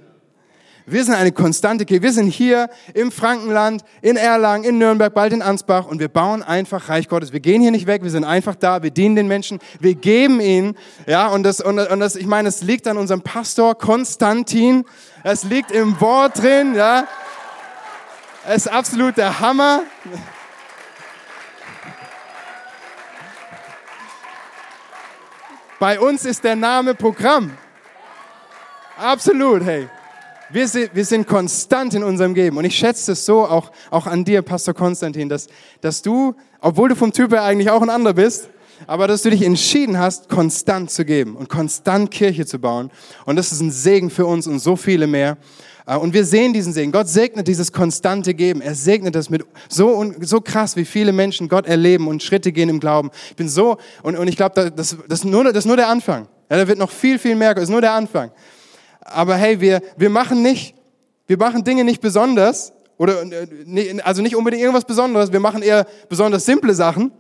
Wir 0.87 1.03
sind 1.03 1.15
eine 1.15 1.33
konstante 1.33 1.87
Kirche. 1.87 2.03
Wir 2.03 2.13
sind 2.13 2.27
hier 2.27 2.69
im 2.93 3.11
Frankenland, 3.11 3.83
in 4.03 4.17
Erlangen, 4.17 4.65
in 4.65 4.77
Nürnberg, 4.77 5.15
bald 5.15 5.33
in 5.33 5.41
Ansbach 5.41 5.87
und 5.87 5.99
wir 5.99 6.09
bauen 6.09 6.43
einfach 6.43 6.91
Reich 6.91 7.09
Gottes. 7.09 7.33
Wir 7.33 7.41
gehen 7.41 7.63
hier 7.63 7.71
nicht 7.71 7.87
weg, 7.87 8.03
wir 8.03 8.11
sind 8.11 8.25
einfach 8.25 8.55
da, 8.55 8.83
wir 8.83 8.91
dienen 8.91 9.17
den 9.17 9.27
Menschen, 9.27 9.61
wir 9.81 9.95
geben 9.95 10.41
ihnen. 10.41 10.77
Ja, 11.07 11.29
und 11.29 11.43
das, 11.43 11.63
und, 11.63 11.79
und 11.79 12.01
das, 12.01 12.17
ich 12.17 12.27
meine, 12.27 12.51
es 12.51 12.61
liegt 12.61 12.87
an 12.87 12.99
unserem 12.99 13.23
Pastor 13.23 13.75
Konstantin. 13.77 14.85
Es 15.23 15.45
liegt 15.45 15.71
im 15.71 15.99
Wort 16.03 16.43
drin, 16.43 16.75
ja. 16.75 17.09
Es 18.47 18.67
ist 18.67 18.69
absolut 18.69 19.17
der 19.17 19.41
Hammer. 19.41 19.85
Bei 25.79 25.99
uns 25.99 26.27
ist 26.27 26.45
der 26.45 26.57
Name 26.57 26.95
Programm. 26.95 27.57
Absolut, 28.99 29.65
hey. 29.65 29.89
Wir 30.55 30.69
sind, 30.69 30.95
wir 30.95 31.05
sind 31.05 31.27
konstant 31.27 31.95
in 31.95 32.05
unserem 32.05 32.33
Geben. 32.33 32.59
Und 32.59 32.65
ich 32.65 32.77
schätze 32.77 33.11
es 33.11 33.27
so 33.27 33.45
auch, 33.45 33.73
auch 33.91 34.07
an 34.07 34.25
dir, 34.25 34.41
Pastor 34.41 34.73
Konstantin, 34.73 35.29
dass, 35.29 35.49
dass 35.81 36.01
du, 36.01 36.37
obwohl 36.61 36.91
du 36.91 36.95
vom 36.95 37.13
Typ 37.13 37.33
her 37.33 37.43
eigentlich 37.43 37.71
auch 37.71 37.83
ein 37.83 37.91
anderer 37.91 38.15
bist, 38.15 38.51
aber 38.87 39.09
dass 39.09 39.23
du 39.23 39.31
dich 39.31 39.43
entschieden 39.43 39.99
hast, 39.99 40.29
konstant 40.29 40.93
zu 40.93 41.05
geben 41.05 41.35
und 41.35 41.49
konstant 41.49 42.13
Kirche 42.13 42.47
zu 42.47 42.61
bauen. 42.61 42.93
Und 43.27 43.35
das 43.35 43.51
ist 43.51 43.63
ein 43.63 43.73
Segen 43.73 44.11
für 44.11 44.27
uns 44.27 44.47
und 44.47 44.61
so 44.61 44.77
viele 44.77 45.09
mehr. 45.09 45.39
Äh, 45.89 45.97
und 45.97 46.15
wir 46.15 46.25
sehen 46.25 46.53
diesen 46.53 46.73
Segen. 46.73 46.93
Gott 46.93 47.09
segnet 47.09 47.49
dieses 47.49 47.73
konstante 47.73 48.33
Geben. 48.33 48.61
Er 48.61 48.77
segnet 48.77 49.17
das 49.17 49.31
mit 49.31 49.45
so, 49.69 50.13
so 50.21 50.41
krass, 50.41 50.77
wie 50.77 50.85
viele 50.85 51.11
Menschen 51.11 51.49
Gott 51.49 51.67
erleben 51.67 52.07
und 52.07 52.23
Schritte 52.23 52.53
gehen 52.53 52.69
im 52.69 52.79
Glauben. 52.79 53.11
Ich 53.31 53.35
bin 53.35 53.49
so, 53.49 53.77
und, 54.05 54.17
und 54.17 54.29
ich 54.29 54.37
glaube, 54.37 54.71
das, 54.71 54.97
das, 55.09 55.19
ist 55.19 55.25
nur, 55.25 55.43
das 55.43 55.65
ist 55.65 55.67
nur 55.67 55.77
der 55.77 55.89
Anfang. 55.89 56.29
Ja, 56.49 56.59
da 56.59 56.69
wird 56.69 56.79
noch 56.79 56.93
viel, 56.93 57.19
viel 57.19 57.35
mehr, 57.35 57.55
das 57.55 57.65
ist 57.65 57.71
nur 57.71 57.81
der 57.81 57.95
Anfang 57.95 58.31
aber 59.05 59.37
hey, 59.37 59.61
wir, 59.61 59.81
wir 59.97 60.11
machen 60.11 60.43
nicht, 60.43 60.75
wir 61.27 61.39
machen 61.39 61.65
Dinge 61.65 61.85
nicht 61.85 62.01
besonders, 62.01 62.73
oder, 62.97 63.23
äh, 63.23 64.01
also 64.03 64.23
nicht 64.23 64.37
unbedingt 64.37 64.63
irgendwas 64.63 64.85
Besonderes, 64.85 65.33
wir 65.33 65.41
machen 65.41 65.63
eher 65.63 65.87
besonders 66.09 66.45
simple 66.45 66.75
Sachen, 66.75 67.13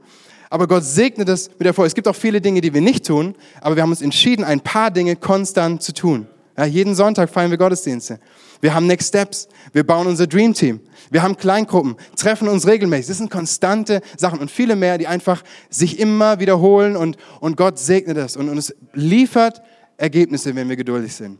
aber 0.50 0.66
Gott 0.66 0.84
segnet 0.84 1.28
es 1.28 1.50
mit 1.58 1.66
Erfolg. 1.66 1.88
Es 1.88 1.94
gibt 1.94 2.06
auch 2.06 2.14
viele 2.14 2.40
Dinge, 2.40 2.60
die 2.60 2.72
wir 2.72 2.80
nicht 2.80 3.06
tun, 3.06 3.34
aber 3.60 3.76
wir 3.76 3.82
haben 3.82 3.90
uns 3.90 4.02
entschieden, 4.02 4.44
ein 4.44 4.60
paar 4.60 4.90
Dinge 4.90 5.16
konstant 5.16 5.82
zu 5.82 5.92
tun. 5.92 6.28
Ja, 6.56 6.64
jeden 6.64 6.94
Sonntag 6.94 7.28
feiern 7.30 7.50
wir 7.50 7.58
Gottesdienste. 7.58 8.20
Wir 8.60 8.72
haben 8.72 8.86
Next 8.86 9.08
Steps. 9.08 9.48
Wir 9.72 9.84
bauen 9.84 10.06
unser 10.06 10.28
Dream 10.28 10.54
Team. 10.54 10.80
Wir 11.10 11.22
haben 11.22 11.36
Kleingruppen, 11.36 11.96
treffen 12.16 12.48
uns 12.48 12.66
regelmäßig. 12.66 13.08
Das 13.08 13.18
sind 13.18 13.30
konstante 13.30 14.00
Sachen 14.16 14.38
und 14.38 14.50
viele 14.50 14.76
mehr, 14.76 14.96
die 14.96 15.08
einfach 15.08 15.42
sich 15.68 15.98
immer 15.98 16.38
wiederholen 16.38 16.96
und, 16.96 17.16
und 17.40 17.56
Gott 17.56 17.78
segnet 17.78 18.16
es 18.16 18.36
und, 18.36 18.48
und 18.48 18.56
es 18.56 18.74
liefert 18.92 19.60
Ergebnisse, 19.96 20.54
wenn 20.54 20.68
wir 20.68 20.76
geduldig 20.76 21.14
sind. 21.14 21.38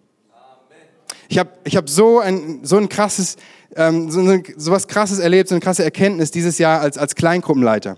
Ich 1.28 1.38
habe 1.38 1.50
ich 1.64 1.76
hab 1.76 1.88
so 1.88 2.20
ein, 2.20 2.60
so 2.62 2.76
ein 2.76 2.88
krasses, 2.88 3.36
ähm, 3.76 4.10
so, 4.10 4.20
so 4.56 4.72
was 4.72 4.88
krasses 4.88 5.18
erlebt, 5.18 5.48
so 5.48 5.54
eine 5.54 5.60
krasse 5.60 5.84
Erkenntnis 5.84 6.30
dieses 6.30 6.58
Jahr 6.58 6.80
als, 6.80 6.98
als 6.98 7.14
Kleingruppenleiter 7.14 7.96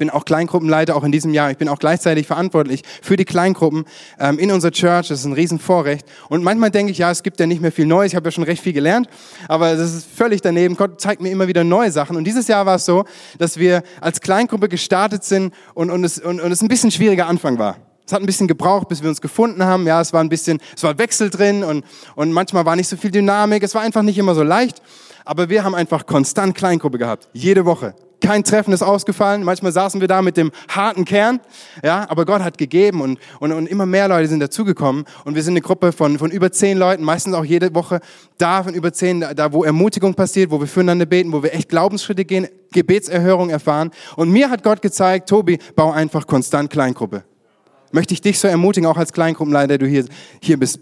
bin 0.00 0.10
auch 0.10 0.24
Kleingruppenleiter, 0.24 0.96
auch 0.96 1.04
in 1.04 1.12
diesem 1.12 1.32
Jahr. 1.34 1.50
Ich 1.50 1.58
bin 1.58 1.68
auch 1.68 1.78
gleichzeitig 1.78 2.26
verantwortlich 2.26 2.82
für 3.02 3.16
die 3.16 3.26
Kleingruppen 3.26 3.84
ähm, 4.18 4.38
in 4.38 4.50
unserer 4.50 4.72
Church. 4.72 5.08
Das 5.08 5.20
ist 5.20 5.26
ein 5.26 5.34
Riesenvorrecht. 5.34 6.06
Und 6.30 6.42
manchmal 6.42 6.70
denke 6.70 6.90
ich, 6.90 6.98
ja, 6.98 7.10
es 7.10 7.22
gibt 7.22 7.38
ja 7.38 7.46
nicht 7.46 7.60
mehr 7.60 7.70
viel 7.70 7.84
Neues. 7.84 8.12
Ich 8.12 8.16
habe 8.16 8.26
ja 8.26 8.30
schon 8.32 8.44
recht 8.44 8.62
viel 8.62 8.72
gelernt, 8.72 9.08
aber 9.46 9.76
das 9.76 9.94
ist 9.94 10.06
völlig 10.10 10.40
daneben. 10.40 10.74
Gott 10.74 11.00
zeigt 11.02 11.20
mir 11.20 11.30
immer 11.30 11.48
wieder 11.48 11.64
neue 11.64 11.92
Sachen. 11.92 12.16
Und 12.16 12.24
dieses 12.24 12.48
Jahr 12.48 12.64
war 12.64 12.76
es 12.76 12.86
so, 12.86 13.04
dass 13.38 13.58
wir 13.58 13.82
als 14.00 14.22
Kleingruppe 14.22 14.70
gestartet 14.70 15.22
sind 15.22 15.52
und, 15.74 15.90
und, 15.90 16.02
es, 16.02 16.18
und, 16.18 16.40
und 16.40 16.50
es 16.50 16.62
ein 16.62 16.68
bisschen 16.68 16.90
schwieriger 16.90 17.26
Anfang 17.26 17.58
war. 17.58 17.76
Es 18.10 18.12
hat 18.12 18.24
ein 18.24 18.26
bisschen 18.26 18.48
gebraucht, 18.48 18.88
bis 18.88 19.02
wir 19.02 19.08
uns 19.08 19.20
gefunden 19.20 19.64
haben. 19.64 19.86
Ja, 19.86 20.00
es 20.00 20.12
war 20.12 20.20
ein 20.20 20.28
bisschen, 20.28 20.58
es 20.74 20.82
war 20.82 20.98
Wechsel 20.98 21.30
drin 21.30 21.62
und, 21.62 21.84
und 22.16 22.32
manchmal 22.32 22.64
war 22.64 22.74
nicht 22.74 22.88
so 22.88 22.96
viel 22.96 23.12
Dynamik. 23.12 23.62
Es 23.62 23.72
war 23.76 23.82
einfach 23.82 24.02
nicht 24.02 24.18
immer 24.18 24.34
so 24.34 24.42
leicht. 24.42 24.82
Aber 25.24 25.48
wir 25.48 25.62
haben 25.62 25.76
einfach 25.76 26.06
konstant 26.06 26.56
Kleingruppe 26.56 26.98
gehabt. 26.98 27.28
Jede 27.34 27.64
Woche. 27.64 27.94
Kein 28.20 28.42
Treffen 28.42 28.72
ist 28.72 28.82
ausgefallen. 28.82 29.44
Manchmal 29.44 29.70
saßen 29.70 30.00
wir 30.00 30.08
da 30.08 30.22
mit 30.22 30.36
dem 30.36 30.50
harten 30.66 31.04
Kern. 31.04 31.38
Ja, 31.84 32.04
aber 32.10 32.24
Gott 32.24 32.42
hat 32.42 32.58
gegeben 32.58 33.00
und, 33.00 33.20
und, 33.38 33.52
und 33.52 33.68
immer 33.68 33.86
mehr 33.86 34.08
Leute 34.08 34.26
sind 34.26 34.40
dazugekommen. 34.40 35.04
Und 35.24 35.36
wir 35.36 35.44
sind 35.44 35.52
eine 35.52 35.60
Gruppe 35.60 35.92
von, 35.92 36.18
von 36.18 36.32
über 36.32 36.50
zehn 36.50 36.78
Leuten, 36.78 37.04
meistens 37.04 37.34
auch 37.34 37.44
jede 37.44 37.72
Woche 37.76 38.00
da 38.38 38.64
von 38.64 38.74
über 38.74 38.92
zehn, 38.92 39.20
da 39.20 39.52
wo 39.52 39.62
Ermutigung 39.62 40.14
passiert, 40.14 40.50
wo 40.50 40.58
wir 40.58 40.66
füreinander 40.66 41.06
beten, 41.06 41.32
wo 41.32 41.44
wir 41.44 41.54
echt 41.54 41.68
Glaubensschritte 41.68 42.24
gehen, 42.24 42.48
Gebetserhörung 42.72 43.50
erfahren. 43.50 43.92
Und 44.16 44.30
mir 44.30 44.50
hat 44.50 44.64
Gott 44.64 44.82
gezeigt, 44.82 45.28
Tobi, 45.28 45.60
bau 45.76 45.92
einfach 45.92 46.26
konstant 46.26 46.70
Kleingruppe. 46.70 47.22
Möchte 47.92 48.14
ich 48.14 48.20
dich 48.20 48.38
so 48.38 48.48
ermutigen, 48.48 48.88
auch 48.88 48.96
als 48.96 49.12
Kleingruppenleiter, 49.12 49.78
du 49.78 49.86
hier, 49.86 50.04
hier 50.40 50.58
bist 50.58 50.80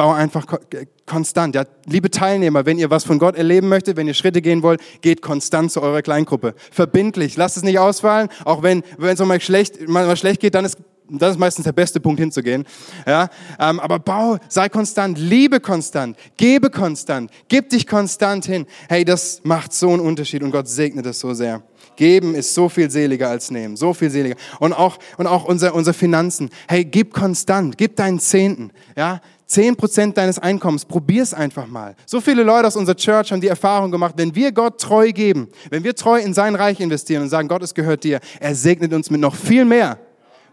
Bau 0.00 0.12
einfach 0.12 0.46
konstant. 1.04 1.54
Ja, 1.54 1.64
liebe 1.84 2.10
Teilnehmer, 2.10 2.64
wenn 2.64 2.78
ihr 2.78 2.88
was 2.88 3.04
von 3.04 3.18
Gott 3.18 3.36
erleben 3.36 3.68
möchtet, 3.68 3.98
wenn 3.98 4.06
ihr 4.06 4.14
Schritte 4.14 4.40
gehen 4.40 4.62
wollt, 4.62 4.80
geht 5.02 5.20
konstant 5.20 5.72
zu 5.72 5.82
eurer 5.82 6.00
Kleingruppe. 6.00 6.54
Verbindlich. 6.70 7.36
Lasst 7.36 7.58
es 7.58 7.64
nicht 7.64 7.78
ausfallen. 7.78 8.28
Auch 8.44 8.62
wenn, 8.62 8.82
wenn 8.96 9.10
es 9.10 9.20
mal 9.20 9.40
schlecht, 9.40 9.88
mal 9.88 10.16
schlecht 10.16 10.40
geht, 10.40 10.54
dann 10.54 10.64
ist 10.64 10.78
das 11.12 11.32
ist 11.32 11.38
meistens 11.38 11.64
der 11.64 11.72
beste 11.72 11.98
Punkt 11.98 12.20
hinzugehen. 12.20 12.64
Ja, 13.06 13.28
ähm, 13.58 13.80
aber 13.80 13.98
bau, 13.98 14.38
sei 14.48 14.68
konstant, 14.68 15.18
liebe 15.18 15.58
konstant, 15.58 16.16
gebe 16.36 16.70
konstant, 16.70 17.30
gib 17.48 17.68
dich 17.70 17.86
konstant 17.86 18.46
hin. 18.46 18.64
Hey, 18.88 19.04
das 19.04 19.40
macht 19.42 19.72
so 19.72 19.90
einen 19.90 20.00
Unterschied 20.00 20.42
und 20.42 20.52
Gott 20.52 20.68
segnet 20.68 21.06
es 21.06 21.18
so 21.18 21.34
sehr. 21.34 21.64
Geben 22.00 22.34
ist 22.34 22.54
so 22.54 22.70
viel 22.70 22.90
seliger 22.90 23.28
als 23.28 23.50
nehmen, 23.50 23.76
so 23.76 23.92
viel 23.92 24.08
seliger. 24.08 24.34
Und 24.58 24.72
auch, 24.72 24.96
und 25.18 25.26
auch 25.26 25.44
unser, 25.44 25.74
unsere 25.74 25.92
Finanzen. 25.92 26.48
Hey, 26.66 26.82
gib 26.82 27.12
konstant, 27.12 27.76
gib 27.76 27.94
deinen 27.96 28.18
Zehnten. 28.18 28.70
Ja, 28.96 29.20
10% 29.50 30.14
deines 30.14 30.38
Einkommens, 30.38 30.86
probier's 30.86 31.34
einfach 31.34 31.66
mal. 31.66 31.94
So 32.06 32.22
viele 32.22 32.42
Leute 32.42 32.68
aus 32.68 32.76
unserer 32.76 32.96
Church 32.96 33.32
haben 33.32 33.42
die 33.42 33.48
Erfahrung 33.48 33.90
gemacht, 33.90 34.14
wenn 34.16 34.34
wir 34.34 34.50
Gott 34.50 34.80
treu 34.80 35.12
geben, 35.12 35.48
wenn 35.68 35.84
wir 35.84 35.94
treu 35.94 36.18
in 36.18 36.32
sein 36.32 36.54
Reich 36.54 36.80
investieren 36.80 37.24
und 37.24 37.28
sagen, 37.28 37.48
Gott, 37.48 37.62
es 37.62 37.74
gehört 37.74 38.02
dir, 38.02 38.20
er 38.40 38.54
segnet 38.54 38.94
uns 38.94 39.10
mit 39.10 39.20
noch 39.20 39.34
viel 39.34 39.66
mehr. 39.66 39.98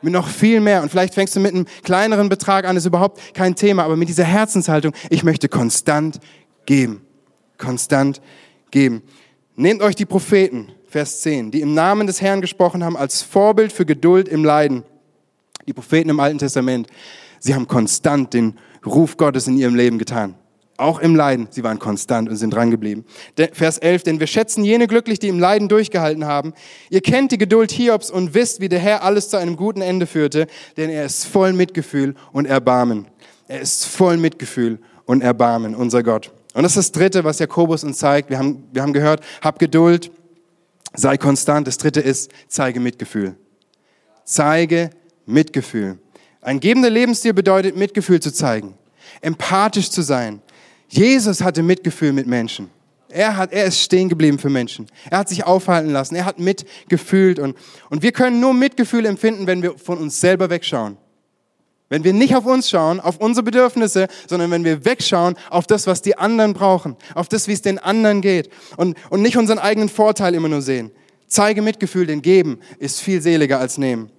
Mit 0.01 0.11
noch 0.11 0.27
viel 0.27 0.59
mehr. 0.59 0.81
Und 0.83 0.89
vielleicht 0.89 1.13
fängst 1.13 1.33
du 1.37 1.39
mit 1.39 1.53
einem 1.53 1.65
kleineren 1.81 2.27
Betrag 2.27 2.65
an, 2.65 2.75
ist 2.75 2.85
überhaupt 2.85 3.21
kein 3.33 3.55
Thema, 3.55 3.85
aber 3.85 3.95
mit 3.95 4.09
dieser 4.09 4.25
Herzenshaltung, 4.25 4.91
ich 5.09 5.23
möchte 5.23 5.47
konstant 5.47 6.19
geben. 6.65 7.05
Konstant 7.57 8.19
geben. 8.69 9.01
Nehmt 9.55 9.81
euch 9.81 9.95
die 9.95 10.05
Propheten, 10.05 10.73
Vers 10.87 11.21
10, 11.21 11.51
die 11.51 11.61
im 11.61 11.73
Namen 11.73 12.07
des 12.07 12.21
Herrn 12.21 12.41
gesprochen 12.41 12.83
haben, 12.83 12.95
als 12.95 13.21
Vorbild 13.21 13.73
für 13.73 13.85
Geduld 13.85 14.27
im 14.29 14.45
Leiden. 14.45 14.83
Die 15.67 15.73
Propheten 15.73 16.09
im 16.09 16.19
Alten 16.19 16.37
Testament. 16.37 16.87
Sie 17.39 17.53
haben 17.53 17.67
konstant 17.67 18.33
den 18.33 18.57
Ruf 18.85 19.17
Gottes 19.17 19.47
in 19.47 19.57
ihrem 19.57 19.75
Leben 19.75 19.99
getan. 19.99 20.35
Auch 20.77 20.99
im 20.99 21.15
Leiden. 21.15 21.47
Sie 21.49 21.63
waren 21.63 21.79
konstant 21.79 22.29
und 22.29 22.37
sind 22.37 22.53
dran 22.53 22.71
geblieben. 22.71 23.03
Vers 23.51 23.79
11, 23.79 24.03
denn 24.03 24.19
wir 24.19 24.27
schätzen 24.27 24.63
jene 24.63 24.87
glücklich, 24.87 25.19
die 25.19 25.27
im 25.27 25.39
Leiden 25.39 25.67
durchgehalten 25.67 26.25
haben. 26.25 26.53
Ihr 26.89 27.01
kennt 27.01 27.31
die 27.31 27.37
Geduld 27.37 27.71
Hiobs 27.71 28.09
und 28.09 28.33
wisst, 28.33 28.61
wie 28.61 28.69
der 28.69 28.79
Herr 28.79 29.03
alles 29.03 29.29
zu 29.29 29.37
einem 29.37 29.57
guten 29.57 29.81
Ende 29.81 30.05
führte, 30.05 30.47
denn 30.77 30.89
er 30.89 31.05
ist 31.05 31.25
voll 31.25 31.51
Mitgefühl 31.51 32.15
und 32.31 32.45
Erbarmen. 32.45 33.07
Er 33.47 33.59
ist 33.59 33.85
voll 33.85 34.17
Mitgefühl 34.17 34.79
und 35.05 35.21
Erbarmen, 35.21 35.75
unser 35.75 36.03
Gott. 36.03 36.31
Und 36.53 36.63
das 36.63 36.77
ist 36.77 36.77
das 36.77 36.91
Dritte, 36.91 37.23
was 37.23 37.39
Jakobus 37.39 37.83
uns 37.83 37.97
zeigt. 37.97 38.29
Wir 38.29 38.37
haben, 38.37 38.63
wir 38.71 38.81
haben 38.83 38.93
gehört, 38.93 39.21
hab 39.41 39.59
Geduld, 39.59 40.11
sei 40.97 41.17
konstant. 41.17 41.67
Das 41.67 41.77
Dritte 41.77 42.01
ist, 42.01 42.31
zeige 42.49 42.81
Mitgefühl. 42.81 43.37
Zeige 44.25 44.89
Mitgefühl. 45.25 45.99
Ein 46.41 46.59
gebender 46.59 46.89
Lebensstil 46.89 47.33
bedeutet, 47.33 47.77
Mitgefühl 47.77 48.19
zu 48.19 48.33
zeigen, 48.33 48.73
empathisch 49.21 49.89
zu 49.89 50.01
sein. 50.01 50.41
Jesus 50.89 51.41
hatte 51.41 51.63
Mitgefühl 51.63 52.13
mit 52.13 52.27
Menschen. 52.27 52.69
Er, 53.09 53.37
hat, 53.37 53.53
er 53.53 53.65
ist 53.65 53.81
stehen 53.81 54.09
geblieben 54.09 54.37
für 54.37 54.49
Menschen. 54.49 54.87
Er 55.09 55.19
hat 55.19 55.29
sich 55.29 55.45
aufhalten 55.45 55.91
lassen. 55.91 56.15
Er 56.15 56.25
hat 56.25 56.39
mitgefühlt. 56.39 57.39
Und, 57.39 57.55
und 57.89 58.03
wir 58.03 58.11
können 58.11 58.39
nur 58.39 58.53
Mitgefühl 58.53 59.05
empfinden, 59.05 59.47
wenn 59.47 59.61
wir 59.61 59.77
von 59.77 59.97
uns 59.97 60.19
selber 60.19 60.49
wegschauen. 60.49 60.97
Wenn 61.89 62.03
wir 62.03 62.13
nicht 62.13 62.35
auf 62.35 62.45
uns 62.45 62.69
schauen, 62.69 62.99
auf 62.99 63.17
unsere 63.17 63.43
Bedürfnisse, 63.43 64.07
sondern 64.27 64.51
wenn 64.51 64.65
wir 64.65 64.83
wegschauen 64.83 65.35
auf 65.49 65.67
das, 65.67 65.87
was 65.87 66.01
die 66.01 66.17
anderen 66.17 66.53
brauchen, 66.53 66.97
auf 67.15 67.29
das, 67.29 67.47
wie 67.47 67.53
es 67.53 67.61
den 67.61 67.79
anderen 67.79 68.21
geht 68.21 68.49
und, 68.75 68.97
und 69.09 69.21
nicht 69.21 69.37
unseren 69.37 69.59
eigenen 69.59 69.87
Vorteil 69.87 70.35
immer 70.35 70.49
nur 70.49 70.61
sehen. 70.61 70.91
Zeige 71.27 71.61
Mitgefühl, 71.61 72.05
denn 72.05 72.21
geben 72.21 72.59
ist 72.79 72.99
viel 72.99 73.21
seliger 73.21 73.59
als 73.59 73.77
nehmen. 73.77 74.11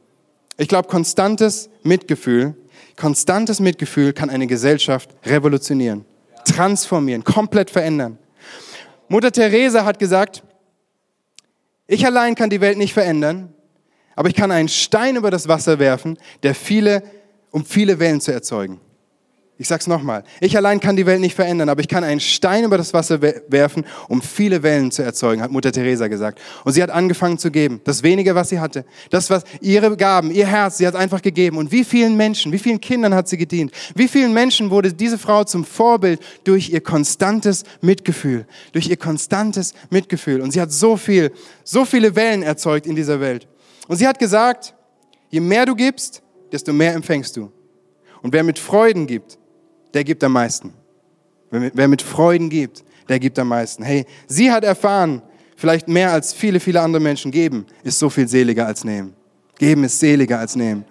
Ich 0.57 0.69
glaube, 0.69 0.89
konstantes 0.89 1.69
Mitgefühl, 1.83 2.55
konstantes 2.97 3.61
Mitgefühl 3.61 4.13
kann 4.13 4.31
eine 4.31 4.47
Gesellschaft 4.47 5.11
revolutionieren, 5.25 6.05
transformieren, 6.45 7.23
komplett 7.23 7.71
verändern. 7.71 8.19
Mutter 9.09 9.31
Teresa 9.31 9.85
hat 9.85 9.99
gesagt, 9.99 10.43
ich 11.87 12.05
allein 12.05 12.35
kann 12.35 12.51
die 12.51 12.61
Welt 12.61 12.77
nicht 12.77 12.93
verändern, 12.93 13.55
aber 14.17 14.29
ich 14.29 14.35
kann 14.35 14.51
einen 14.51 14.69
Stein 14.69 15.17
über 15.17 15.31
das 15.31 15.49
Wasser 15.49 15.79
werfen, 15.79 16.19
der 16.43 16.55
viele, 16.55 17.03
um 17.51 17.65
viele 17.65 17.99
Wellen 17.99 18.21
zu 18.21 18.33
erzeugen. 18.33 18.81
Ich 19.61 19.67
sag's 19.67 19.89
nochmal. 19.89 20.23
Ich 20.41 20.57
allein 20.57 20.79
kann 20.79 20.95
die 20.95 21.05
Welt 21.05 21.21
nicht 21.21 21.35
verändern, 21.35 21.69
aber 21.69 21.81
ich 21.81 21.89
kann 21.89 22.05
einen 22.05 22.21
Stein 22.21 22.63
über 22.63 22.79
das 22.79 22.95
Wasser 22.95 23.21
werfen, 23.21 23.85
um 24.09 24.23
viele 24.23 24.63
Wellen 24.63 24.93
zu 24.93 25.03
erzeugen, 25.03 25.43
hat 25.43 25.51
Mutter 25.51 25.73
Teresa 25.73 26.07
gesagt. 26.07 26.41
Und 26.65 26.75
sie 26.75 26.83
hat 26.83 26.91
angefangen 26.91 27.39
zu 27.39 27.51
geben. 27.51 27.81
Das 27.83 28.05
wenige, 28.05 28.37
was 28.37 28.51
sie 28.51 28.61
hatte. 28.61 28.85
Das, 29.11 29.31
was 29.31 29.43
ihre 29.61 29.97
Gaben, 29.97 30.31
ihr 30.31 30.47
Herz, 30.47 30.79
sie 30.79 30.87
hat 30.87 30.95
einfach 30.95 31.23
gegeben. 31.23 31.57
Und 31.57 31.73
wie 31.73 31.83
vielen 31.83 32.17
Menschen, 32.17 32.53
wie 32.53 32.59
vielen 32.61 32.81
Kindern 32.81 33.13
hat 33.15 33.29
sie 33.29 33.37
gedient? 33.37 33.73
Wie 33.97 34.07
vielen 34.07 34.33
Menschen 34.33 34.71
wurde 34.71 34.93
diese 34.93 35.19
Frau 35.19 35.43
zum 35.43 35.65
Vorbild 35.65 36.21
durch 36.45 36.71
ihr 36.71 36.81
konstantes 36.81 37.65
Mitgefühl? 37.81 38.47
Durch 38.71 38.89
ihr 38.89 38.97
konstantes 38.97 39.75
Mitgefühl. 39.91 40.41
Und 40.41 40.53
sie 40.53 40.61
hat 40.61 40.71
so 40.71 40.97
viel, 40.97 41.33
so 41.65 41.85
viele 41.85 42.15
Wellen 42.15 42.45
erzeugt 42.45 42.87
in 42.87 42.95
dieser 42.95 43.19
Welt. 43.19 43.49
Und 43.89 43.97
sie 43.97 44.07
hat 44.07 44.21
gesagt, 44.21 44.73
je 45.31 45.41
mehr 45.41 45.67
du 45.67 45.75
gibst, 45.75 46.23
desto 46.53 46.73
mehr 46.73 46.95
empfängst 46.95 47.37
du. 47.37 47.51
Und 48.23 48.33
wer 48.33 48.43
mit 48.43 48.59
Freuden 48.59 49.07
gibt, 49.07 49.39
der 49.95 50.05
gibt 50.05 50.23
am 50.25 50.33
meisten. 50.33 50.73
Wer 51.51 51.89
mit 51.89 52.03
Freuden 52.03 52.51
gibt, 52.51 52.85
der 53.09 53.19
gibt 53.19 53.39
am 53.39 53.49
meisten. 53.49 53.83
Hey, 53.83 54.05
sie 54.27 54.51
hat 54.51 54.65
erfahren, 54.65 55.23
vielleicht 55.57 55.89
mehr 55.89 56.13
als 56.13 56.33
viele, 56.33 56.61
viele 56.61 56.81
andere 56.81 57.03
Menschen 57.03 57.31
geben, 57.31 57.67
ist 57.83 57.99
so 57.99 58.11
viel 58.11 58.29
seliger 58.29 58.67
als 58.67 58.85
nehmen. 58.85 59.15
Geben 59.59 59.85
ist 59.85 59.99
seliger 59.99 60.39
als 60.39 60.57
nehmen. 60.57 60.85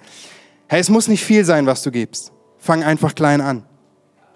Hey, 0.67 0.79
es 0.81 0.89
muss 0.89 1.07
nicht 1.07 1.23
viel 1.23 1.45
sein, 1.45 1.65
was 1.65 1.83
du 1.83 1.91
gibst. 1.91 2.31
Fang 2.57 2.83
einfach 2.83 3.15
klein 3.15 3.39
an. 3.39 3.63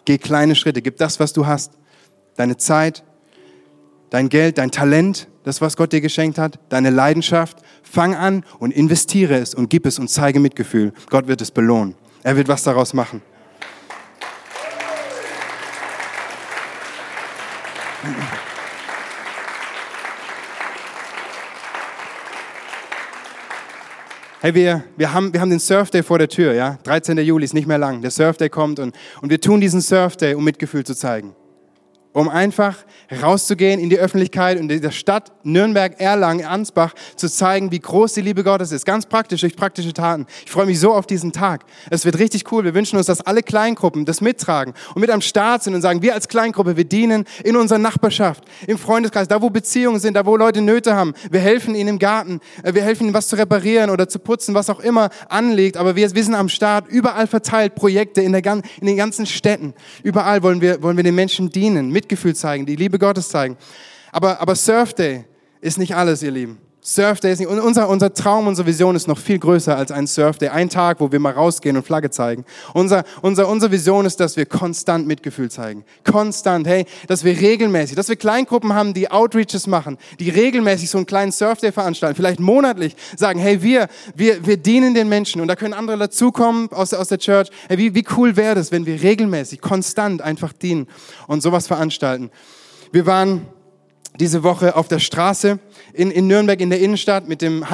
Geh 0.05 0.17
kleine 0.17 0.55
Schritte. 0.55 0.81
Gib 0.81 0.97
das, 0.97 1.19
was 1.19 1.33
du 1.33 1.45
hast. 1.45 1.73
Deine 2.35 2.55
Zeit, 2.57 3.03
dein 4.09 4.29
Geld, 4.29 4.57
dein 4.57 4.71
Talent, 4.71 5.27
das, 5.43 5.61
was 5.61 5.75
Gott 5.75 5.91
dir 5.91 6.01
geschenkt 6.01 6.37
hat, 6.37 6.59
deine 6.69 6.89
Leidenschaft. 6.89 7.57
Fang 7.83 8.15
an 8.15 8.43
und 8.59 8.71
investiere 8.71 9.35
es 9.35 9.53
und 9.53 9.69
gib 9.69 9.85
es 9.85 9.99
und 9.99 10.09
zeige 10.09 10.39
Mitgefühl. 10.39 10.93
Gott 11.09 11.27
wird 11.27 11.41
es 11.41 11.51
belohnen. 11.51 11.95
Er 12.23 12.37
wird 12.37 12.47
was 12.47 12.63
daraus 12.63 12.93
machen. 12.93 13.21
Hey, 24.43 24.55
wir, 24.55 24.83
wir, 24.97 25.13
haben, 25.13 25.31
wir 25.33 25.39
haben 25.39 25.51
den 25.51 25.59
Surf 25.59 25.91
Day 25.91 26.01
vor 26.01 26.17
der 26.17 26.27
Tür, 26.27 26.53
ja? 26.53 26.79
13. 26.83 27.15
Juli 27.19 27.45
ist 27.45 27.53
nicht 27.53 27.67
mehr 27.67 27.77
lang. 27.77 28.01
Der 28.01 28.09
Surf 28.09 28.37
Day 28.37 28.49
kommt 28.49 28.79
und, 28.79 28.95
und 29.21 29.29
wir 29.29 29.39
tun 29.39 29.61
diesen 29.61 29.81
Surf 29.81 30.17
Day, 30.17 30.33
um 30.33 30.43
Mitgefühl 30.43 30.83
zu 30.83 30.95
zeigen. 30.95 31.35
Um 32.13 32.27
einfach 32.27 32.77
rauszugehen 33.21 33.79
in 33.79 33.89
die 33.89 33.97
Öffentlichkeit 33.97 34.59
und 34.59 34.71
in 34.71 34.81
der 34.81 34.91
Stadt 34.91 35.31
Nürnberg, 35.43 35.99
Erlangen, 35.99 36.45
Ansbach 36.45 36.93
zu 37.15 37.29
zeigen, 37.29 37.71
wie 37.71 37.79
groß 37.79 38.13
die 38.13 38.21
Liebe 38.21 38.43
Gottes 38.43 38.71
ist. 38.71 38.85
Ganz 38.85 39.05
praktisch, 39.05 39.41
durch 39.41 39.55
praktische 39.55 39.93
Taten. 39.93 40.25
Ich 40.45 40.51
freue 40.51 40.65
mich 40.65 40.79
so 40.79 40.93
auf 40.93 41.07
diesen 41.07 41.31
Tag. 41.31 41.65
Es 41.89 42.05
wird 42.05 42.19
richtig 42.19 42.51
cool. 42.51 42.63
Wir 42.63 42.73
wünschen 42.73 42.97
uns, 42.97 43.05
dass 43.05 43.21
alle 43.21 43.43
Kleingruppen 43.43 44.05
das 44.05 44.21
mittragen 44.21 44.73
und 44.93 45.01
mit 45.01 45.09
am 45.09 45.21
Start 45.21 45.63
sind 45.63 45.73
und 45.73 45.81
sagen, 45.81 46.01
wir 46.01 46.13
als 46.13 46.27
Kleingruppe, 46.27 46.75
wir 46.77 46.85
dienen 46.85 47.25
in 47.43 47.55
unserer 47.55 47.79
Nachbarschaft, 47.79 48.43
im 48.67 48.77
Freundeskreis, 48.77 49.27
da 49.27 49.41
wo 49.41 49.49
Beziehungen 49.49 49.99
sind, 49.99 50.15
da 50.15 50.25
wo 50.25 50.35
Leute 50.35 50.61
Nöte 50.61 50.95
haben. 50.95 51.13
Wir 51.29 51.39
helfen 51.39 51.75
ihnen 51.75 51.89
im 51.89 51.99
Garten, 51.99 52.41
äh, 52.63 52.73
wir 52.73 52.83
helfen 52.83 53.05
ihnen 53.05 53.13
was 53.13 53.27
zu 53.27 53.35
reparieren 53.35 53.89
oder 53.89 54.09
zu 54.09 54.19
putzen, 54.19 54.53
was 54.53 54.69
auch 54.69 54.79
immer 54.79 55.09
anliegt. 55.29 55.77
Aber 55.77 55.95
wir, 55.95 56.13
wir 56.13 56.23
sind 56.23 56.35
am 56.35 56.49
Start, 56.49 56.87
überall 56.89 57.27
verteilt 57.27 57.75
Projekte 57.75 58.21
in, 58.21 58.33
der, 58.33 58.45
in 58.45 58.87
den 58.87 58.97
ganzen 58.97 59.25
Städten. 59.25 59.73
Überall 60.03 60.43
wollen 60.43 60.61
wir, 60.61 60.81
wollen 60.83 60.97
wir 60.97 61.03
den 61.03 61.15
Menschen 61.15 61.49
dienen 61.49 61.89
Mitgefühl 62.01 62.35
zeigen, 62.35 62.65
die 62.65 62.75
Liebe 62.75 62.97
Gottes 62.97 63.29
zeigen. 63.29 63.57
Aber, 64.11 64.41
aber 64.41 64.55
Surf 64.55 64.93
Day 64.93 65.25
ist 65.61 65.77
nicht 65.77 65.95
alles, 65.95 66.23
ihr 66.23 66.31
Lieben. 66.31 66.57
Surf 66.83 67.19
Day 67.19 67.31
ist 67.31 67.37
nicht, 67.37 67.47
und 67.47 67.59
unser, 67.59 67.87
unser 67.89 68.11
Traum, 68.11 68.47
unsere 68.47 68.65
Vision 68.65 68.95
ist 68.95 69.07
noch 69.07 69.19
viel 69.19 69.37
größer 69.37 69.77
als 69.77 69.91
ein 69.91 70.07
Surf 70.07 70.39
Day. 70.39 70.49
Ein 70.49 70.67
Tag, 70.67 70.99
wo 70.99 71.11
wir 71.11 71.19
mal 71.19 71.33
rausgehen 71.33 71.77
und 71.77 71.85
Flagge 71.85 72.09
zeigen. 72.09 72.43
Unser, 72.73 73.03
unser, 73.21 73.47
unsere 73.47 73.71
Vision 73.71 74.07
ist, 74.07 74.19
dass 74.19 74.35
wir 74.35 74.47
konstant 74.47 75.05
Mitgefühl 75.05 75.51
zeigen. 75.51 75.85
Konstant, 76.03 76.65
hey, 76.65 76.85
dass 77.05 77.23
wir 77.23 77.39
regelmäßig, 77.39 77.95
dass 77.95 78.09
wir 78.09 78.15
Kleingruppen 78.15 78.73
haben, 78.73 78.95
die 78.95 79.11
Outreaches 79.11 79.67
machen, 79.67 79.99
die 80.19 80.31
regelmäßig 80.31 80.89
so 80.89 80.97
einen 80.97 81.05
kleinen 81.05 81.31
Surf 81.31 81.59
Day 81.59 81.71
veranstalten, 81.71 82.15
vielleicht 82.15 82.39
monatlich 82.39 82.95
sagen, 83.15 83.39
hey, 83.39 83.61
wir, 83.61 83.87
wir, 84.15 84.43
wir 84.43 84.57
dienen 84.57 84.95
den 84.95 85.07
Menschen 85.07 85.39
und 85.39 85.49
da 85.49 85.55
können 85.55 85.75
andere 85.75 85.99
dazukommen 85.99 86.71
aus, 86.71 86.95
aus 86.95 87.09
der 87.09 87.19
Church. 87.19 87.49
Hey, 87.67 87.77
wie, 87.77 87.93
wie 87.93 88.05
cool 88.17 88.35
wäre 88.35 88.55
das, 88.55 88.71
wenn 88.71 88.87
wir 88.87 88.99
regelmäßig, 89.03 89.61
konstant 89.61 90.23
einfach 90.23 90.51
dienen 90.51 90.87
und 91.27 91.43
sowas 91.43 91.67
veranstalten. 91.67 92.31
Wir 92.91 93.05
waren 93.05 93.45
diese 94.19 94.43
Woche 94.43 94.75
auf 94.75 94.87
der 94.87 94.99
Straße 94.99 95.59
in, 95.93 96.11
in 96.11 96.27
Nürnberg 96.27 96.59
in 96.59 96.69
der 96.69 96.79
Innenstadt 96.79 97.27
mit 97.27 97.41
dem 97.41 97.65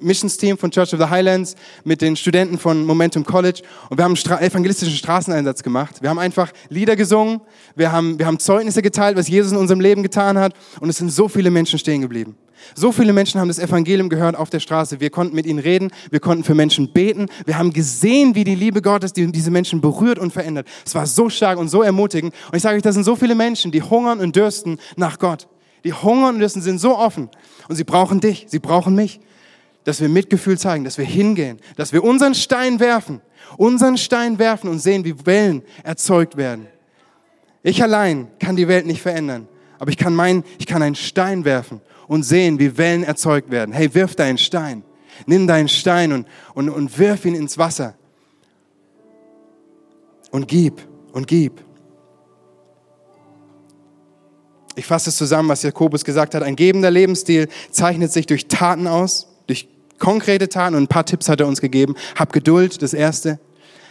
Missionsteam 0.00 0.58
von 0.58 0.70
Church 0.70 0.92
of 0.92 1.00
the 1.00 1.06
Highlands, 1.06 1.54
mit 1.84 2.02
den 2.02 2.16
Studenten 2.16 2.58
von 2.58 2.84
Momentum 2.84 3.24
College 3.24 3.62
und 3.90 3.98
wir 3.98 4.04
haben 4.04 4.10
einen 4.12 4.16
Stra 4.16 4.40
evangelistischen 4.40 4.96
Straßeneinsatz 4.96 5.62
gemacht. 5.62 6.02
Wir 6.02 6.10
haben 6.10 6.18
einfach 6.18 6.52
Lieder 6.68 6.96
gesungen, 6.96 7.40
wir 7.76 7.92
haben, 7.92 8.18
wir 8.18 8.26
haben 8.26 8.38
Zeugnisse 8.38 8.82
geteilt, 8.82 9.16
was 9.16 9.28
Jesus 9.28 9.52
in 9.52 9.58
unserem 9.58 9.80
Leben 9.80 10.02
getan 10.02 10.38
hat 10.38 10.54
und 10.80 10.88
es 10.88 10.98
sind 10.98 11.10
so 11.10 11.28
viele 11.28 11.50
Menschen 11.50 11.78
stehen 11.78 12.02
geblieben. 12.02 12.36
So 12.74 12.92
viele 12.92 13.12
Menschen 13.12 13.40
haben 13.40 13.48
das 13.48 13.58
Evangelium 13.58 14.08
gehört 14.08 14.36
auf 14.36 14.48
der 14.48 14.60
Straße. 14.60 15.00
Wir 15.00 15.10
konnten 15.10 15.34
mit 15.34 15.44
ihnen 15.44 15.58
reden, 15.58 15.90
wir 16.10 16.20
konnten 16.20 16.44
für 16.44 16.54
Menschen 16.54 16.92
beten. 16.92 17.26
Wir 17.44 17.58
haben 17.58 17.72
gesehen, 17.72 18.34
wie 18.34 18.44
die 18.44 18.54
Liebe 18.54 18.80
Gottes 18.80 19.12
die 19.12 19.30
diese 19.30 19.50
Menschen 19.50 19.82
berührt 19.82 20.18
und 20.18 20.32
verändert. 20.32 20.66
Es 20.84 20.94
war 20.94 21.06
so 21.06 21.28
stark 21.28 21.58
und 21.58 21.68
so 21.68 21.82
ermutigend. 21.82 22.34
Und 22.50 22.56
ich 22.56 22.62
sage 22.62 22.76
euch, 22.76 22.82
das 22.82 22.94
sind 22.94 23.04
so 23.04 23.16
viele 23.16 23.34
Menschen, 23.34 23.70
die 23.70 23.82
hungern 23.82 24.20
und 24.20 24.34
dürsten 24.34 24.78
nach 24.96 25.18
Gott 25.18 25.46
die 25.84 25.92
hungern 25.92 26.38
müssen, 26.38 26.62
sind 26.62 26.78
so 26.78 26.96
offen. 26.96 27.28
Und 27.68 27.76
sie 27.76 27.84
brauchen 27.84 28.20
dich, 28.20 28.46
sie 28.48 28.58
brauchen 28.58 28.94
mich. 28.94 29.20
Dass 29.84 30.00
wir 30.00 30.08
Mitgefühl 30.08 30.58
zeigen, 30.58 30.84
dass 30.84 30.96
wir 30.96 31.04
hingehen, 31.04 31.58
dass 31.76 31.92
wir 31.92 32.02
unseren 32.02 32.34
Stein 32.34 32.80
werfen, 32.80 33.20
unseren 33.58 33.98
Stein 33.98 34.38
werfen 34.38 34.70
und 34.70 34.78
sehen, 34.78 35.04
wie 35.04 35.26
Wellen 35.26 35.62
erzeugt 35.82 36.38
werden. 36.38 36.68
Ich 37.62 37.82
allein 37.82 38.28
kann 38.38 38.56
die 38.56 38.66
Welt 38.66 38.86
nicht 38.86 39.02
verändern, 39.02 39.46
aber 39.78 39.90
ich 39.90 39.98
kann, 39.98 40.14
meinen, 40.14 40.42
ich 40.58 40.66
kann 40.66 40.82
einen 40.82 40.94
Stein 40.94 41.44
werfen 41.44 41.82
und 42.08 42.22
sehen, 42.22 42.58
wie 42.58 42.78
Wellen 42.78 43.04
erzeugt 43.04 43.50
werden. 43.50 43.72
Hey, 43.72 43.94
wirf 43.94 44.16
deinen 44.16 44.38
Stein. 44.38 44.84
Nimm 45.26 45.46
deinen 45.46 45.68
Stein 45.68 46.12
und, 46.12 46.26
und, 46.54 46.68
und 46.70 46.98
wirf 46.98 47.24
ihn 47.24 47.34
ins 47.34 47.58
Wasser. 47.58 47.94
Und 50.30 50.48
gib 50.48 50.80
und 51.12 51.26
gib. 51.26 51.63
Ich 54.76 54.86
fasse 54.86 55.10
es 55.10 55.16
zusammen, 55.16 55.48
was 55.48 55.62
Jakobus 55.62 56.04
gesagt 56.04 56.34
hat. 56.34 56.42
Ein 56.42 56.56
gebender 56.56 56.90
Lebensstil 56.90 57.48
zeichnet 57.70 58.12
sich 58.12 58.26
durch 58.26 58.48
Taten 58.48 58.86
aus, 58.86 59.28
durch 59.46 59.68
konkrete 59.98 60.48
Taten 60.48 60.74
und 60.74 60.84
ein 60.84 60.88
paar 60.88 61.06
Tipps 61.06 61.28
hat 61.28 61.40
er 61.40 61.46
uns 61.46 61.60
gegeben. 61.60 61.94
Hab 62.16 62.32
Geduld, 62.32 62.82
das 62.82 62.92
erste. 62.92 63.38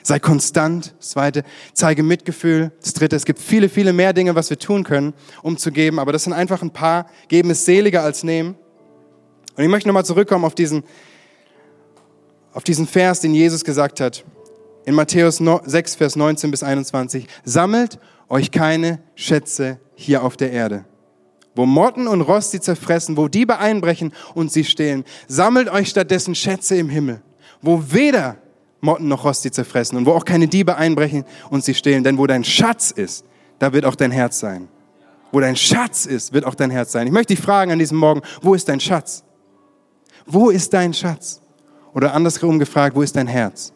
Sei 0.06 0.20
konstant, 0.20 0.94
das 1.00 1.12
zweite. 1.12 1.44
Zeige 1.74 2.04
Mitgefühl, 2.04 2.74
das 2.82 2.94
dritte. 2.94 3.16
Es 3.16 3.24
gibt 3.24 3.40
viele, 3.40 3.70
viele 3.70 3.94
mehr 3.94 4.12
Dinge, 4.12 4.36
was 4.36 4.50
wir 4.50 4.60
tun 4.60 4.84
können, 4.84 5.14
um 5.42 5.58
zu 5.58 5.72
geben, 5.72 6.00
aber 6.00 6.12
das 6.12 6.26
sind 6.26 6.34
einfach 6.34 6.62
ein 6.62 6.72
paar. 6.72 7.08
Geben 7.30 7.50
ist 7.50 7.64
seliger 7.64 8.04
als 8.04 8.24
nehmen. 8.24 8.56
Und 9.56 9.64
ich 9.64 9.70
möchte 9.70 9.88
nochmal 9.88 10.04
zurückkommen 10.04 10.44
auf 10.44 10.56
diesen, 10.56 10.84
auf 12.52 12.66
diesen 12.66 12.86
Vers, 12.86 13.22
den 13.22 13.34
Jesus 13.34 13.64
gesagt 13.64 14.02
hat. 14.02 14.26
In 14.86 14.96
Matthäus 14.96 15.38
6, 15.38 15.96
Vers 15.96 16.18
19 16.18 16.52
bis 16.52 16.64
21. 16.64 17.26
Sammelt 17.46 17.98
euch 18.28 18.52
keine 18.52 19.02
Schätze 19.16 19.80
hier 19.96 20.24
auf 20.24 20.38
der 20.38 20.52
Erde. 20.52 20.86
Wo 21.56 21.66
Motten 21.66 22.08
und 22.08 22.22
Rost 22.22 22.52
sie 22.52 22.60
zerfressen, 22.60 23.16
wo 23.16 23.28
Diebe 23.28 23.60
einbrechen 23.60 24.12
und 24.34 24.52
sie 24.52 24.64
stehlen. 24.64 25.04
Sammelt 25.28 25.70
euch 25.70 25.90
stattdessen 25.90 26.34
Schätze 26.34 26.76
im 26.76 26.90
Himmel, 26.90 27.22
wo 27.62 27.84
weder 27.90 28.38
Motten 28.82 29.08
noch 29.08 29.24
Rost 29.24 29.44
sie 29.44 29.52
zerfressen 29.52 29.98
und 29.98 30.06
wo 30.06 30.12
auch 30.12 30.26
keine 30.26 30.48
Diebe 30.48 30.76
einbrechen 30.76 31.26
und 31.50 31.64
sie 31.64 31.74
stehlen. 31.74 32.04
Denn 32.04 32.18
wo 32.18 32.26
dein 32.26 32.44
Schatz 32.44 32.92
ist, 32.92 33.26
da 33.60 33.72
wird 33.72 33.86
auch 33.86 33.96
dein 33.96 34.12
Herz 34.12 34.40
sein. 34.40 34.68
Wo 35.32 35.40
dein 35.40 35.56
Schatz 35.56 36.06
ist, 36.06 36.34
wird 36.34 36.46
auch 36.46 36.56
dein 36.56 36.70
Herz 36.70 36.92
sein. 36.92 37.08
Ich 37.08 37.14
möchte 37.14 37.36
dich 37.36 37.44
fragen 37.44 37.72
an 37.72 37.80
diesem 37.80 37.98
Morgen, 37.98 38.22
wo 38.42 38.54
ist 38.54 38.68
dein 38.68 38.80
Schatz? 38.80 39.24
Wo 40.26 40.50
ist 40.50 40.74
dein 40.74 40.94
Schatz? 40.94 41.42
Oder 41.94 42.14
andersherum 42.14 42.60
gefragt, 42.60 42.96
wo 42.96 43.02
ist 43.02 43.16
dein 43.16 43.28
Herz? 43.28 43.74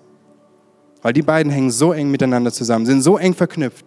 Weil 1.02 1.14
die 1.14 1.22
beiden 1.22 1.52
hängen 1.52 1.72
so 1.72 1.94
eng 1.94 2.10
miteinander 2.10 2.52
zusammen, 2.52 2.86
sind 2.86 3.02
so 3.02 3.18
eng 3.18 3.34
verknüpft. 3.34 3.86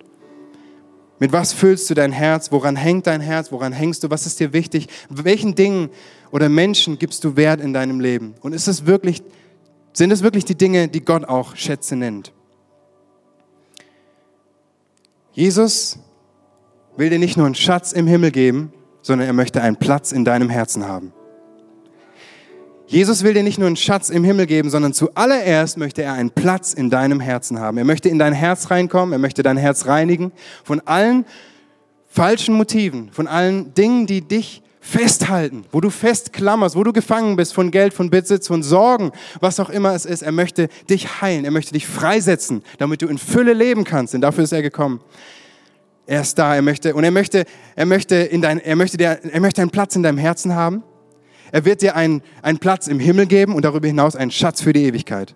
Mit 1.20 1.32
was 1.32 1.52
füllst 1.52 1.88
du 1.90 1.94
dein 1.94 2.12
Herz? 2.12 2.50
Woran 2.50 2.76
hängt 2.76 3.06
dein 3.06 3.20
Herz? 3.20 3.52
Woran 3.52 3.72
hängst 3.72 4.02
du? 4.02 4.10
Was 4.10 4.26
ist 4.26 4.40
dir 4.40 4.54
wichtig? 4.54 4.88
Welchen 5.10 5.54
Dingen 5.54 5.90
oder 6.30 6.48
Menschen 6.48 6.98
gibst 6.98 7.22
du 7.24 7.36
Wert 7.36 7.60
in 7.60 7.74
deinem 7.74 8.00
Leben? 8.00 8.34
Und 8.40 8.54
ist 8.54 8.66
es 8.66 8.86
wirklich, 8.86 9.22
sind 9.92 10.10
es 10.10 10.22
wirklich 10.22 10.46
die 10.46 10.54
Dinge, 10.56 10.88
die 10.88 11.02
Gott 11.02 11.26
auch 11.26 11.56
Schätze 11.56 11.94
nennt? 11.94 12.32
Jesus 15.32 15.98
will 16.96 17.10
dir 17.10 17.18
nicht 17.18 17.36
nur 17.36 17.44
einen 17.44 17.54
Schatz 17.54 17.92
im 17.92 18.06
Himmel 18.06 18.30
geben, 18.30 18.72
sondern 19.02 19.26
er 19.26 19.34
möchte 19.34 19.60
einen 19.60 19.76
Platz 19.76 20.12
in 20.12 20.24
deinem 20.24 20.48
Herzen 20.48 20.88
haben. 20.88 21.12
Jesus 22.90 23.22
will 23.22 23.34
dir 23.34 23.44
nicht 23.44 23.56
nur 23.56 23.68
einen 23.68 23.76
Schatz 23.76 24.10
im 24.10 24.24
Himmel 24.24 24.46
geben, 24.46 24.68
sondern 24.68 24.92
zuallererst 24.92 25.78
möchte 25.78 26.02
er 26.02 26.14
einen 26.14 26.32
Platz 26.32 26.74
in 26.74 26.90
deinem 26.90 27.20
Herzen 27.20 27.60
haben. 27.60 27.78
Er 27.78 27.84
möchte 27.84 28.08
in 28.08 28.18
dein 28.18 28.32
Herz 28.32 28.68
reinkommen, 28.68 29.12
er 29.12 29.20
möchte 29.20 29.44
dein 29.44 29.56
Herz 29.56 29.86
reinigen 29.86 30.32
von 30.64 30.80
allen 30.86 31.24
falschen 32.08 32.56
Motiven, 32.56 33.12
von 33.12 33.28
allen 33.28 33.72
Dingen, 33.74 34.08
die 34.08 34.22
dich 34.22 34.64
festhalten, 34.80 35.66
wo 35.70 35.80
du 35.80 35.88
festklammerst, 35.88 36.74
wo 36.74 36.82
du 36.82 36.92
gefangen 36.92 37.36
bist 37.36 37.54
von 37.54 37.70
Geld, 37.70 37.94
von 37.94 38.10
Besitz, 38.10 38.48
von 38.48 38.64
Sorgen, 38.64 39.12
was 39.38 39.60
auch 39.60 39.70
immer 39.70 39.94
es 39.94 40.04
ist. 40.04 40.22
Er 40.22 40.32
möchte 40.32 40.66
dich 40.88 41.22
heilen, 41.22 41.44
er 41.44 41.52
möchte 41.52 41.72
dich 41.72 41.86
freisetzen, 41.86 42.64
damit 42.78 43.02
du 43.02 43.06
in 43.06 43.18
Fülle 43.18 43.52
leben 43.52 43.84
kannst, 43.84 44.14
denn 44.14 44.20
dafür 44.20 44.42
ist 44.42 44.52
er 44.52 44.62
gekommen. 44.62 45.00
Er 46.08 46.22
ist 46.22 46.36
da, 46.40 46.56
er 46.56 46.62
möchte 46.62 46.92
und 46.96 47.04
er 47.04 47.12
möchte, 47.12 47.44
er 47.76 47.86
möchte 47.86 48.16
in 48.16 48.42
dein, 48.42 48.58
er 48.58 48.74
möchte, 48.74 48.96
dir, 48.96 49.20
er 49.22 49.40
möchte 49.40 49.62
einen 49.62 49.70
Platz 49.70 49.94
in 49.94 50.02
deinem 50.02 50.18
Herzen 50.18 50.56
haben. 50.56 50.82
Er 51.52 51.64
wird 51.64 51.82
dir 51.82 51.96
einen, 51.96 52.22
einen 52.42 52.58
Platz 52.58 52.86
im 52.86 53.00
Himmel 53.00 53.26
geben 53.26 53.54
und 53.54 53.64
darüber 53.64 53.86
hinaus 53.86 54.16
einen 54.16 54.30
Schatz 54.30 54.60
für 54.60 54.72
die 54.72 54.84
Ewigkeit. 54.84 55.34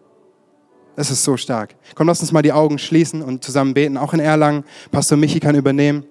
Das 0.96 1.10
ist 1.10 1.24
so 1.24 1.36
stark. 1.36 1.74
Komm, 1.94 2.06
lass 2.06 2.20
uns 2.20 2.30
mal 2.30 2.42
die 2.42 2.52
Augen 2.52 2.78
schließen 2.78 3.22
und 3.22 3.42
zusammen 3.42 3.74
beten, 3.74 3.96
auch 3.96 4.14
in 4.14 4.20
Erlangen. 4.20 4.64
Pastor 4.92 5.18
Michi 5.18 5.40
kann 5.40 5.56
übernehmen. 5.56 6.04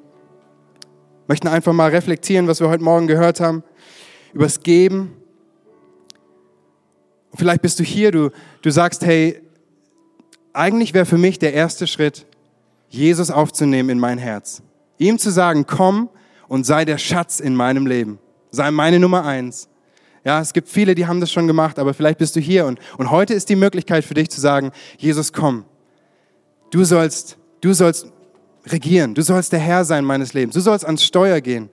Möchten 1.28 1.48
einfach 1.48 1.72
mal 1.72 1.90
reflektieren, 1.90 2.48
was 2.48 2.60
wir 2.60 2.68
heute 2.68 2.84
Morgen 2.84 3.08
gehört 3.08 3.40
haben, 3.40 3.64
übers 4.34 4.62
Geben. 4.62 5.14
Vielleicht 7.34 7.62
bist 7.62 7.80
du 7.80 7.84
hier, 7.84 8.12
du, 8.12 8.30
du 8.62 8.70
sagst, 8.72 9.06
hey, 9.06 9.42
eigentlich 10.52 10.94
wäre 10.94 11.06
für 11.06 11.18
mich 11.18 11.40
der 11.40 11.54
erste 11.54 11.88
Schritt, 11.88 12.28
Jesus 12.90 13.32
aufzunehmen 13.32 13.90
in 13.90 14.00
mein 14.00 14.18
Herz. 14.18 14.62
Ihm 14.98 15.18
zu 15.18 15.32
sagen, 15.32 15.66
komm 15.66 16.10
und 16.48 16.66
sei 16.66 16.86
der 16.86 16.98
Schatz 16.98 17.40
in 17.40 17.56
meinem 17.56 17.88
Leben. 17.88 18.20
Sei 18.52 18.70
meine 18.70 19.00
Nummer 19.00 19.26
eins. 19.26 19.70
Ja, 20.26 20.40
es 20.40 20.54
gibt 20.54 20.70
viele, 20.70 20.96
die 20.96 21.06
haben 21.06 21.20
das 21.20 21.32
schon 21.32 21.48
gemacht, 21.48 21.80
aber 21.80 21.94
vielleicht 21.94 22.18
bist 22.18 22.36
du 22.36 22.40
hier 22.40 22.66
und, 22.66 22.80
und 22.98 23.12
heute 23.12 23.34
ist 23.34 23.50
die 23.50 23.56
Möglichkeit 23.56 24.06
für 24.06 24.14
dich 24.14 24.30
zu 24.30 24.40
sagen, 24.40 24.72
Jesus, 24.98 25.34
komm. 25.34 25.66
Du 26.72 26.84
sollst, 26.86 27.38
du 27.62 27.74
sollst 27.74 28.08
regieren. 28.66 29.14
Du 29.14 29.22
sollst 29.22 29.52
der 29.52 29.60
Herr 29.60 29.86
sein 29.86 30.06
meines 30.06 30.34
Lebens. 30.34 30.56
Du 30.56 30.62
sollst 30.62 30.86
ans 30.86 31.04
Steuer 31.04 31.42
gehen. 31.42 31.70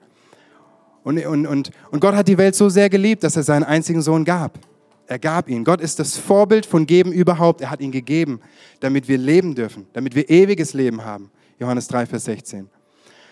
Und, 1.03 1.25
und, 1.25 1.47
und, 1.47 1.71
und 1.91 2.01
Gott 2.01 2.15
hat 2.15 2.29
die 2.29 2.39
Welt 2.39 2.55
so 2.55 2.69
sehr 2.69 2.91
geliebt, 2.91 3.23
dass 3.25 3.37
er 3.37 3.43
seinen 3.43 3.65
einzigen 3.65 4.03
Sohn 4.03 4.25
gab. 4.25 4.59
Er 5.07 5.19
gab 5.19 5.49
ihn. 5.49 5.65
Gott 5.65 5.81
ist 5.81 5.99
das 5.99 6.17
Vorbild 6.17 6.67
von 6.67 6.87
Geben 6.87 7.13
überhaupt. 7.13 7.61
Er 7.61 7.71
hat 7.71 7.81
ihn 7.81 7.91
gegeben, 7.91 8.41
damit 8.81 9.09
wir 9.09 9.19
leben 9.19 9.55
dürfen, 9.55 9.87
damit 9.93 10.15
wir 10.15 10.29
ewiges 10.29 10.75
Leben 10.75 11.05
haben. 11.05 11.31
Johannes 11.59 11.89
3, 11.89 12.07
Vers 12.07 12.25
16. 12.25 12.69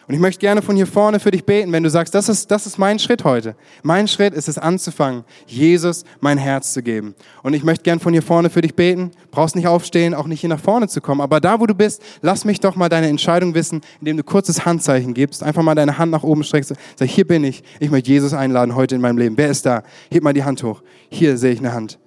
Und 0.08 0.14
ich 0.14 0.20
möchte 0.20 0.40
gerne 0.40 0.62
von 0.62 0.74
hier 0.74 0.86
vorne 0.86 1.20
für 1.20 1.30
dich 1.30 1.44
beten, 1.44 1.70
wenn 1.70 1.82
du 1.82 1.90
sagst, 1.90 2.14
das 2.14 2.30
ist, 2.30 2.50
das 2.50 2.64
ist 2.64 2.78
mein 2.78 2.98
Schritt 2.98 3.24
heute. 3.24 3.54
Mein 3.82 4.08
Schritt 4.08 4.32
ist 4.32 4.48
es 4.48 4.56
anzufangen, 4.56 5.22
Jesus 5.46 6.04
mein 6.20 6.38
Herz 6.38 6.72
zu 6.72 6.82
geben. 6.82 7.14
Und 7.42 7.52
ich 7.52 7.62
möchte 7.62 7.84
gerne 7.84 8.00
von 8.00 8.14
hier 8.14 8.22
vorne 8.22 8.48
für 8.48 8.62
dich 8.62 8.74
beten. 8.74 9.10
Brauchst 9.30 9.54
nicht 9.54 9.66
aufstehen, 9.66 10.14
auch 10.14 10.26
nicht 10.26 10.40
hier 10.40 10.48
nach 10.48 10.60
vorne 10.60 10.88
zu 10.88 11.02
kommen. 11.02 11.20
Aber 11.20 11.40
da, 11.40 11.60
wo 11.60 11.66
du 11.66 11.74
bist, 11.74 12.02
lass 12.22 12.46
mich 12.46 12.58
doch 12.58 12.74
mal 12.74 12.88
deine 12.88 13.08
Entscheidung 13.08 13.52
wissen, 13.52 13.82
indem 14.00 14.16
du 14.16 14.22
kurzes 14.22 14.64
Handzeichen 14.64 15.12
gibst. 15.12 15.42
Einfach 15.42 15.62
mal 15.62 15.74
deine 15.74 15.98
Hand 15.98 16.10
nach 16.10 16.22
oben 16.22 16.42
streckst. 16.42 16.72
Sag, 16.96 17.08
hier 17.08 17.26
bin 17.26 17.44
ich. 17.44 17.62
Ich 17.78 17.90
möchte 17.90 18.08
Jesus 18.08 18.32
einladen 18.32 18.74
heute 18.74 18.94
in 18.94 19.02
meinem 19.02 19.18
Leben. 19.18 19.36
Wer 19.36 19.50
ist 19.50 19.66
da? 19.66 19.82
Heb 20.10 20.22
mal 20.22 20.32
die 20.32 20.44
Hand 20.44 20.62
hoch. 20.62 20.82
Hier 21.10 21.36
sehe 21.36 21.52
ich 21.52 21.58
eine 21.58 21.74
Hand. 21.74 21.98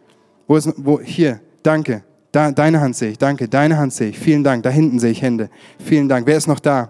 Wo 0.47 0.55
ist, 0.55 0.73
wo, 0.77 0.99
hier. 0.99 1.39
Danke. 1.61 2.03
Da, 2.31 2.51
deine 2.51 2.81
Hand 2.81 2.95
sehe 2.95 3.11
ich. 3.11 3.19
Danke. 3.19 3.47
Deine 3.47 3.77
Hand 3.77 3.93
sehe 3.93 4.09
ich. 4.09 4.17
Vielen 4.17 4.43
Dank. 4.43 4.63
Da 4.63 4.71
hinten 4.71 4.97
sehe 4.97 5.11
ich 5.11 5.21
Hände. 5.21 5.51
Vielen 5.77 6.09
Dank. 6.09 6.25
Wer 6.25 6.37
ist 6.37 6.47
noch 6.47 6.59
da? 6.59 6.89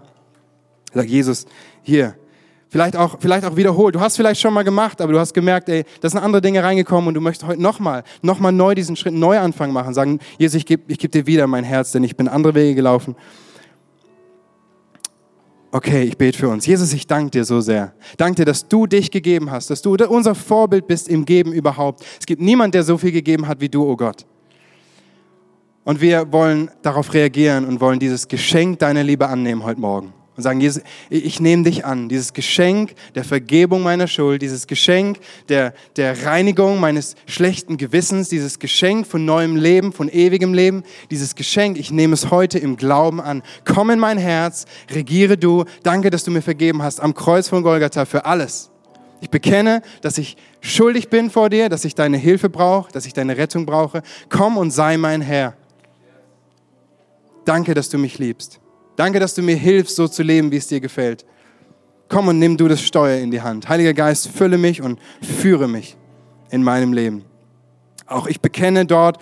Sag 0.94 1.06
Jesus, 1.06 1.46
hier. 1.82 2.14
Vielleicht 2.72 2.96
auch, 2.96 3.18
vielleicht 3.20 3.44
auch 3.44 3.54
wiederholt. 3.54 3.94
Du 3.94 4.00
hast 4.00 4.16
vielleicht 4.16 4.40
schon 4.40 4.54
mal 4.54 4.62
gemacht, 4.62 5.02
aber 5.02 5.12
du 5.12 5.18
hast 5.18 5.34
gemerkt, 5.34 5.68
ey, 5.68 5.84
da 6.00 6.08
sind 6.08 6.20
andere 6.20 6.40
Dinge 6.40 6.62
reingekommen 6.62 7.08
und 7.08 7.12
du 7.12 7.20
möchtest 7.20 7.46
heute 7.46 7.60
nochmal, 7.60 8.02
nochmal 8.22 8.50
neu 8.50 8.74
diesen 8.74 8.96
Schritt, 8.96 9.12
neu 9.12 9.38
anfangen 9.38 9.74
machen. 9.74 9.92
Sagen, 9.92 10.20
Jesus, 10.38 10.54
ich 10.54 10.64
gebe 10.64 10.84
ich 10.90 10.98
geb 10.98 11.12
dir 11.12 11.26
wieder 11.26 11.46
mein 11.46 11.64
Herz, 11.64 11.92
denn 11.92 12.02
ich 12.02 12.16
bin 12.16 12.28
andere 12.28 12.54
Wege 12.54 12.74
gelaufen. 12.74 13.14
Okay, 15.70 16.04
ich 16.04 16.16
bete 16.16 16.38
für 16.38 16.48
uns. 16.48 16.64
Jesus, 16.64 16.94
ich 16.94 17.06
danke 17.06 17.32
dir 17.32 17.44
so 17.44 17.60
sehr. 17.60 17.92
Danke 18.16 18.36
dir, 18.36 18.44
dass 18.46 18.66
du 18.66 18.86
dich 18.86 19.10
gegeben 19.10 19.50
hast, 19.50 19.68
dass 19.68 19.82
du 19.82 19.94
unser 19.94 20.34
Vorbild 20.34 20.86
bist 20.86 21.10
im 21.10 21.26
Geben 21.26 21.52
überhaupt. 21.52 22.02
Es 22.18 22.24
gibt 22.24 22.40
niemand, 22.40 22.74
der 22.74 22.84
so 22.84 22.96
viel 22.96 23.12
gegeben 23.12 23.48
hat 23.48 23.60
wie 23.60 23.68
du, 23.68 23.86
oh 23.86 23.96
Gott. 23.96 24.24
Und 25.84 26.00
wir 26.00 26.32
wollen 26.32 26.70
darauf 26.80 27.12
reagieren 27.12 27.66
und 27.66 27.82
wollen 27.82 27.98
dieses 27.98 28.28
Geschenk 28.28 28.78
deiner 28.78 29.02
Liebe 29.02 29.28
annehmen 29.28 29.62
heute 29.62 29.80
Morgen 29.80 30.14
und 30.36 30.42
sagen, 30.42 30.60
Jesus, 30.60 30.82
ich 31.10 31.40
nehme 31.40 31.64
dich 31.64 31.84
an. 31.84 32.08
Dieses 32.08 32.32
Geschenk 32.32 32.94
der 33.14 33.24
Vergebung 33.24 33.82
meiner 33.82 34.06
Schuld, 34.06 34.40
dieses 34.40 34.66
Geschenk 34.66 35.18
der, 35.48 35.74
der 35.96 36.24
Reinigung 36.24 36.80
meines 36.80 37.16
schlechten 37.26 37.76
Gewissens, 37.76 38.28
dieses 38.28 38.58
Geschenk 38.58 39.06
von 39.06 39.24
neuem 39.24 39.56
Leben, 39.56 39.92
von 39.92 40.08
ewigem 40.08 40.54
Leben, 40.54 40.84
dieses 41.10 41.34
Geschenk, 41.34 41.78
ich 41.78 41.90
nehme 41.90 42.14
es 42.14 42.30
heute 42.30 42.58
im 42.58 42.76
Glauben 42.76 43.20
an. 43.20 43.42
Komm 43.64 43.90
in 43.90 43.98
mein 43.98 44.18
Herz, 44.18 44.64
regiere 44.90 45.36
du. 45.36 45.64
Danke, 45.82 46.10
dass 46.10 46.24
du 46.24 46.30
mir 46.30 46.42
vergeben 46.42 46.82
hast 46.82 47.00
am 47.00 47.14
Kreuz 47.14 47.48
von 47.48 47.62
Golgatha 47.62 48.04
für 48.06 48.24
alles. 48.24 48.70
Ich 49.20 49.30
bekenne, 49.30 49.82
dass 50.00 50.18
ich 50.18 50.36
schuldig 50.60 51.08
bin 51.08 51.30
vor 51.30 51.48
dir, 51.48 51.68
dass 51.68 51.84
ich 51.84 51.94
deine 51.94 52.16
Hilfe 52.16 52.48
brauche, 52.48 52.90
dass 52.90 53.06
ich 53.06 53.12
deine 53.12 53.36
Rettung 53.36 53.66
brauche. 53.66 54.02
Komm 54.28 54.56
und 54.56 54.72
sei 54.72 54.96
mein 54.96 55.20
Herr. 55.20 55.54
Danke, 57.44 57.74
dass 57.74 57.88
du 57.88 57.98
mich 57.98 58.18
liebst. 58.18 58.60
Danke, 59.02 59.18
dass 59.18 59.34
du 59.34 59.42
mir 59.42 59.56
hilfst, 59.56 59.96
so 59.96 60.06
zu 60.06 60.22
leben, 60.22 60.52
wie 60.52 60.58
es 60.58 60.68
dir 60.68 60.78
gefällt. 60.78 61.26
Komm 62.08 62.28
und 62.28 62.38
nimm 62.38 62.56
du 62.56 62.68
das 62.68 62.80
Steuer 62.80 63.18
in 63.18 63.32
die 63.32 63.40
Hand. 63.40 63.68
Heiliger 63.68 63.94
Geist, 63.94 64.28
fülle 64.28 64.58
mich 64.58 64.80
und 64.80 65.00
führe 65.20 65.66
mich 65.66 65.96
in 66.50 66.62
meinem 66.62 66.92
Leben. 66.92 67.24
Auch 68.06 68.28
ich 68.28 68.40
bekenne 68.40 68.86
dort, 68.86 69.18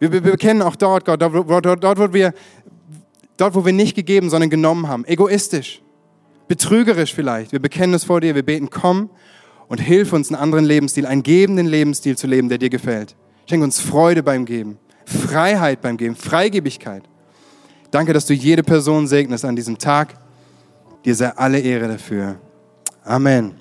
wir, 0.00 0.10
bekennen 0.10 0.62
auch 0.62 0.74
dort, 0.74 1.04
Gott, 1.04 1.22
dort, 1.22 1.64
dort, 1.64 1.84
dort, 1.84 1.98
wo 2.00 2.12
wir, 2.12 2.34
dort, 3.36 3.54
wo 3.54 3.64
wir 3.64 3.72
nicht 3.72 3.94
gegeben, 3.94 4.30
sondern 4.30 4.50
genommen 4.50 4.88
haben. 4.88 5.04
Egoistisch, 5.04 5.80
betrügerisch 6.48 7.14
vielleicht. 7.14 7.52
Wir 7.52 7.60
bekennen 7.60 7.94
es 7.94 8.02
vor 8.02 8.20
dir, 8.20 8.34
wir 8.34 8.44
beten, 8.44 8.68
komm 8.68 9.10
und 9.68 9.80
hilf 9.80 10.12
uns, 10.12 10.32
einen 10.32 10.42
anderen 10.42 10.64
Lebensstil, 10.64 11.06
einen 11.06 11.22
gebenden 11.22 11.66
Lebensstil 11.66 12.18
zu 12.18 12.26
leben, 12.26 12.48
der 12.48 12.58
dir 12.58 12.68
gefällt. 12.68 13.14
Schenk 13.48 13.62
uns 13.62 13.78
Freude 13.78 14.24
beim 14.24 14.44
Geben, 14.44 14.76
Freiheit 15.04 15.82
beim 15.82 15.98
Geben, 15.98 16.16
Freigebigkeit. 16.16 17.04
Danke, 17.94 18.12
dass 18.12 18.26
du 18.26 18.34
jede 18.34 18.64
Person 18.64 19.06
segnest 19.06 19.44
an 19.44 19.54
diesem 19.54 19.78
Tag. 19.78 20.16
Dir 21.04 21.14
sei 21.14 21.28
alle 21.28 21.60
Ehre 21.60 21.86
dafür. 21.86 22.40
Amen. 23.04 23.54